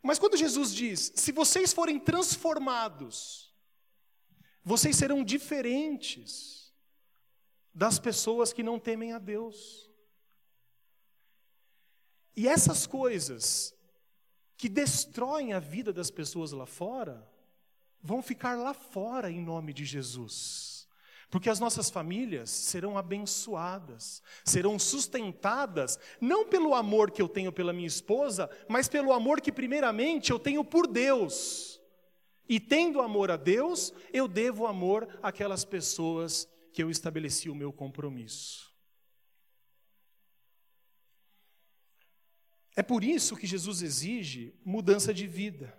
Mas 0.02 0.18
quando 0.18 0.36
Jesus 0.36 0.74
diz: 0.74 1.12
se 1.14 1.30
vocês 1.30 1.72
forem 1.72 2.00
transformados, 2.00 3.54
vocês 4.64 4.96
serão 4.96 5.22
diferentes 5.22 6.61
das 7.74 7.98
pessoas 7.98 8.52
que 8.52 8.62
não 8.62 8.78
temem 8.78 9.12
a 9.12 9.18
Deus. 9.18 9.90
E 12.36 12.48
essas 12.48 12.86
coisas 12.86 13.74
que 14.56 14.68
destroem 14.68 15.52
a 15.52 15.58
vida 15.58 15.92
das 15.92 16.10
pessoas 16.10 16.52
lá 16.52 16.66
fora, 16.66 17.28
vão 18.00 18.22
ficar 18.22 18.56
lá 18.56 18.72
fora 18.72 19.30
em 19.30 19.42
nome 19.42 19.72
de 19.72 19.84
Jesus. 19.84 20.88
Porque 21.30 21.48
as 21.48 21.58
nossas 21.58 21.88
famílias 21.88 22.50
serão 22.50 22.98
abençoadas, 22.98 24.22
serão 24.44 24.78
sustentadas, 24.78 25.98
não 26.20 26.46
pelo 26.46 26.74
amor 26.74 27.10
que 27.10 27.22
eu 27.22 27.28
tenho 27.28 27.50
pela 27.50 27.72
minha 27.72 27.88
esposa, 27.88 28.50
mas 28.68 28.86
pelo 28.86 29.12
amor 29.12 29.40
que, 29.40 29.50
primeiramente, 29.50 30.30
eu 30.30 30.38
tenho 30.38 30.62
por 30.62 30.86
Deus. 30.86 31.80
E 32.48 32.60
tendo 32.60 33.00
amor 33.00 33.30
a 33.30 33.36
Deus, 33.36 33.94
eu 34.12 34.28
devo 34.28 34.66
amor 34.66 35.08
àquelas 35.22 35.64
pessoas 35.64 36.46
que 36.72 36.82
eu 36.82 36.90
estabeleci 36.90 37.50
o 37.50 37.54
meu 37.54 37.72
compromisso. 37.72 38.72
É 42.74 42.82
por 42.82 43.04
isso 43.04 43.36
que 43.36 43.46
Jesus 43.46 43.82
exige 43.82 44.54
mudança 44.64 45.12
de 45.12 45.26
vida. 45.26 45.78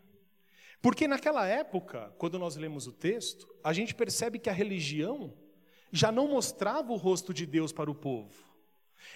Porque 0.82 1.08
naquela 1.08 1.48
época, 1.48 2.14
quando 2.18 2.38
nós 2.38 2.56
lemos 2.56 2.88
o 2.88 2.91
texto, 2.91 3.48
a 3.64 3.74
gente 3.74 3.96
percebe 3.96 4.38
que 4.38 4.50
a 4.50 4.54
religião 4.54 5.34
já 5.91 6.12
não 6.12 6.28
mostrava 6.28 6.91
o 6.91 6.98
rosto 6.98 7.34
de 7.34 7.46
Deus 7.46 7.72
para 7.72 7.89
o 7.89 7.96
povo. 7.96 8.34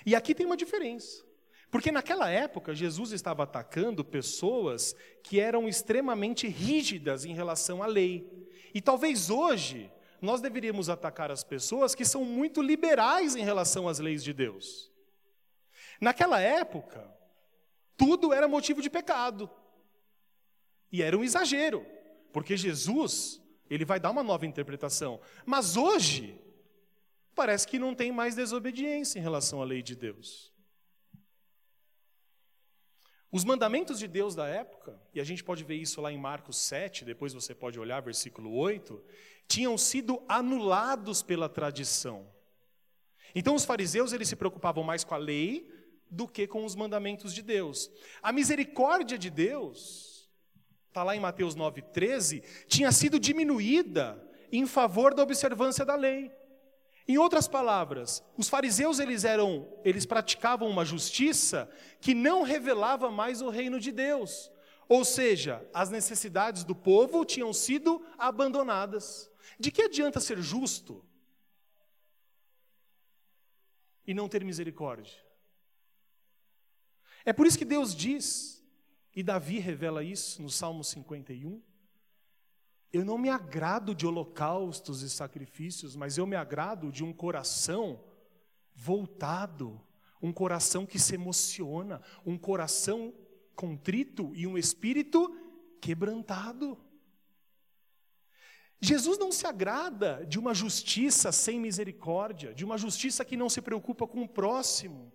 E 0.06 0.16
aqui 0.16 0.34
tem 0.34 0.46
uma 0.46 0.58
diferença. 0.58 1.26
Porque 1.70 1.92
naquela 1.92 2.30
época, 2.30 2.74
Jesus 2.74 3.12
estava 3.12 3.44
atacando 3.44 4.04
pessoas 4.04 4.96
que 5.22 5.40
eram 5.40 5.68
extremamente 5.68 6.48
rígidas 6.48 7.26
em 7.26 7.34
relação 7.34 7.84
à 7.84 7.86
lei. 7.86 8.48
E 8.74 8.82
talvez 8.82 9.30
hoje, 9.30 9.92
nós 10.22 10.42
deveríamos 10.42 10.90
atacar 10.90 11.32
as 11.32 11.44
pessoas 11.44 11.94
que 11.94 12.06
são 12.06 12.26
muito 12.26 12.62
liberais 12.62 13.36
em 13.36 13.44
relação 13.44 13.88
às 13.88 14.00
leis 14.00 14.24
de 14.24 14.34
Deus. 14.34 14.92
Naquela 16.00 16.40
época, 16.40 17.10
tudo 17.96 18.34
era 18.34 18.48
motivo 18.48 18.82
de 18.82 18.90
pecado. 18.90 19.50
E 20.92 21.02
era 21.02 21.18
um 21.18 21.24
exagero, 21.24 21.86
porque 22.32 22.56
Jesus, 22.56 23.42
ele 23.70 23.84
vai 23.84 24.00
dar 24.00 24.12
uma 24.12 24.24
nova 24.24 24.46
interpretação. 24.46 25.20
Mas 25.46 25.76
hoje, 25.76 26.40
parece 27.36 27.68
que 27.68 27.78
não 27.78 27.94
tem 27.94 28.12
mais 28.12 28.36
desobediência 28.36 29.20
em 29.20 29.22
relação 29.22 29.62
à 29.62 29.66
lei 29.66 29.82
de 29.82 29.96
Deus. 29.96 30.54
Os 33.30 33.44
mandamentos 33.44 34.00
de 34.00 34.08
Deus 34.08 34.34
da 34.34 34.48
época, 34.48 35.00
e 35.14 35.20
a 35.20 35.24
gente 35.24 35.44
pode 35.44 35.64
ver 35.64 35.76
isso 35.76 36.00
lá 36.00 36.12
em 36.12 36.18
Marcos 36.18 36.58
7, 36.58 37.04
depois 37.04 37.34
você 37.34 37.54
pode 37.54 37.78
olhar 37.78 38.02
versículo 38.02 38.56
8, 38.56 39.04
tinham 39.48 39.78
sido 39.78 40.22
anulados 40.28 41.22
pela 41.22 41.48
tradição. 41.48 42.28
Então 43.34 43.56
os 43.56 43.66
fariseus 43.66 44.14
eles 44.14 44.28
se 44.28 44.36
preocupavam 44.36 44.84
mais 44.84 45.04
com 45.04 45.14
a 45.14 45.18
lei 45.18 45.72
do 46.10 46.28
que 46.28 46.48
com 46.48 46.66
os 46.66 46.76
mandamentos 46.76 47.34
de 47.34 47.42
Deus. 47.42 47.90
A 48.22 48.32
misericórdia 48.32 49.18
de 49.18 49.30
Deus, 49.30 50.30
está 50.88 51.04
lá 51.04 51.16
em 51.16 51.20
Mateus 51.20 51.56
9,13, 51.56 52.44
tinha 52.68 52.92
sido 52.92 53.20
diminuída 53.20 54.22
em 54.52 54.66
favor 54.66 55.14
da 55.14 55.24
observância 55.24 55.86
da 55.86 55.96
lei. 55.96 56.32
Em 57.08 57.18
outras 57.18 57.48
palavras, 57.48 58.22
os 58.38 58.50
fariseus 58.50 59.00
eles 59.00 59.24
eram, 59.24 59.68
eles 59.86 60.06
praticavam 60.06 60.70
uma 60.70 60.84
justiça 60.84 61.70
que 62.02 62.14
não 62.14 62.44
revelava 62.44 63.10
mais 63.10 63.42
o 63.42 63.50
reino 63.50 63.80
de 63.80 63.92
Deus. 63.94 64.52
Ou 64.90 65.06
seja, 65.06 65.66
as 65.74 65.90
necessidades 65.90 66.64
do 66.64 66.76
povo 66.76 67.24
tinham 67.24 67.54
sido 67.54 68.06
abandonadas. 68.18 69.30
De 69.60 69.72
que 69.72 69.82
adianta 69.82 70.20
ser 70.20 70.42
justo 70.42 71.04
e 74.06 74.14
não 74.14 74.30
ter 74.30 74.44
misericórdia? 74.44 75.18
É 77.26 77.34
por 77.34 77.46
isso 77.46 77.58
que 77.58 77.66
Deus 77.66 77.94
diz, 77.94 78.64
e 79.16 79.22
Davi 79.22 79.60
revela 79.60 80.04
isso 80.04 80.42
no 80.42 80.50
Salmo 80.50 80.84
51, 80.84 81.62
eu 82.92 83.04
não 83.04 83.18
me 83.18 83.30
agrado 83.30 83.94
de 83.94 84.08
holocaustos 84.08 85.02
e 85.02 85.10
sacrifícios, 85.10 85.96
mas 85.96 86.18
eu 86.18 86.26
me 86.26 86.36
agrado 86.36 86.92
de 86.92 87.04
um 87.04 87.12
coração 87.12 88.02
voltado, 88.74 89.82
um 90.22 90.32
coração 90.32 90.86
que 90.86 90.98
se 90.98 91.16
emociona, 91.16 92.02
um 92.26 92.38
coração 92.38 93.14
contrito 93.56 94.32
e 94.36 94.48
um 94.48 94.58
espírito 94.58 95.36
quebrantado. 95.82 96.78
Jesus 98.80 99.18
não 99.18 99.32
se 99.32 99.48
agrada 99.48 100.26
de 100.28 100.38
uma 100.38 100.54
justiça 100.54 101.32
sem 101.32 101.60
misericórdia, 101.60 102.54
de 102.54 102.64
uma 102.64 102.78
justiça 102.78 103.26
que 103.26 103.36
não 103.36 103.50
se 103.50 103.62
preocupa 103.62 104.06
com 104.08 104.22
o 104.22 104.30
próximo. 104.30 105.12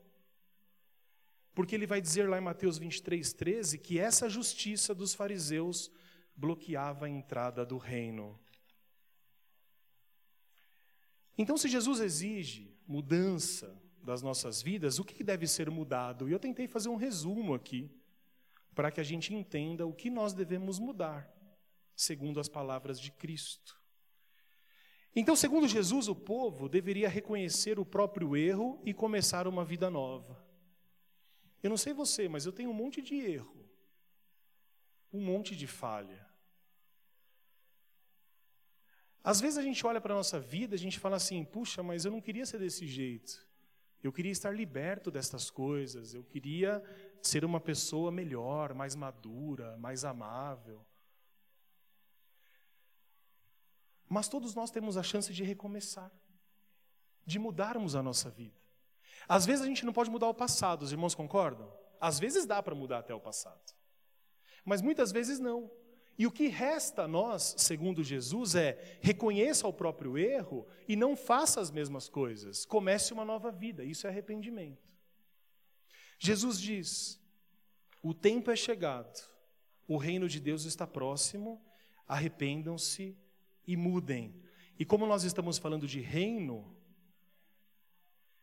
Porque 1.55 1.75
ele 1.75 1.87
vai 1.87 2.01
dizer 2.01 2.29
lá 2.29 2.39
em 2.39 2.43
Mateus 2.43 2.79
23, 2.79 3.33
13, 3.33 3.79
que 3.79 3.99
essa 3.99 4.29
justiça 4.29 4.95
dos 4.95 5.15
fariseus 5.15 5.91
bloqueava 6.35 7.07
a 7.07 7.11
entrada 7.11 7.65
do 7.65 7.79
reino. 7.79 8.39
Então, 11.37 11.57
se 11.57 11.69
Jesus 11.69 12.01
exige 12.01 12.77
mudança 12.87 13.81
das 14.03 14.23
nossas 14.23 14.61
vidas, 14.61 14.99
o 14.99 15.05
que 15.05 15.23
deve 15.23 15.47
ser 15.47 15.71
mudado? 15.71 16.29
E 16.29 16.33
eu 16.33 16.39
tentei 16.39 16.67
fazer 16.67 16.89
um 16.89 16.97
resumo 16.97 17.55
aqui, 17.55 17.91
para 18.75 18.91
que 18.91 19.01
a 19.01 19.05
gente 19.05 19.35
entenda 19.35 19.87
o 19.87 19.93
que 19.93 20.11
nós 20.11 20.33
devemos 20.33 20.79
mudar, 20.79 21.31
segundo 21.97 22.41
as 22.41 22.49
palavras 22.49 23.01
de 23.01 23.11
Cristo. 23.11 23.81
Então, 25.15 25.37
segundo 25.37 25.69
Jesus, 25.69 26.09
o 26.09 26.15
povo 26.15 26.69
deveria 26.69 27.09
reconhecer 27.09 27.79
o 27.79 27.85
próprio 27.85 28.35
erro 28.37 28.81
e 28.85 28.95
começar 28.95 29.47
uma 29.47 29.65
vida 29.65 29.91
nova. 29.91 30.43
Eu 31.63 31.71
não 31.71 31.77
sei 31.77 31.93
você, 31.93 32.29
mas 32.29 32.47
eu 32.47 32.53
tenho 32.53 32.71
um 32.71 32.75
monte 32.75 33.03
de 33.03 33.15
erro, 33.15 33.69
um 35.13 35.21
monte 35.21 35.55
de 35.55 35.67
falha. 35.67 36.27
Às 39.23 39.41
vezes 39.41 39.59
a 39.59 39.63
gente 39.63 39.87
olha 39.87 40.01
para 40.01 40.15
a 40.15 40.17
nossa 40.17 40.41
vida, 40.41 40.75
a 40.75 40.79
gente 40.79 40.99
fala 40.99 41.17
assim: 41.17 41.45
puxa, 41.45 41.83
mas 41.83 42.05
eu 42.05 42.11
não 42.11 42.21
queria 42.21 42.45
ser 42.45 42.59
desse 42.59 42.87
jeito. 42.87 43.47
Eu 44.03 44.13
queria 44.13 44.33
estar 44.33 44.51
liberto 44.51 45.11
destas 45.11 45.49
coisas. 45.49 46.13
Eu 46.13 46.25
queria 46.25 46.83
ser 47.21 47.45
uma 47.45 47.61
pessoa 47.61 48.11
melhor, 48.11 48.75
mais 48.75 48.97
madura, 48.97 49.77
mais 49.77 50.05
amável. 50.05 50.85
Mas 54.13 54.29
todos 54.29 54.55
nós 54.55 54.71
temos 54.71 54.99
a 54.99 55.03
chance 55.03 55.33
de 55.33 55.43
recomeçar, 55.43 56.13
de 57.25 57.39
mudarmos 57.39 57.97
a 57.97 58.03
nossa 58.03 58.29
vida. 58.29 58.61
Às 59.27 59.47
vezes 59.47 59.63
a 59.63 59.67
gente 59.67 59.87
não 59.87 59.93
pode 59.95 60.11
mudar 60.11 60.29
o 60.29 60.35
passado, 60.35 60.83
os 60.83 60.93
irmãos 60.93 61.15
concordam? 61.15 61.73
Às 61.99 62.19
vezes 62.19 62.45
dá 62.45 62.63
para 62.63 62.75
mudar 62.75 62.99
até 62.99 63.15
o 63.15 63.21
passado, 63.21 63.73
mas 64.67 64.83
muitas 64.83 65.13
vezes 65.13 65.39
não. 65.39 65.71
E 66.19 66.27
o 66.27 66.31
que 66.31 66.49
resta 66.49 67.05
a 67.05 67.09
nós, 67.09 67.55
segundo 67.57 68.05
Jesus, 68.05 68.55
é 68.55 68.99
reconheça 69.01 69.67
o 69.67 69.73
próprio 69.73 70.19
erro 70.19 70.67
e 70.87 70.95
não 70.95 71.17
faça 71.17 71.59
as 71.59 71.71
mesmas 71.71 72.07
coisas. 72.07 72.67
Comece 72.67 73.15
uma 73.15 73.25
nova 73.25 73.51
vida. 73.51 73.83
Isso 73.83 74.07
é 74.07 74.11
arrependimento. 74.11 74.93
Jesus 76.19 76.61
diz: 76.61 77.19
o 78.03 78.13
tempo 78.13 78.51
é 78.51 78.57
chegado, 78.57 79.27
o 79.89 79.97
reino 79.97 80.29
de 80.29 80.39
Deus 80.39 80.67
está 80.67 80.87
próximo, 80.87 81.65
arrependam-se 82.07 83.17
e 83.67 83.77
mudem. 83.77 84.35
E 84.79 84.85
como 84.85 85.07
nós 85.07 85.25
estamos 85.25 85.59
falando 85.59 85.87
de 85.87 86.01
reino, 86.01 86.77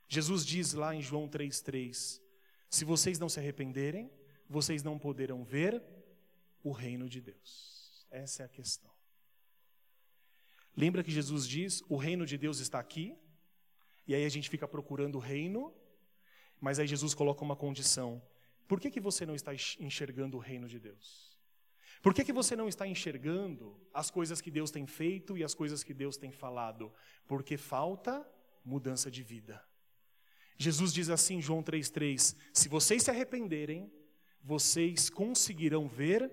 Jesus 0.07 0.45
diz 0.45 0.73
lá 0.73 0.95
em 0.95 1.01
João 1.01 1.27
3,3: 1.27 2.21
se 2.69 2.85
vocês 2.85 3.19
não 3.19 3.29
se 3.29 3.39
arrependerem, 3.39 4.11
vocês 4.47 4.83
não 4.83 4.97
poderão 4.97 5.43
ver 5.43 5.83
o 6.63 6.71
reino 6.71 7.07
de 7.07 7.21
Deus. 7.21 8.07
Essa 8.09 8.43
é 8.43 8.45
a 8.45 8.49
questão. 8.49 8.89
Lembra 10.75 11.03
que 11.03 11.11
Jesus 11.11 11.47
diz: 11.47 11.83
o 11.89 11.97
reino 11.97 12.25
de 12.25 12.37
Deus 12.37 12.59
está 12.59 12.79
aqui, 12.79 13.17
e 14.07 14.15
aí 14.15 14.25
a 14.25 14.29
gente 14.29 14.49
fica 14.49 14.67
procurando 14.67 15.15
o 15.15 15.19
reino, 15.19 15.73
mas 16.59 16.79
aí 16.79 16.87
Jesus 16.87 17.13
coloca 17.13 17.43
uma 17.43 17.55
condição: 17.55 18.21
por 18.67 18.79
que, 18.79 18.89
que 18.89 18.99
você 18.99 19.25
não 19.25 19.35
está 19.35 19.53
enxergando 19.53 20.37
o 20.37 20.39
reino 20.39 20.67
de 20.67 20.79
Deus? 20.79 21.28
Por 22.01 22.13
que, 22.13 22.23
que 22.23 22.31
você 22.31 22.55
não 22.55 22.67
está 22.67 22.87
enxergando 22.87 23.77
as 23.93 24.09
coisas 24.09 24.39
que 24.39 24.49
Deus 24.49 24.71
tem 24.71 24.87
feito 24.87 25.37
e 25.37 25.43
as 25.43 25.53
coisas 25.53 25.83
que 25.83 25.93
Deus 25.93 26.15
tem 26.15 26.31
falado? 26.31 26.93
Porque 27.27 27.57
falta 27.57 28.25
mudança 28.63 29.11
de 29.11 29.21
vida. 29.21 29.61
Jesus 30.57 30.93
diz 30.93 31.09
assim 31.09 31.41
João 31.41 31.61
3,3: 31.61 32.37
Se 32.53 32.69
vocês 32.69 33.03
se 33.03 33.09
arrependerem, 33.09 33.91
vocês 34.41 35.09
conseguirão 35.09 35.87
ver 35.87 36.31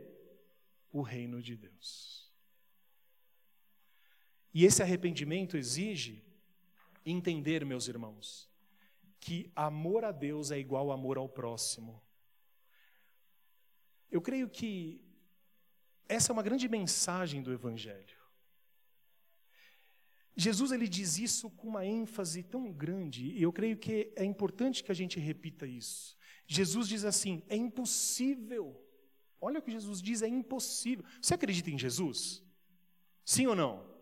o 0.93 1.03
reino 1.03 1.43
de 1.43 1.57
Deus. 1.57 2.33
E 4.55 4.65
esse 4.65 4.83
arrependimento 4.83 5.57
exige 5.57 6.25
entender, 7.05 7.65
meus 7.65 7.89
irmãos, 7.89 8.51
que 9.21 9.53
amor 9.55 10.05
a 10.05 10.13
Deus 10.13 10.51
é 10.51 10.59
igual 10.59 10.91
amor 10.91 11.19
ao 11.19 11.29
próximo. 11.29 12.03
Eu 14.11 14.23
creio 14.23 14.49
que 14.49 15.06
essa 16.09 16.31
é 16.31 16.35
uma 16.35 16.43
grande 16.43 16.69
mensagem 16.69 17.43
do 17.43 17.53
Evangelho. 17.53 18.17
Jesus 20.37 20.71
ele 20.71 20.87
diz 20.87 21.19
isso 21.19 21.51
com 21.51 21.69
uma 21.69 21.87
ênfase 21.87 22.43
tão 22.43 22.71
grande, 22.71 23.33
e 23.33 23.43
eu 23.43 23.53
creio 23.53 23.79
que 23.79 24.13
é 24.15 24.25
importante 24.25 24.85
que 24.85 24.93
a 24.93 24.95
gente 24.95 25.19
repita 25.19 25.67
isso. 25.67 26.17
Jesus 26.47 26.87
diz 26.87 27.05
assim: 27.05 27.43
é 27.49 27.57
impossível. 27.57 28.83
Olha 29.41 29.59
o 29.59 29.63
que 29.63 29.71
Jesus 29.71 30.03
diz: 30.03 30.23
é 30.23 30.29
impossível. 30.29 31.05
Você 31.21 31.35
acredita 31.35 31.71
em 31.71 31.79
Jesus? 31.79 32.43
Sim 33.25 33.47
ou 33.47 33.57
não? 33.57 33.97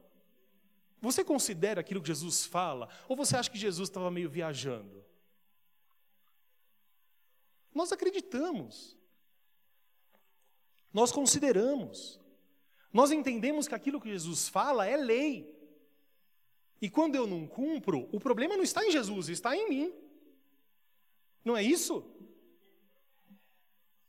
Você 1.01 1.23
considera 1.23 1.81
aquilo 1.81 2.01
que 2.01 2.09
Jesus 2.09 2.45
fala? 2.45 2.89
Ou 3.09 3.17
você 3.17 3.37
acha 3.37 3.51
que 3.51 3.59
Jesus 3.59 3.89
estava 3.89 4.11
meio 4.11 4.29
viajando? 4.29 5.05
Nós 7.73 7.93
acreditamos. 7.93 8.99
Nós 10.95 11.11
consideramos. 11.11 12.21
Nós 12.93 13.11
entendemos 13.11 13.67
que 13.67 13.75
aquilo 13.75 14.01
que 14.01 14.09
Jesus 14.09 14.49
fala 14.49 14.87
é 14.87 14.97
lei. 14.97 15.53
E 16.81 16.89
quando 16.89 17.17
eu 17.17 17.27
não 17.27 17.49
cumpro, 17.49 18.09
o 18.13 18.21
problema 18.21 18.57
não 18.57 18.63
está 18.63 18.87
em 18.87 18.93
Jesus, 18.93 19.29
está 19.29 19.57
em 19.57 19.69
mim. 19.69 19.93
Não 21.45 21.57
é 21.57 21.63
isso? 21.63 22.09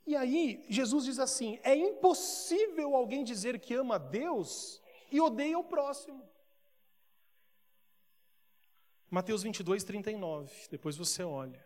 E 0.06 0.16
aí, 0.16 0.64
Jesus 0.70 1.06
diz 1.06 1.18
assim: 1.18 1.60
é 1.64 1.76
impossível 1.76 2.96
alguém 2.96 3.24
dizer 3.24 3.60
que 3.60 3.74
ama 3.74 3.96
a 3.96 3.98
Deus 3.98 4.80
e 5.12 5.20
odeia 5.20 5.58
o 5.58 5.64
próximo. 5.64 6.24
Mateus 9.10 9.42
22, 9.42 9.84
39. 9.84 10.54
Depois 10.70 10.96
você 10.96 11.24
olha. 11.24 11.66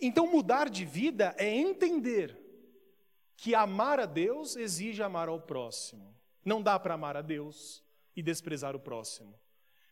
Então, 0.00 0.26
mudar 0.26 0.68
de 0.68 0.84
vida 0.84 1.34
é 1.38 1.48
entender 1.48 2.47
que 3.38 3.54
amar 3.54 4.00
a 4.00 4.04
Deus 4.04 4.56
exige 4.56 5.00
amar 5.00 5.28
ao 5.28 5.40
próximo. 5.40 6.12
Não 6.44 6.60
dá 6.60 6.76
para 6.76 6.94
amar 6.94 7.16
a 7.16 7.22
Deus 7.22 7.84
e 8.16 8.20
desprezar 8.20 8.74
o 8.74 8.80
próximo. 8.80 9.32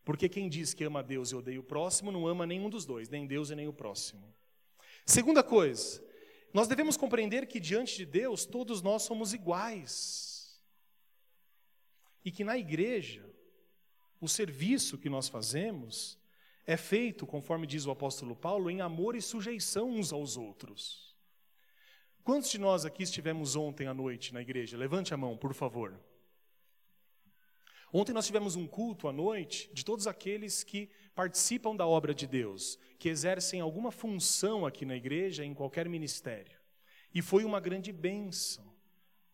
Porque 0.04 0.28
quem 0.28 0.48
diz 0.48 0.74
que 0.74 0.82
ama 0.82 0.98
a 0.98 1.02
Deus 1.02 1.30
e 1.30 1.36
odeia 1.36 1.60
o 1.60 1.62
próximo 1.62 2.10
não 2.10 2.26
ama 2.26 2.44
nenhum 2.44 2.68
dos 2.68 2.84
dois, 2.84 3.08
nem 3.08 3.24
Deus 3.24 3.50
e 3.50 3.54
nem 3.54 3.68
o 3.68 3.72
próximo. 3.72 4.34
Segunda 5.04 5.44
coisa, 5.44 6.04
nós 6.52 6.66
devemos 6.66 6.96
compreender 6.96 7.46
que 7.46 7.60
diante 7.60 7.98
de 7.98 8.04
Deus 8.04 8.44
todos 8.44 8.82
nós 8.82 9.02
somos 9.02 9.32
iguais. 9.32 10.60
E 12.24 12.32
que 12.32 12.42
na 12.42 12.58
igreja, 12.58 13.32
o 14.20 14.28
serviço 14.28 14.98
que 14.98 15.08
nós 15.08 15.28
fazemos 15.28 16.18
é 16.66 16.76
feito, 16.76 17.24
conforme 17.24 17.64
diz 17.64 17.86
o 17.86 17.92
apóstolo 17.92 18.34
Paulo, 18.34 18.68
em 18.68 18.80
amor 18.80 19.14
e 19.14 19.22
sujeição 19.22 19.88
uns 19.88 20.12
aos 20.12 20.36
outros. 20.36 21.15
Quantos 22.26 22.50
de 22.50 22.58
nós 22.58 22.84
aqui 22.84 23.04
estivemos 23.04 23.54
ontem 23.54 23.86
à 23.86 23.94
noite 23.94 24.34
na 24.34 24.42
igreja? 24.42 24.76
Levante 24.76 25.14
a 25.14 25.16
mão, 25.16 25.36
por 25.36 25.54
favor. 25.54 25.96
Ontem 27.92 28.12
nós 28.12 28.26
tivemos 28.26 28.56
um 28.56 28.66
culto 28.66 29.06
à 29.06 29.12
noite 29.12 29.70
de 29.72 29.84
todos 29.84 30.08
aqueles 30.08 30.64
que 30.64 30.90
participam 31.14 31.76
da 31.76 31.86
obra 31.86 32.12
de 32.12 32.26
Deus, 32.26 32.80
que 32.98 33.08
exercem 33.08 33.60
alguma 33.60 33.92
função 33.92 34.66
aqui 34.66 34.84
na 34.84 34.96
igreja, 34.96 35.44
em 35.44 35.54
qualquer 35.54 35.88
ministério. 35.88 36.58
E 37.14 37.22
foi 37.22 37.44
uma 37.44 37.60
grande 37.60 37.92
bênção, 37.92 38.74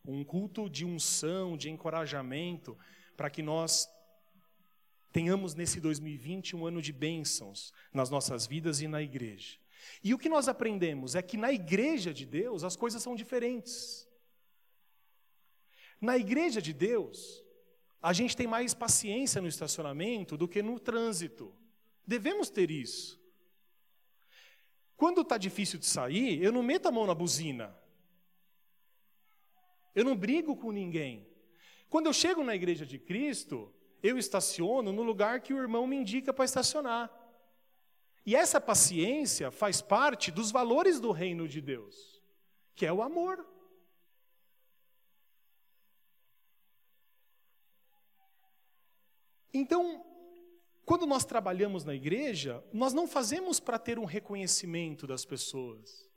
um 0.06 0.22
culto 0.22 0.68
de 0.68 0.84
unção, 0.84 1.56
de 1.56 1.70
encorajamento, 1.70 2.76
para 3.16 3.30
que 3.30 3.40
nós 3.40 3.88
tenhamos 5.10 5.54
nesse 5.54 5.80
2020 5.80 6.56
um 6.56 6.66
ano 6.66 6.82
de 6.82 6.92
bênçãos 6.92 7.72
nas 7.90 8.10
nossas 8.10 8.46
vidas 8.46 8.82
e 8.82 8.86
na 8.86 9.00
igreja. 9.00 9.61
E 10.02 10.14
o 10.14 10.18
que 10.18 10.28
nós 10.28 10.48
aprendemos 10.48 11.14
é 11.14 11.22
que 11.22 11.36
na 11.36 11.52
igreja 11.52 12.12
de 12.12 12.26
Deus 12.26 12.64
as 12.64 12.76
coisas 12.76 13.02
são 13.02 13.14
diferentes. 13.14 14.08
Na 16.00 16.16
igreja 16.18 16.60
de 16.60 16.72
Deus, 16.72 17.44
a 18.02 18.12
gente 18.12 18.36
tem 18.36 18.46
mais 18.46 18.74
paciência 18.74 19.40
no 19.40 19.46
estacionamento 19.46 20.36
do 20.36 20.48
que 20.48 20.62
no 20.62 20.80
trânsito. 20.80 21.54
Devemos 22.04 22.50
ter 22.50 22.70
isso. 22.70 23.20
Quando 24.96 25.20
está 25.20 25.38
difícil 25.38 25.78
de 25.78 25.86
sair, 25.86 26.42
eu 26.42 26.52
não 26.52 26.62
meto 26.62 26.86
a 26.86 26.92
mão 26.92 27.06
na 27.06 27.14
buzina. 27.14 27.76
Eu 29.94 30.04
não 30.04 30.16
brigo 30.16 30.56
com 30.56 30.72
ninguém. 30.72 31.26
Quando 31.88 32.06
eu 32.06 32.12
chego 32.12 32.42
na 32.42 32.54
igreja 32.54 32.86
de 32.86 32.98
Cristo, 32.98 33.72
eu 34.02 34.18
estaciono 34.18 34.92
no 34.92 35.02
lugar 35.02 35.40
que 35.40 35.54
o 35.54 35.58
irmão 35.58 35.86
me 35.86 35.96
indica 35.96 36.32
para 36.32 36.44
estacionar. 36.44 37.10
E 38.24 38.36
essa 38.36 38.60
paciência 38.60 39.50
faz 39.50 39.82
parte 39.82 40.30
dos 40.30 40.50
valores 40.50 41.00
do 41.00 41.10
reino 41.10 41.48
de 41.48 41.60
Deus, 41.60 42.22
que 42.74 42.86
é 42.86 42.92
o 42.92 43.02
amor. 43.02 43.44
Então, 49.52 50.04
quando 50.84 51.06
nós 51.06 51.24
trabalhamos 51.24 51.84
na 51.84 51.94
igreja, 51.94 52.64
nós 52.72 52.94
não 52.94 53.06
fazemos 53.06 53.60
para 53.60 53.78
ter 53.78 53.98
um 53.98 54.04
reconhecimento 54.04 55.06
das 55.06 55.24
pessoas. 55.24 56.08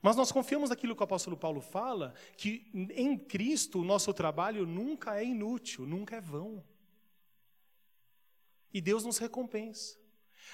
Mas 0.00 0.14
nós 0.14 0.30
confiamos 0.30 0.70
naquilo 0.70 0.94
que 0.94 1.02
o 1.02 1.04
apóstolo 1.04 1.36
Paulo 1.36 1.60
fala, 1.60 2.14
que 2.36 2.70
em 2.72 3.18
Cristo 3.18 3.80
o 3.80 3.84
nosso 3.84 4.14
trabalho 4.14 4.64
nunca 4.64 5.20
é 5.20 5.24
inútil, 5.24 5.84
nunca 5.84 6.16
é 6.16 6.20
vão. 6.20 6.64
E 8.72 8.80
Deus 8.80 9.04
nos 9.04 9.18
recompensa. 9.18 9.98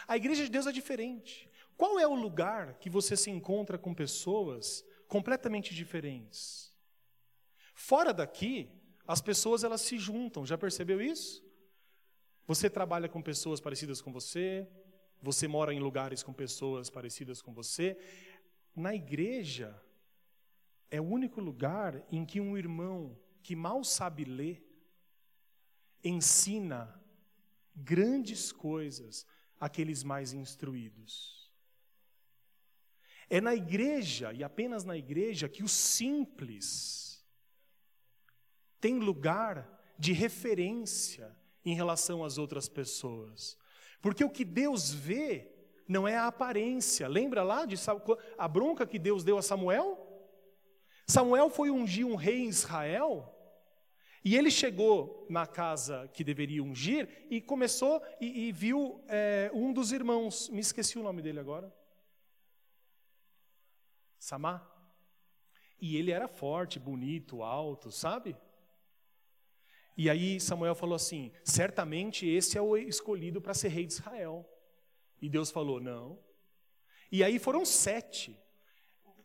A 0.07 0.17
igreja 0.17 0.45
de 0.45 0.51
Deus 0.51 0.67
é 0.67 0.73
diferente. 0.73 1.51
Qual 1.77 1.99
é 1.99 2.07
o 2.07 2.15
lugar 2.15 2.75
que 2.75 2.91
você 2.91 3.17
se 3.17 3.31
encontra 3.31 3.79
com 3.79 3.95
pessoas 3.95 4.85
completamente 5.09 5.75
diferentes? 5.75 6.73
Fora 7.75 8.13
daqui, 8.13 8.71
as 9.07 9.21
pessoas 9.21 9.65
elas 9.65 9.81
se 9.81 9.99
juntam, 9.99 10.47
já 10.47 10.57
percebeu 10.57 11.01
isso? 11.01 11.45
Você 12.47 12.69
trabalha 12.69 13.09
com 13.09 13.23
pessoas 13.23 13.61
parecidas 13.61 14.01
com 14.01 14.13
você, 14.13 14.69
você 15.21 15.47
mora 15.47 15.73
em 15.73 15.81
lugares 15.81 16.23
com 16.23 16.33
pessoas 16.33 16.91
parecidas 16.91 17.41
com 17.41 17.53
você. 17.53 17.97
Na 18.75 18.95
igreja, 18.95 19.81
é 20.91 21.01
o 21.01 21.05
único 21.05 21.41
lugar 21.41 22.05
em 22.11 22.25
que 22.25 22.41
um 22.41 22.57
irmão 22.57 23.19
que 23.43 23.57
mal 23.57 23.83
sabe 23.83 24.25
ler 24.25 24.63
ensina 26.05 27.01
grandes 27.75 28.53
coisas 28.53 29.27
aqueles 29.63 30.03
mais 30.03 30.33
instruídos. 30.33 31.49
É 33.31 33.41
na 33.41 33.55
igreja, 33.55 34.33
e 34.33 34.43
apenas 34.43 34.83
na 34.83 34.97
igreja, 34.97 35.49
que 35.49 35.63
o 35.63 35.69
simples 35.69 37.25
tem 38.81 38.99
lugar 38.99 39.81
de 39.97 40.13
referência 40.13 41.33
em 41.65 41.77
relação 41.77 42.25
às 42.25 42.39
outras 42.39 42.69
pessoas. 42.69 43.57
Porque 44.01 44.25
o 44.25 44.31
que 44.31 44.45
Deus 44.45 44.93
vê 44.93 45.49
não 45.87 46.09
é 46.09 46.17
a 46.17 46.27
aparência. 46.27 47.07
Lembra 47.07 47.45
lá 47.45 47.65
de 47.65 47.77
a 48.37 48.49
bronca 48.49 48.85
que 48.85 48.99
Deus 48.99 49.23
deu 49.23 49.39
a 49.39 49.43
Samuel? 49.43 49.97
Samuel 51.07 51.49
foi 51.49 51.71
ungir 51.71 52.05
um 52.05 52.17
rei 52.17 52.41
em 52.41 52.49
Israel 52.49 53.32
e 54.25 54.37
ele 54.37 54.51
chegou 54.51 55.27
na 55.29 55.47
casa 55.47 56.09
que 56.15 56.23
deveria 56.23 56.63
ungir 56.63 57.27
e 57.29 57.41
começou 57.41 58.01
e, 58.21 58.49
e 58.49 58.53
viu 58.53 59.03
é, 59.09 59.51
um 59.53 59.73
dos 59.73 59.91
irmãos, 59.91 60.49
me 60.49 60.61
esqueci 60.61 60.99
o 60.99 61.03
nome 61.03 61.21
dele 61.21 61.41
agora. 61.41 61.75
Samá. 64.19 64.69
E 65.81 65.97
ele 65.97 66.13
era 66.13 66.29
forte, 66.29 66.79
bonito, 66.79 67.43
alto, 67.43 67.91
sabe? 67.91 68.37
E 69.97 70.09
aí 70.09 70.41
Samuel 70.41 70.77
falou 70.77 70.95
assim: 70.95 71.33
certamente 71.43 72.25
esse 72.25 72.57
é 72.57 72.63
o 72.63 72.77
escolhido 72.77 73.41
para 73.41 73.55
ser 73.55 73.69
rei 73.69 73.87
de 73.87 73.95
Israel. 73.95 74.49
E 75.21 75.29
Deus 75.29 75.51
falou: 75.51 75.81
não. 75.81 76.19
E 77.11 77.25
aí 77.25 77.41
foram 77.41 77.65
sete. 77.65 78.39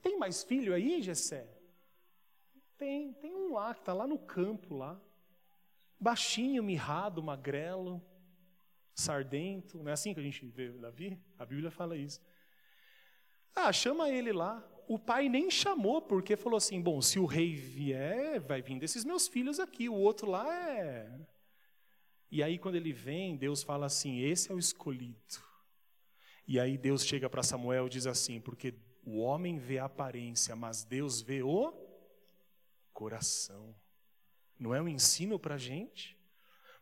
Tem 0.01 0.17
mais 0.17 0.43
filho 0.43 0.73
aí, 0.73 1.01
Jessé? 1.03 1.56
Tem, 2.77 3.11
tem 3.13 3.33
um 3.33 3.53
lá 3.53 3.73
que 3.73 3.79
está 3.79 3.93
lá 3.93 4.05
no 4.05 4.19
campo 4.19 4.75
lá. 4.75 4.99
Baixinho, 5.99 6.61
mirrado, 6.61 7.23
magrelo, 7.23 8.01
sardento. 8.93 9.79
Não 9.79 9.89
é 9.89 9.93
assim 9.93 10.13
que 10.13 10.19
a 10.19 10.23
gente 10.23 10.45
vê 10.45 10.69
Davi? 10.69 11.19
A 11.39 11.45
Bíblia 11.45 11.71
fala 11.71 11.97
isso. 11.97 12.21
Ah, 13.55 13.73
chama 13.73 14.09
ele 14.09 14.31
lá. 14.31 14.63
O 14.87 14.99
pai 14.99 15.27
nem 15.27 15.49
chamou, 15.49 16.01
porque 16.01 16.37
falou 16.37 16.57
assim: 16.57 16.79
bom, 16.79 17.01
se 17.01 17.17
o 17.17 17.25
rei 17.25 17.55
vier, 17.55 18.39
vai 18.39 18.61
vir 18.61 18.79
desses 18.79 19.03
meus 19.03 19.27
filhos 19.27 19.59
aqui, 19.59 19.89
o 19.89 19.95
outro 19.95 20.29
lá 20.29 20.47
é. 20.69 21.11
E 22.29 22.43
aí, 22.43 22.59
quando 22.59 22.75
ele 22.75 22.93
vem, 22.93 23.35
Deus 23.35 23.63
fala 23.63 23.87
assim: 23.87 24.19
esse 24.19 24.51
é 24.51 24.53
o 24.55 24.59
escolhido. 24.59 25.17
E 26.47 26.59
aí, 26.59 26.77
Deus 26.77 27.03
chega 27.03 27.27
para 27.29 27.41
Samuel 27.41 27.87
e 27.87 27.89
diz 27.89 28.05
assim: 28.05 28.39
porque 28.39 28.75
o 29.03 29.17
homem 29.17 29.57
vê 29.57 29.79
a 29.79 29.85
aparência, 29.85 30.55
mas 30.55 30.83
Deus 30.83 31.21
vê 31.21 31.41
o 31.41 31.86
coração. 32.97 33.75
Não 34.57 34.73
é 34.73 34.81
um 34.81 34.87
ensino 34.87 35.37
para 35.37 35.53
a 35.53 35.57
gente? 35.59 36.17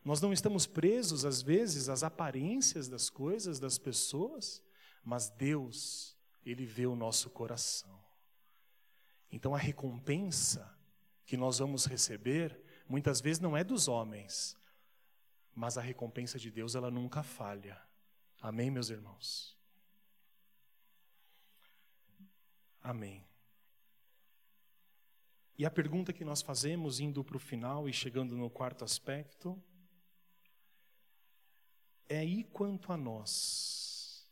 Nós 0.01 0.21
não 0.21 0.31
estamos 0.31 0.65
presos, 0.65 1.25
às 1.25 1.41
vezes, 1.41 1.89
às 1.89 2.03
aparências 2.03 2.87
das 2.87 3.09
coisas, 3.09 3.59
das 3.59 3.77
pessoas, 3.77 4.63
mas 5.03 5.29
Deus, 5.29 6.17
Ele 6.45 6.65
vê 6.65 6.85
o 6.85 6.95
nosso 6.95 7.29
coração. 7.29 8.01
Então 9.29 9.53
a 9.53 9.57
recompensa 9.57 10.73
que 11.25 11.35
nós 11.35 11.59
vamos 11.59 11.85
receber, 11.85 12.63
muitas 12.87 13.19
vezes 13.19 13.41
não 13.41 13.57
é 13.57 13.61
dos 13.61 13.89
homens, 13.89 14.55
mas 15.53 15.77
a 15.77 15.81
recompensa 15.81 16.39
de 16.39 16.49
Deus, 16.49 16.75
ela 16.75 16.89
nunca 16.89 17.23
falha. 17.23 17.77
Amém, 18.39 18.71
meus 18.71 18.89
irmãos? 18.89 19.57
Amém. 22.81 23.27
E 25.57 25.65
a 25.65 25.71
pergunta 25.71 26.11
que 26.11 26.25
nós 26.25 26.41
fazemos, 26.41 26.99
indo 26.99 27.23
para 27.23 27.37
o 27.37 27.39
final 27.39 27.87
e 27.87 27.93
chegando 27.93 28.35
no 28.35 28.49
quarto 28.49 28.83
aspecto, 28.83 29.61
é: 32.09 32.23
e 32.25 32.43
quanto 32.43 32.91
a 32.91 32.97
nós? 32.97 34.27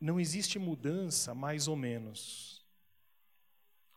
Não 0.00 0.18
existe 0.20 0.58
mudança 0.58 1.34
mais 1.34 1.68
ou 1.68 1.76
menos. 1.76 2.62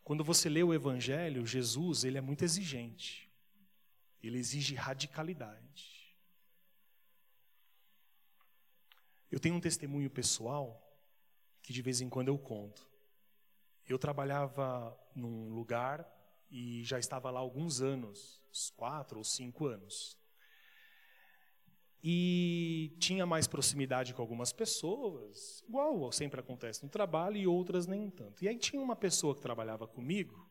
Quando 0.03 0.23
você 0.23 0.47
lê 0.47 0.63
o 0.63 0.73
Evangelho, 0.73 1.45
Jesus 1.45 2.05
ele 2.05 2.17
é 2.17 2.21
muito 2.21 2.43
exigente. 2.43 3.29
Ele 4.23 4.37
exige 4.37 4.73
radicalidade. 4.73 6.15
Eu 9.29 9.39
tenho 9.39 9.55
um 9.55 9.59
testemunho 9.59 10.09
pessoal 10.09 10.86
que 11.67 11.73
de 11.73 11.81
vez 11.81 11.99
em 11.99 12.07
quando 12.07 12.29
eu 12.29 12.37
conto. 12.37 12.89
Eu 13.85 13.99
trabalhava 13.99 14.97
num 15.13 15.49
lugar 15.49 16.09
e 16.49 16.81
já 16.85 16.97
estava 16.97 17.29
lá 17.29 17.41
alguns 17.41 17.81
anos, 17.81 18.41
uns 18.49 18.69
quatro 18.69 19.17
ou 19.17 19.23
cinco 19.25 19.67
anos. 19.67 20.17
E 22.01 22.95
tinha 23.01 23.25
mais 23.25 23.47
proximidade 23.47 24.13
com 24.13 24.21
algumas 24.21 24.53
pessoas, 24.53 25.61
igual 25.67 26.09
sempre 26.13 26.39
acontece 26.39 26.85
no 26.85 26.89
trabalho, 26.89 27.35
e 27.35 27.45
outras 27.45 27.85
nem 27.85 28.09
tanto. 28.09 28.45
E 28.45 28.47
aí 28.47 28.57
tinha 28.57 28.81
uma 28.81 28.95
pessoa 28.95 29.35
que 29.35 29.41
trabalhava 29.41 29.85
comigo, 29.85 30.49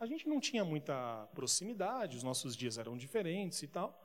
a 0.00 0.06
gente 0.06 0.26
não 0.26 0.40
tinha 0.40 0.64
muita 0.64 1.28
proximidade, 1.34 2.16
os 2.16 2.22
nossos 2.22 2.56
dias 2.56 2.78
eram 2.78 2.96
diferentes 2.96 3.62
e 3.62 3.68
tal, 3.68 4.02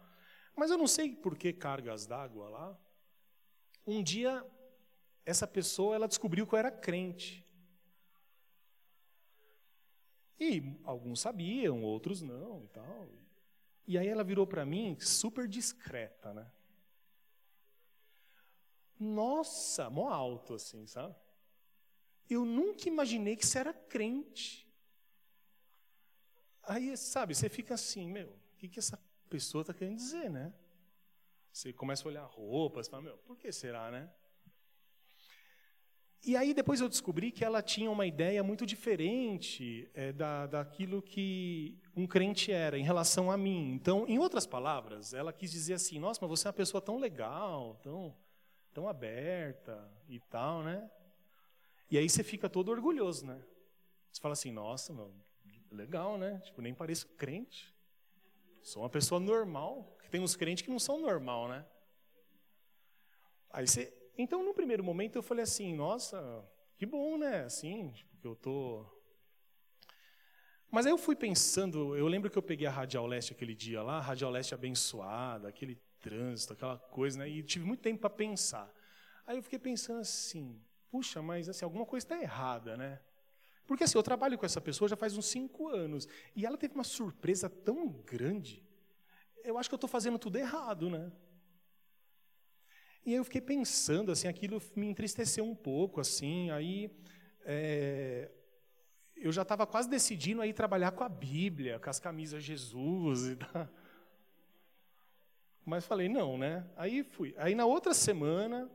mas 0.57 0.71
eu 0.71 0.77
não 0.77 0.87
sei 0.87 1.15
por 1.15 1.37
que 1.37 1.53
cargas 1.53 2.05
d'água 2.05 2.49
lá. 2.49 2.77
Um 3.85 4.03
dia 4.03 4.45
essa 5.27 5.45
pessoa 5.45 5.93
ela 5.93 6.07
descobriu 6.07 6.47
que 6.47 6.55
eu 6.55 6.59
era 6.59 6.71
crente. 6.71 7.45
E 10.39 10.79
alguns 10.85 11.19
sabiam, 11.19 11.83
outros 11.83 12.21
não 12.21 12.63
e 12.63 12.67
tal. 12.69 13.09
E 13.85 13.97
aí 13.97 14.07
ela 14.07 14.23
virou 14.23 14.47
para 14.47 14.65
mim 14.65 14.97
super 15.01 15.45
discreta, 15.45 16.33
né? 16.33 16.49
Nossa, 18.97 19.89
mó 19.89 20.07
alto 20.07 20.53
assim, 20.53 20.87
sabe? 20.87 21.13
Eu 22.29 22.45
nunca 22.45 22.87
imaginei 22.87 23.35
que 23.35 23.45
você 23.45 23.59
era 23.59 23.73
crente. 23.73 24.65
Aí, 26.63 26.95
sabe, 26.95 27.35
você 27.35 27.49
fica 27.49 27.73
assim, 27.73 28.09
meu, 28.09 28.29
o 28.29 28.57
que, 28.57 28.69
que 28.69 28.79
essa 28.79 28.97
pessoa 29.29 29.61
está 29.61 29.73
querendo 29.73 29.97
dizer, 29.97 30.29
né? 30.29 30.53
Você 31.51 31.73
começa 31.73 32.07
a 32.07 32.07
olhar 32.07 32.25
roupas, 32.25 32.87
fala, 32.87 33.03
meu, 33.03 33.17
por 33.17 33.37
que 33.37 33.51
será, 33.51 33.91
né? 33.91 34.09
E 36.25 36.35
aí 36.35 36.53
depois 36.53 36.81
eu 36.81 36.89
descobri 36.89 37.31
que 37.31 37.45
ela 37.45 37.61
tinha 37.61 37.89
uma 37.89 38.05
ideia 38.05 38.43
muito 38.43 38.65
diferente 38.65 39.89
é, 39.93 40.11
da, 40.11 40.47
daquilo 40.47 41.01
que 41.01 41.79
um 41.95 42.05
crente 42.05 42.51
era 42.51 42.77
em 42.77 42.83
relação 42.83 43.31
a 43.31 43.37
mim. 43.37 43.71
Então, 43.73 44.05
em 44.07 44.19
outras 44.19 44.45
palavras, 44.45 45.13
ela 45.13 45.31
quis 45.31 45.51
dizer 45.51 45.75
assim: 45.75 45.99
Nossa, 45.99 46.19
mas 46.21 46.29
você 46.29 46.47
é 46.47 46.49
uma 46.49 46.53
pessoa 46.53 46.81
tão 46.81 46.97
legal, 46.97 47.79
tão, 47.81 48.15
tão 48.73 48.87
aberta 48.87 49.89
e 50.09 50.19
tal, 50.19 50.63
né? 50.63 50.89
E 51.89 51.97
aí 51.97 52.09
você 52.09 52.23
fica 52.23 52.49
todo 52.49 52.69
orgulhoso, 52.69 53.25
né? 53.25 53.41
Você 54.11 54.21
fala 54.21 54.33
assim: 54.33 54.51
Nossa, 54.51 54.93
meu, 54.93 55.13
legal, 55.71 56.17
né? 56.17 56.39
Tipo, 56.43 56.61
nem 56.61 56.73
pareço 56.73 57.07
crente. 57.15 57.73
Sou 58.61 58.83
uma 58.83 58.89
pessoa 58.89 59.19
normal. 59.19 59.97
Tem 60.09 60.21
uns 60.21 60.35
crentes 60.35 60.63
que 60.63 60.69
não 60.69 60.79
são 60.79 60.99
normal, 60.99 61.47
né? 61.47 61.65
Aí 63.49 63.65
você 63.65 63.93
então, 64.17 64.43
no 64.43 64.53
primeiro 64.53 64.83
momento, 64.83 65.15
eu 65.15 65.23
falei 65.23 65.43
assim: 65.43 65.73
nossa, 65.73 66.43
que 66.77 66.85
bom, 66.85 67.17
né? 67.17 67.43
Assim, 67.43 67.89
tipo, 67.91 68.17
que 68.17 68.27
eu 68.27 68.35
tô. 68.35 68.85
Mas 70.69 70.85
aí 70.85 70.91
eu 70.91 70.97
fui 70.97 71.15
pensando, 71.15 71.95
eu 71.95 72.07
lembro 72.07 72.29
que 72.29 72.37
eu 72.37 72.41
peguei 72.41 72.67
a 72.67 72.71
Radial 72.71 73.07
Leste 73.07 73.31
aquele 73.31 73.55
dia 73.55 73.81
lá, 73.81 73.97
a 73.97 74.01
Radial 74.01 74.29
Leste 74.29 74.53
abençoada, 74.53 75.47
aquele 75.47 75.75
trânsito, 75.99 76.53
aquela 76.53 76.77
coisa, 76.77 77.19
né? 77.19 77.29
E 77.29 77.41
tive 77.41 77.65
muito 77.65 77.81
tempo 77.81 78.01
para 78.01 78.09
pensar. 78.09 78.69
Aí 79.25 79.37
eu 79.37 79.43
fiquei 79.43 79.59
pensando 79.59 80.01
assim, 80.01 80.61
puxa, 80.91 81.21
mas 81.21 81.47
assim, 81.47 81.63
alguma 81.63 81.85
coisa 81.85 82.05
está 82.05 82.21
errada, 82.21 82.75
né? 82.75 82.99
Porque 83.65 83.83
assim, 83.83 83.97
eu 83.97 84.03
trabalho 84.03 84.37
com 84.37 84.45
essa 84.45 84.61
pessoa 84.61 84.87
já 84.87 84.95
faz 84.95 85.17
uns 85.17 85.27
cinco 85.27 85.67
anos, 85.67 86.07
e 86.35 86.45
ela 86.45 86.57
teve 86.57 86.73
uma 86.73 86.83
surpresa 86.83 87.49
tão 87.49 87.87
grande, 87.89 88.63
eu 89.43 89.57
acho 89.57 89.69
que 89.69 89.73
eu 89.73 89.77
estou 89.77 89.89
fazendo 89.89 90.19
tudo 90.19 90.37
errado, 90.37 90.89
né? 90.89 91.11
E 93.07 93.13
eu 93.13 93.23
fiquei 93.23 93.39
pensando, 93.39 94.11
assim, 94.11 94.27
aquilo 94.27 94.61
me 94.75 94.85
entristeceu 94.85 95.45
um 95.45 95.55
pouco, 95.55 96.01
assim, 96.01 96.49
aí 96.51 96.91
é, 97.45 98.29
eu 99.15 99.31
já 99.31 99.43
estava 99.43 99.65
quase 99.65 99.89
decidindo 99.89 100.41
aí 100.41 100.51
trabalhar 100.51 100.91
com 100.91 101.05
a 101.05 101.07
Bíblia, 101.07 101.79
com 101.79 101.89
as 101.89 102.01
camisas 102.01 102.43
Jesus 102.43 103.29
e 103.29 103.37
tal. 103.37 103.69
Mas 105.65 105.85
falei, 105.85 106.09
não, 106.09 106.37
né? 106.37 106.69
Aí 106.75 107.01
fui. 107.01 107.33
Aí 107.37 107.55
na 107.55 107.65
outra 107.65 107.93
semana, 107.93 108.69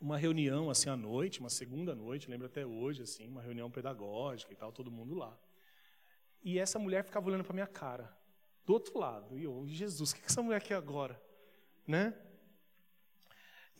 uma 0.00 0.18
reunião 0.18 0.70
assim 0.70 0.90
à 0.90 0.96
noite, 0.96 1.38
uma 1.38 1.50
segunda 1.50 1.94
noite, 1.94 2.28
lembro 2.28 2.48
até 2.48 2.66
hoje, 2.66 3.02
assim, 3.02 3.28
uma 3.28 3.42
reunião 3.42 3.70
pedagógica 3.70 4.52
e 4.52 4.56
tal, 4.56 4.72
todo 4.72 4.90
mundo 4.90 5.14
lá. 5.14 5.38
E 6.42 6.58
essa 6.58 6.80
mulher 6.80 7.04
ficava 7.04 7.28
olhando 7.28 7.44
para 7.44 7.54
minha 7.54 7.68
cara, 7.68 8.12
do 8.66 8.72
outro 8.72 8.98
lado. 8.98 9.38
E 9.38 9.44
eu, 9.44 9.64
Jesus, 9.68 10.10
o 10.10 10.16
que 10.16 10.26
essa 10.26 10.42
mulher 10.42 10.60
quer 10.60 10.74
agora? 10.74 11.22
Né? 11.86 12.12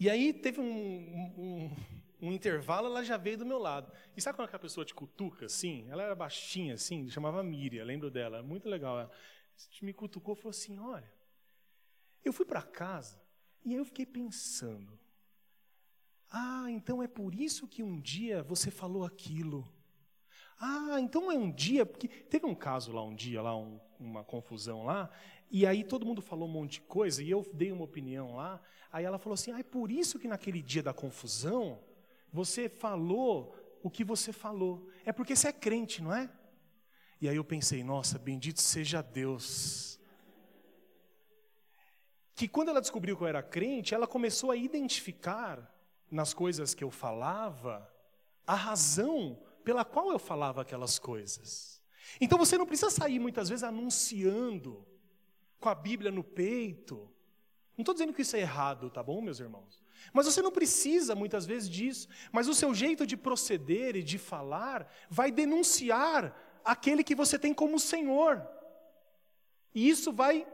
E 0.00 0.08
aí 0.08 0.32
teve 0.32 0.58
um, 0.58 0.64
um, 0.64 1.76
um, 2.22 2.32
intervalo, 2.32 2.86
ela 2.86 3.04
já 3.04 3.18
veio 3.18 3.36
do 3.36 3.44
meu 3.44 3.58
lado. 3.58 3.92
E 4.16 4.22
sabe 4.22 4.36
quando 4.36 4.48
aquela 4.48 4.62
pessoa 4.62 4.82
te 4.82 4.94
cutuca 4.94 5.44
assim? 5.44 5.86
Ela 5.90 6.02
era 6.02 6.14
baixinha 6.14 6.72
assim, 6.72 7.06
chamava 7.10 7.42
Miriam, 7.42 7.84
lembro 7.84 8.10
dela, 8.10 8.42
muito 8.42 8.66
legal. 8.66 8.98
Ela 8.98 9.10
me 9.82 9.92
cutucou 9.92 10.32
e 10.32 10.38
falou 10.38 10.50
assim: 10.50 10.78
Olha, 10.78 11.12
eu 12.24 12.32
fui 12.32 12.46
para 12.46 12.62
casa 12.62 13.22
e 13.62 13.72
aí 13.72 13.76
eu 13.76 13.84
fiquei 13.84 14.06
pensando. 14.06 14.98
Ah, 16.30 16.70
então 16.70 17.02
é 17.02 17.06
por 17.06 17.34
isso 17.34 17.68
que 17.68 17.82
um 17.82 18.00
dia 18.00 18.42
você 18.42 18.70
falou 18.70 19.04
aquilo. 19.04 19.70
Ah, 20.58 20.98
então 20.98 21.30
é 21.30 21.36
um 21.36 21.52
dia, 21.52 21.84
porque 21.84 22.08
teve 22.08 22.46
um 22.46 22.54
caso 22.54 22.90
lá 22.90 23.04
um 23.04 23.14
dia, 23.14 23.42
lá 23.42 23.54
um, 23.54 23.78
uma 23.98 24.24
confusão 24.24 24.82
lá, 24.82 25.10
e 25.50 25.66
aí 25.66 25.82
todo 25.82 26.06
mundo 26.06 26.22
falou 26.22 26.48
um 26.48 26.52
monte 26.52 26.74
de 26.74 26.82
coisa, 26.82 27.22
e 27.22 27.30
eu 27.30 27.44
dei 27.52 27.72
uma 27.72 27.84
opinião 27.84 28.36
lá, 28.36 28.60
aí 28.92 29.04
ela 29.04 29.18
falou 29.18 29.34
assim, 29.34 29.50
ah, 29.50 29.58
é 29.58 29.64
por 29.64 29.90
isso 29.90 30.18
que 30.18 30.28
naquele 30.28 30.62
dia 30.62 30.82
da 30.82 30.94
confusão, 30.94 31.82
você 32.32 32.68
falou 32.68 33.56
o 33.82 33.90
que 33.90 34.04
você 34.04 34.32
falou. 34.32 34.88
É 35.04 35.12
porque 35.12 35.34
você 35.34 35.48
é 35.48 35.52
crente, 35.52 36.02
não 36.02 36.14
é? 36.14 36.30
E 37.20 37.28
aí 37.28 37.36
eu 37.36 37.44
pensei, 37.44 37.82
nossa, 37.82 38.18
bendito 38.18 38.60
seja 38.60 39.02
Deus. 39.02 39.98
Que 42.34 42.46
quando 42.46 42.68
ela 42.68 42.80
descobriu 42.80 43.16
que 43.16 43.22
eu 43.22 43.26
era 43.26 43.42
crente, 43.42 43.94
ela 43.94 44.06
começou 44.06 44.50
a 44.50 44.56
identificar 44.56 45.74
nas 46.10 46.32
coisas 46.32 46.74
que 46.74 46.84
eu 46.84 46.90
falava 46.90 47.92
a 48.46 48.54
razão 48.54 49.38
pela 49.64 49.84
qual 49.84 50.10
eu 50.12 50.18
falava 50.18 50.62
aquelas 50.62 50.98
coisas. 50.98 51.82
Então 52.20 52.38
você 52.38 52.56
não 52.56 52.66
precisa 52.66 52.90
sair 52.90 53.18
muitas 53.18 53.48
vezes 53.48 53.62
anunciando 53.62 54.86
com 55.60 55.68
a 55.68 55.74
Bíblia 55.74 56.10
no 56.10 56.24
peito. 56.24 57.08
Não 57.76 57.82
estou 57.82 57.94
dizendo 57.94 58.12
que 58.12 58.22
isso 58.22 58.36
é 58.36 58.40
errado, 58.40 58.90
tá 58.90 59.02
bom, 59.02 59.20
meus 59.20 59.40
irmãos? 59.40 59.82
Mas 60.12 60.26
você 60.26 60.42
não 60.42 60.50
precisa 60.50 61.14
muitas 61.14 61.46
vezes 61.46 61.68
disso. 61.68 62.08
Mas 62.32 62.48
o 62.48 62.54
seu 62.54 62.74
jeito 62.74 63.06
de 63.06 63.16
proceder 63.16 63.96
e 63.96 64.02
de 64.02 64.18
falar 64.18 64.90
vai 65.08 65.30
denunciar 65.30 66.34
aquele 66.64 67.04
que 67.04 67.14
você 67.14 67.38
tem 67.38 67.54
como 67.54 67.78
Senhor. 67.78 68.46
E 69.74 69.88
isso 69.88 70.12
vai 70.12 70.46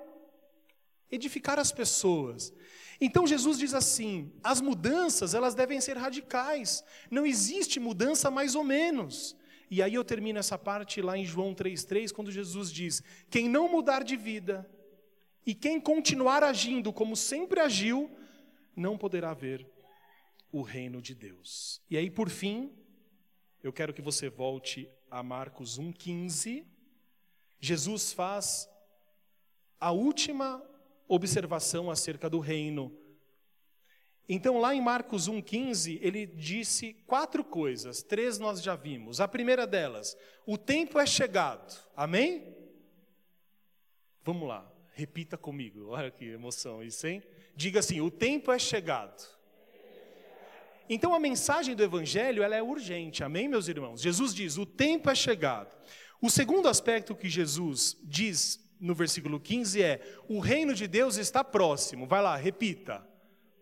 edificar 1.11 1.59
as 1.59 1.73
pessoas. 1.73 2.53
Então 3.01 3.27
Jesus 3.27 3.59
diz 3.59 3.75
assim: 3.75 4.33
as 4.43 4.61
mudanças 4.61 5.35
elas 5.35 5.55
devem 5.55 5.81
ser 5.81 5.97
radicais. 5.97 6.85
Não 7.11 7.25
existe 7.25 7.79
mudança 7.79 8.31
mais 8.31 8.55
ou 8.55 8.65
menos. 8.65 9.37
E 9.71 9.83
aí 9.83 9.95
eu 9.95 10.05
termino 10.05 10.39
essa 10.39 10.57
parte 10.57 11.03
lá 11.03 11.17
em 11.17 11.25
João 11.25 11.55
3:3, 11.55 12.13
quando 12.13 12.31
Jesus 12.31 12.71
diz: 12.73 13.03
quem 13.31 13.49
não 13.49 13.69
mudar 13.69 14.03
de 14.03 14.17
vida 14.17 14.69
e 15.47 15.55
quem 15.55 15.81
continuar 15.81 16.43
agindo 16.43 16.93
como 16.93 17.17
sempre 17.17 17.61
agiu, 17.61 18.11
não 18.75 18.99
poderá 18.99 19.33
ver 19.33 19.65
o 20.51 20.61
reino 20.61 21.01
de 21.01 21.15
Deus. 21.15 21.81
E 21.89 21.97
aí 21.97 22.11
por 22.11 22.29
fim, 22.29 22.77
eu 23.63 23.73
quero 23.73 23.95
que 23.95 24.03
você 24.03 24.29
volte 24.29 24.91
a 25.09 25.23
Marcos 25.23 25.79
1:15. 25.79 26.67
Jesus 27.61 28.13
faz 28.13 28.69
a 29.79 29.93
última 29.93 30.63
observação 31.09 31.91
acerca 31.91 32.29
do 32.29 32.41
reino. 32.41 32.93
Então, 34.29 34.59
lá 34.59 34.75
em 34.75 34.81
Marcos 34.81 35.29
1,15, 35.29 36.01
ele 36.03 36.27
disse 36.27 36.95
quatro 37.07 37.45
coisas, 37.45 38.03
três 38.03 38.41
nós 38.41 38.61
já 38.61 38.75
vimos. 38.75 39.21
A 39.21 39.29
primeira 39.29 39.69
delas, 39.69 40.17
o 40.45 40.59
tempo 40.59 40.99
é 40.99 41.07
chegado, 41.07 41.81
amém? 41.95 42.53
Vamos 44.25 44.49
lá, 44.49 44.69
repita 44.97 45.37
comigo, 45.37 45.89
olha 45.91 46.11
que 46.11 46.25
emoção 46.25 46.83
isso, 46.83 47.07
hein? 47.07 47.23
Diga 47.55 47.81
assim: 47.81 48.01
o 48.01 48.11
tempo 48.11 48.51
é 48.51 48.59
chegado. 48.59 49.23
Então 50.89 51.15
a 51.15 51.21
mensagem 51.21 51.77
do 51.77 51.83
Evangelho 51.83 52.43
ela 52.43 52.57
é 52.57 52.63
urgente, 52.63 53.23
amém, 53.23 53.47
meus 53.47 53.69
irmãos? 53.69 54.01
Jesus 54.01 54.35
diz: 54.35 54.57
o 54.57 54.65
tempo 54.65 55.11
é 55.11 55.15
chegado. 55.15 55.77
O 56.21 56.31
segundo 56.31 56.67
aspecto 56.67 57.15
que 57.15 57.29
Jesus 57.29 57.95
diz 58.05 58.59
no 58.81 58.95
versículo 58.95 59.39
15 59.39 59.83
é: 59.83 60.01
o 60.29 60.41
reino 60.41 60.73
de 60.73 60.87
Deus 60.87 61.19
está 61.19 61.45
próximo. 61.45 62.07
Vai 62.07 62.23
lá, 62.23 62.35
repita. 62.35 63.07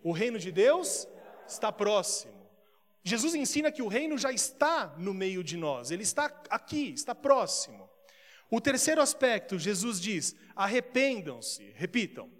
O 0.04 0.12
reino 0.12 0.38
de 0.38 0.52
Deus 0.52 1.08
está 1.48 1.72
próximo. 1.72 2.32
Jesus 3.02 3.34
ensina 3.34 3.72
que 3.72 3.82
o 3.82 3.88
reino 3.88 4.16
já 4.16 4.30
está 4.30 4.94
no 4.96 5.12
meio 5.12 5.42
de 5.42 5.56
nós, 5.56 5.90
ele 5.90 6.04
está 6.04 6.26
aqui, 6.48 6.92
está 6.92 7.12
próximo. 7.12 7.83
O 8.54 8.60
terceiro 8.60 9.00
aspecto, 9.00 9.58
Jesus 9.58 10.00
diz: 10.00 10.36
arrependam-se, 10.54 11.72
repitam, 11.74 12.30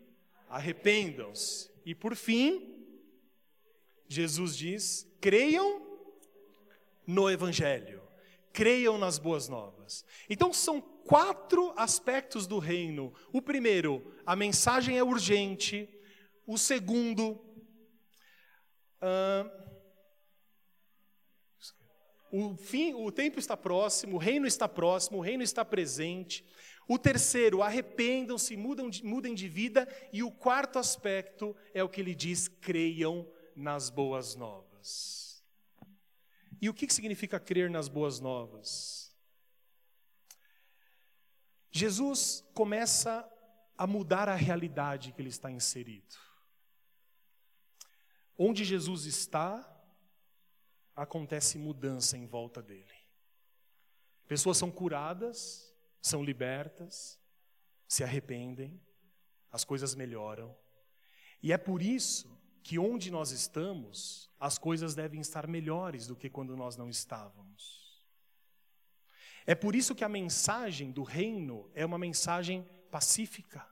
arrependam-se. 0.49 1.69
E 1.85 1.93
por 1.93 2.15
fim, 2.15 2.87
Jesus 4.07 4.57
diz: 4.57 5.09
creiam 5.21 5.85
no 7.05 7.29
Evangelho, 7.29 8.01
creiam 8.53 8.97
nas 8.97 9.19
boas 9.19 9.49
novas. 9.49 10.05
Então 10.31 10.53
são 10.53 10.81
quatro 10.81 11.75
aspectos 11.77 12.47
do 12.47 12.61
reino. 12.61 13.13
O 13.33 13.43
primeiro, 13.43 14.15
a 14.25 14.37
mensagem 14.37 14.97
é 14.97 15.03
urgente. 15.03 15.89
O 16.47 16.57
segundo, 16.57 17.33
uh, 19.03 19.64
o, 22.37 22.57
fim, 22.57 22.95
o 22.95 23.13
tempo 23.13 23.39
está 23.39 23.57
próximo, 23.57 24.17
o 24.17 24.19
reino 24.19 24.45
está 24.45 24.69
próximo, 24.69 25.19
o 25.19 25.21
reino 25.21 25.45
está 25.45 25.65
presente. 25.65 26.45
O 26.89 26.99
terceiro, 26.99 27.63
arrependam-se, 27.63 28.57
mudem, 28.57 29.35
de 29.37 29.49
vida. 29.49 29.87
E 30.13 30.21
o 30.21 30.33
quarto 30.33 30.77
aspecto 30.77 31.57
é 31.73 31.85
o 31.85 31.89
que 31.89 32.01
ele 32.01 32.13
diz: 32.13 32.49
creiam 32.49 33.25
nas 33.55 33.89
boas 33.89 34.35
novas. 34.35 35.45
E 36.61 36.69
o 36.69 36.75
que 36.75 36.93
significa 36.93 37.39
crer 37.39 37.71
nas 37.71 37.87
boas 37.87 38.19
novas? 38.19 39.15
Jesus 41.71 42.45
começa 42.53 43.31
a 43.79 43.87
mudar 43.87 44.29
a 44.29 44.35
realidade 44.35 45.13
que 45.13 45.23
ele 45.23 45.29
está 45.29 45.53
inserido. 45.53 46.17
Onde 48.37 48.65
Jesus 48.65 49.07
está, 49.07 49.74
acontece 50.95 51.59
mudança 51.59 52.17
em 52.17 52.27
volta 52.27 52.63
dele. 52.63 52.95
Pessoas 54.27 54.57
são 54.57 54.71
curadas, 54.71 55.75
são 56.01 56.23
libertas, 56.23 57.21
se 57.87 58.03
arrependem, 58.03 58.81
as 59.51 59.65
coisas 59.65 59.95
melhoram. 59.95 60.57
E 61.43 61.53
é 61.53 61.59
por 61.59 61.83
isso 61.83 62.41
que 62.63 62.79
onde 62.79 63.11
nós 63.11 63.31
estamos, 63.31 64.31
as 64.41 64.57
coisas 64.57 64.95
devem 64.95 65.21
estar 65.21 65.47
melhores 65.47 66.07
do 66.07 66.17
que 66.17 66.31
quando 66.31 66.57
nós 66.57 66.77
não 66.77 66.89
estávamos. 66.89 68.03
É 69.47 69.55
por 69.55 69.75
isso 69.75 69.95
que 69.95 70.05
a 70.05 70.09
mensagem 70.09 70.91
do 70.91 71.03
reino 71.03 71.71
é 71.75 71.85
uma 71.85 71.99
mensagem 71.99 72.67
pacífica, 72.91 73.67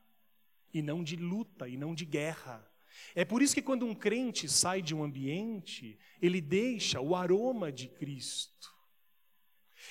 e 0.74 0.82
não 0.82 1.02
de 1.02 1.16
luta, 1.16 1.68
e 1.68 1.76
não 1.76 1.94
de 1.94 2.04
guerra. 2.04 2.66
É 3.14 3.24
por 3.24 3.42
isso 3.42 3.54
que 3.54 3.62
quando 3.62 3.86
um 3.86 3.94
crente 3.94 4.48
sai 4.48 4.82
de 4.82 4.94
um 4.94 5.02
ambiente, 5.02 5.98
ele 6.20 6.40
deixa 6.40 7.00
o 7.00 7.14
aroma 7.14 7.70
de 7.70 7.88
Cristo. 7.88 8.72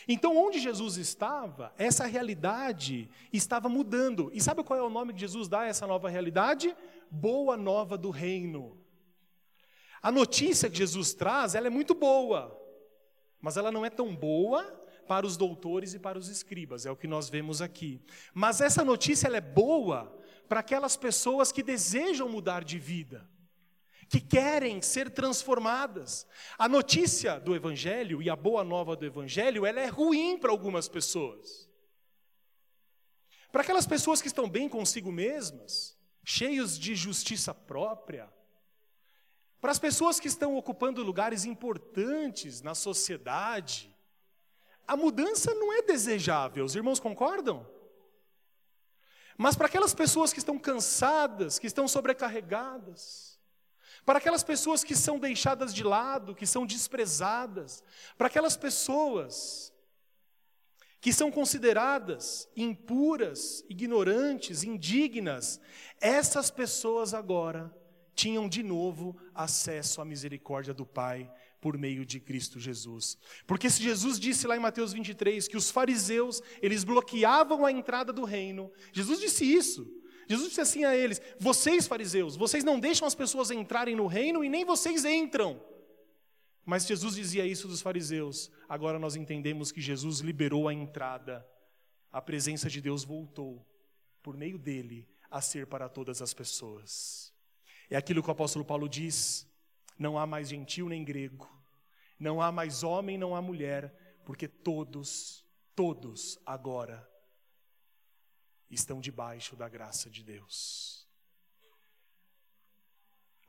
Então, 0.08 0.36
onde 0.38 0.60
Jesus 0.60 0.98
estava, 0.98 1.74
essa 1.78 2.06
realidade 2.06 3.10
estava 3.32 3.70
mudando. 3.70 4.32
E 4.34 4.42
sabe 4.42 4.64
qual 4.64 4.80
é 4.80 4.82
o 4.82 4.90
nome 4.90 5.14
que 5.14 5.20
Jesus 5.20 5.48
dá 5.48 5.62
a 5.62 5.68
essa 5.68 5.86
nova 5.86 6.10
realidade? 6.10 6.76
Boa 7.10 7.58
nova 7.58 7.98
do 7.98 8.10
reino. 8.10 8.80
A 10.02 10.12
notícia 10.12 10.70
que 10.70 10.78
Jesus 10.78 11.14
traz, 11.14 11.54
ela 11.54 11.68
é 11.68 11.70
muito 11.70 11.94
boa, 11.94 12.58
mas 13.40 13.58
ela 13.58 13.72
não 13.72 13.86
é 13.86 13.90
tão 13.90 14.16
boa 14.16 14.64
para 15.08 15.28
os 15.28 15.38
doutores 15.38 15.94
e 15.94 16.00
para 16.00 16.18
os 16.18 16.30
escribas, 16.30 16.86
é 16.86 16.92
o 16.92 16.96
que 16.96 17.08
nós 17.08 17.30
vemos 17.30 17.62
aqui. 17.62 18.02
Mas 18.34 18.62
essa 18.62 18.84
notícia 18.84 19.28
é 19.28 19.42
boa 19.42 20.18
para 20.52 20.60
aquelas 20.60 20.98
pessoas 20.98 21.50
que 21.50 21.64
desejam 21.64 22.28
mudar 22.28 22.66
de 22.66 22.78
vida, 22.78 23.26
que 24.10 24.20
querem 24.20 24.82
ser 24.82 25.10
transformadas. 25.10 26.28
A 26.58 26.68
notícia 26.68 27.40
do 27.40 27.56
Evangelho 27.56 28.22
e 28.22 28.30
a 28.30 28.36
boa 28.36 28.62
nova 28.62 28.94
do 28.98 29.06
Evangelho, 29.06 29.66
ela 29.66 29.80
é 29.80 29.88
ruim 29.88 30.38
para 30.38 30.52
algumas 30.52 30.90
pessoas. 30.90 31.70
Para 33.50 33.62
aquelas 33.62 33.88
pessoas 33.88 34.22
que 34.22 34.28
estão 34.28 34.50
bem 34.50 34.68
consigo 34.68 35.10
mesmas, 35.10 35.98
cheios 36.22 36.78
de 36.78 36.96
justiça 36.96 37.54
própria, 37.54 38.30
para 39.62 39.72
as 39.72 39.80
pessoas 39.80 40.20
que 40.20 40.28
estão 40.28 40.58
ocupando 40.58 41.02
lugares 41.02 41.46
importantes 41.46 42.62
na 42.62 42.76
sociedade, 42.76 43.90
a 44.86 44.98
mudança 44.98 45.56
não 45.56 45.72
é 45.72 45.82
desejável, 45.82 46.66
os 46.66 46.76
irmãos 46.76 47.00
concordam? 47.00 47.66
Mas 49.42 49.56
para 49.56 49.66
aquelas 49.66 49.92
pessoas 49.92 50.32
que 50.32 50.38
estão 50.38 50.60
cansadas, 50.60 51.58
que 51.58 51.66
estão 51.66 51.88
sobrecarregadas, 51.88 53.40
para 54.06 54.20
aquelas 54.20 54.44
pessoas 54.44 54.84
que 54.84 54.96
são 54.96 55.18
deixadas 55.18 55.74
de 55.74 55.84
lado, 55.84 56.36
que 56.36 56.46
são 56.46 56.64
desprezadas, 56.64 57.84
para 58.20 58.28
aquelas 58.28 58.56
pessoas 58.56 59.74
que 61.00 61.12
são 61.12 61.32
consideradas 61.32 62.48
impuras, 62.56 63.66
ignorantes, 63.68 64.64
indignas, 64.64 65.60
essas 66.00 66.52
pessoas 66.52 67.12
agora 67.12 67.76
tinham 68.14 68.48
de 68.48 68.62
novo 68.62 69.18
acesso 69.34 70.02
à 70.02 70.06
misericórdia 70.06 70.72
do 70.72 70.86
Pai 70.86 71.28
por 71.62 71.78
meio 71.78 72.04
de 72.04 72.20
Cristo 72.20 72.60
Jesus. 72.60 73.18
Porque 73.46 73.70
se 73.70 73.84
Jesus 73.84 74.20
disse 74.20 74.48
lá 74.48 74.58
em 74.58 74.60
Mateus 74.60 74.92
23 74.92 75.48
que 75.48 75.56
os 75.56 75.70
fariseus, 75.70 76.42
eles 76.62 76.84
bloqueavam 76.84 77.66
a 77.66 77.72
entrada 77.72 78.12
do 78.12 78.26
reino, 78.26 78.72
Jesus 78.92 79.20
disse 79.20 79.46
isso. 79.46 79.88
Jesus 80.28 80.50
disse 80.50 80.62
assim 80.62 80.84
a 80.84 80.96
eles: 80.96 81.22
"Vocês 81.40 81.88
fariseus, 81.88 82.36
vocês 82.36 82.64
não 82.64 82.80
deixam 82.80 83.08
as 83.08 83.16
pessoas 83.16 83.52
entrarem 83.52 83.96
no 83.96 84.08
reino 84.08 84.44
e 84.44 84.50
nem 84.50 84.66
vocês 84.66 85.06
entram". 85.06 85.64
Mas 86.66 86.86
Jesus 86.86 87.16
dizia 87.16 87.46
isso 87.46 87.68
dos 87.68 87.82
fariseus. 87.82 88.52
Agora 88.68 88.98
nós 88.98 89.16
entendemos 89.16 89.72
que 89.72 89.82
Jesus 89.82 90.20
liberou 90.20 90.68
a 90.68 90.74
entrada. 90.74 91.46
A 92.12 92.22
presença 92.22 92.70
de 92.70 92.82
Deus 92.82 93.04
voltou, 93.04 93.66
por 94.22 94.38
meio 94.38 94.58
dele, 94.58 95.08
a 95.30 95.42
ser 95.42 95.66
para 95.68 95.90
todas 95.90 96.22
as 96.22 96.34
pessoas. 96.34 97.34
É 97.90 97.98
aquilo 97.98 98.22
que 98.22 98.30
o 98.30 98.32
apóstolo 98.32 98.64
Paulo 98.64 98.88
diz: 98.88 99.48
não 100.02 100.18
há 100.18 100.26
mais 100.26 100.50
gentil 100.50 100.90
nem 100.90 101.04
grego, 101.04 101.48
não 102.20 102.42
há 102.42 102.52
mais 102.52 102.82
homem, 102.82 103.20
não 103.20 103.36
há 103.36 103.42
mulher, 103.42 104.20
porque 104.26 104.48
todos, 104.48 105.46
todos 105.76 106.40
agora 106.44 107.08
estão 108.70 109.00
debaixo 109.00 109.56
da 109.56 109.70
graça 109.70 110.10
de 110.10 110.24
Deus. 110.24 111.08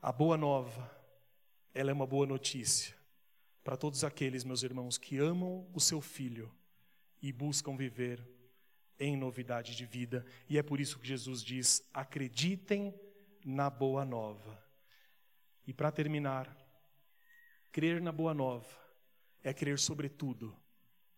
A 0.01 0.13
boa 0.13 0.37
nova, 0.37 0.95
ela 1.73 1.91
é 1.91 1.95
uma 1.95 2.07
boa 2.07 2.27
notícia 2.27 2.95
para 3.65 3.77
todos 3.77 4.05
aqueles, 4.05 4.45
meus 4.45 4.63
irmãos, 4.63 4.99
que 4.99 5.17
amam 5.17 5.67
o 5.73 5.81
seu 5.81 6.03
filho 6.03 6.55
e 7.23 7.33
buscam 7.33 7.77
viver 7.77 8.23
em 8.99 9.17
novidade 9.17 9.75
de 9.75 9.87
vida. 9.87 10.27
E 10.51 10.59
é 10.59 10.63
por 10.63 10.81
isso 10.81 10.99
que 10.99 11.07
Jesus 11.07 11.43
diz: 11.43 11.89
acreditem 11.95 12.95
na 13.43 13.71
boa 13.71 14.05
nova. 14.05 14.63
E 15.67 15.73
para 15.73 15.93
terminar, 15.93 16.57
crer 17.71 18.01
na 18.01 18.13
boa 18.13 18.35
nova 18.35 18.69
é 19.43 19.53
crer, 19.53 19.79
sobretudo, 19.79 20.57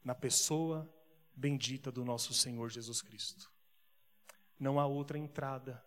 na 0.02 0.14
pessoa 0.14 0.90
bendita 1.34 1.90
do 1.90 2.04
nosso 2.04 2.32
Senhor 2.32 2.70
Jesus 2.70 3.02
Cristo. 3.02 3.50
Não 4.58 4.78
há 4.78 4.86
outra 4.86 5.18
entrada. 5.18 5.84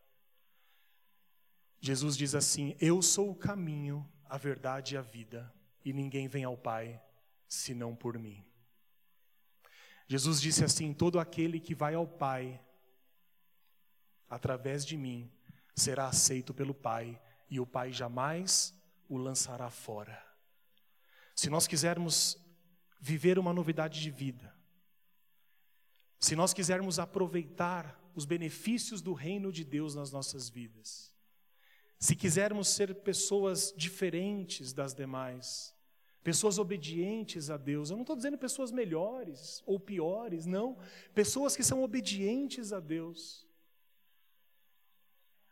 Jesus 1.80 2.18
diz 2.18 2.36
assim: 2.36 2.76
Eu 2.80 3.02
sou 3.02 3.32
o 3.32 3.36
caminho, 3.36 4.08
a 4.26 4.38
verdade 4.38 4.96
e 4.96 4.98
a 4.98 5.02
vida 5.02 5.54
e 5.88 5.94
ninguém 5.94 6.28
vem 6.28 6.44
ao 6.44 6.58
Pai 6.58 7.02
senão 7.48 7.96
por 7.96 8.20
mim. 8.20 8.46
Jesus 10.06 10.42
disse 10.42 10.62
assim: 10.62 10.94
Todo 10.94 11.18
aquele 11.18 11.62
que 11.62 11.74
vai 11.74 11.94
ao 11.94 12.06
Pai 12.06 12.60
através 14.30 14.86
de 14.86 14.98
mim 14.98 15.32
será 15.74 16.08
aceito 16.08 16.54
pelo 16.54 16.74
Pai, 16.74 17.18
e 17.50 17.60
o 17.60 17.66
Pai 17.66 17.92
jamais 17.92 18.74
o 19.08 19.18
lançará 19.18 19.70
fora. 19.70 20.24
Se 21.36 21.50
nós 21.50 21.68
quisermos 21.68 22.38
viver 23.00 23.38
uma 23.38 23.54
novidade 23.54 24.02
de 24.02 24.10
vida, 24.10 24.54
se 26.20 26.36
nós 26.36 26.54
quisermos 26.54 27.00
aproveitar 27.00 28.02
os 28.16 28.26
benefícios 28.26 29.02
do 29.02 29.14
reino 29.14 29.52
de 29.52 29.64
Deus 29.64 29.94
nas 29.94 30.12
nossas 30.12 30.50
vidas, 30.50 31.14
se 32.00 32.16
quisermos 32.16 32.68
ser 32.68 32.94
pessoas 32.96 33.74
diferentes 33.76 34.74
das 34.74 34.94
demais, 34.94 35.76
pessoas 36.24 36.60
obedientes 36.60 37.50
a 37.50 37.58
Deus. 37.58 37.90
Eu 37.90 37.96
não 37.96 38.04
estou 38.04 38.16
dizendo 38.16 38.38
pessoas 38.38 38.72
melhores 38.72 39.64
ou 39.66 39.80
piores, 39.80 40.46
não. 40.46 40.78
Pessoas 41.14 41.56
que 41.56 41.64
são 41.64 41.82
obedientes 41.82 42.74
a 42.74 42.80
Deus. 42.80 43.48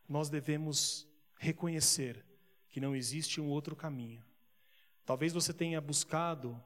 Nós 0.08 0.30
devemos 0.30 1.08
reconhecer 1.38 2.26
que 2.70 2.80
não 2.80 2.96
existe 2.96 3.40
um 3.40 3.48
outro 3.48 3.76
caminho. 3.76 4.24
Talvez 5.06 5.32
você 5.34 5.54
tenha 5.54 5.80
buscado 5.80 6.62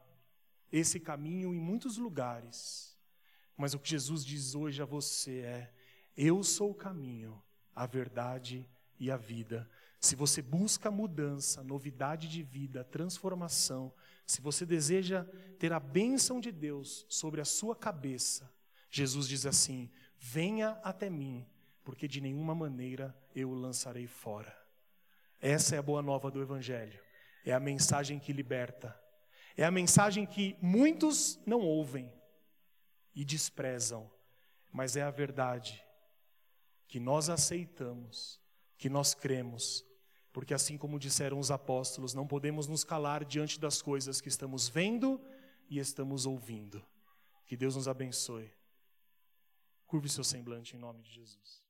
esse 0.72 0.98
caminho 0.98 1.54
em 1.54 1.60
muitos 1.60 1.98
lugares, 1.98 2.96
mas 3.56 3.74
o 3.74 3.78
que 3.78 3.90
Jesus 3.90 4.24
diz 4.24 4.54
hoje 4.54 4.80
a 4.80 4.84
você 4.84 5.40
é: 5.40 5.74
Eu 6.16 6.42
sou 6.42 6.70
o 6.70 6.74
caminho, 6.74 7.42
a 7.74 7.86
verdade 7.86 8.68
e 8.98 9.10
a 9.10 9.16
vida. 9.16 9.68
Se 10.00 10.16
você 10.16 10.40
busca 10.40 10.90
mudança, 10.90 11.62
novidade 11.62 12.28
de 12.28 12.42
vida, 12.42 12.82
transformação, 12.82 13.92
se 14.26 14.40
você 14.40 14.64
deseja 14.64 15.24
ter 15.58 15.72
a 15.72 15.80
bênção 15.80 16.40
de 16.40 16.50
Deus 16.50 17.04
sobre 17.08 17.40
a 17.40 17.44
sua 17.44 17.76
cabeça, 17.76 18.50
Jesus 18.90 19.28
diz 19.28 19.44
assim: 19.44 19.90
venha 20.18 20.70
até 20.82 21.10
mim, 21.10 21.46
porque 21.84 22.08
de 22.08 22.20
nenhuma 22.20 22.54
maneira 22.54 23.14
eu 23.34 23.50
o 23.50 23.54
lançarei 23.54 24.06
fora. 24.06 24.59
Essa 25.40 25.76
é 25.76 25.78
a 25.78 25.82
boa 25.82 26.02
nova 26.02 26.30
do 26.30 26.42
Evangelho, 26.42 27.00
é 27.44 27.52
a 27.52 27.60
mensagem 27.60 28.18
que 28.18 28.32
liberta, 28.32 28.98
é 29.56 29.64
a 29.64 29.70
mensagem 29.70 30.26
que 30.26 30.56
muitos 30.60 31.40
não 31.46 31.60
ouvem 31.60 32.12
e 33.14 33.24
desprezam, 33.24 34.10
mas 34.72 34.96
é 34.96 35.02
a 35.02 35.10
verdade 35.10 35.84
que 36.86 37.00
nós 37.00 37.28
aceitamos, 37.28 38.40
que 38.76 38.88
nós 38.88 39.14
cremos 39.14 39.84
porque 40.32 40.54
assim 40.54 40.78
como 40.78 40.98
disseram 40.98 41.38
os 41.38 41.50
apóstolos, 41.50 42.14
não 42.14 42.26
podemos 42.26 42.66
nos 42.66 42.84
calar 42.84 43.24
diante 43.24 43.58
das 43.58 43.82
coisas 43.82 44.20
que 44.20 44.28
estamos 44.28 44.68
vendo 44.68 45.20
e 45.68 45.78
estamos 45.78 46.24
ouvindo. 46.24 46.84
Que 47.46 47.56
Deus 47.56 47.74
nos 47.74 47.88
abençoe. 47.88 48.52
Curve 49.86 50.08
seu 50.08 50.22
semblante 50.22 50.76
em 50.76 50.78
nome 50.78 51.02
de 51.02 51.12
Jesus. 51.12 51.69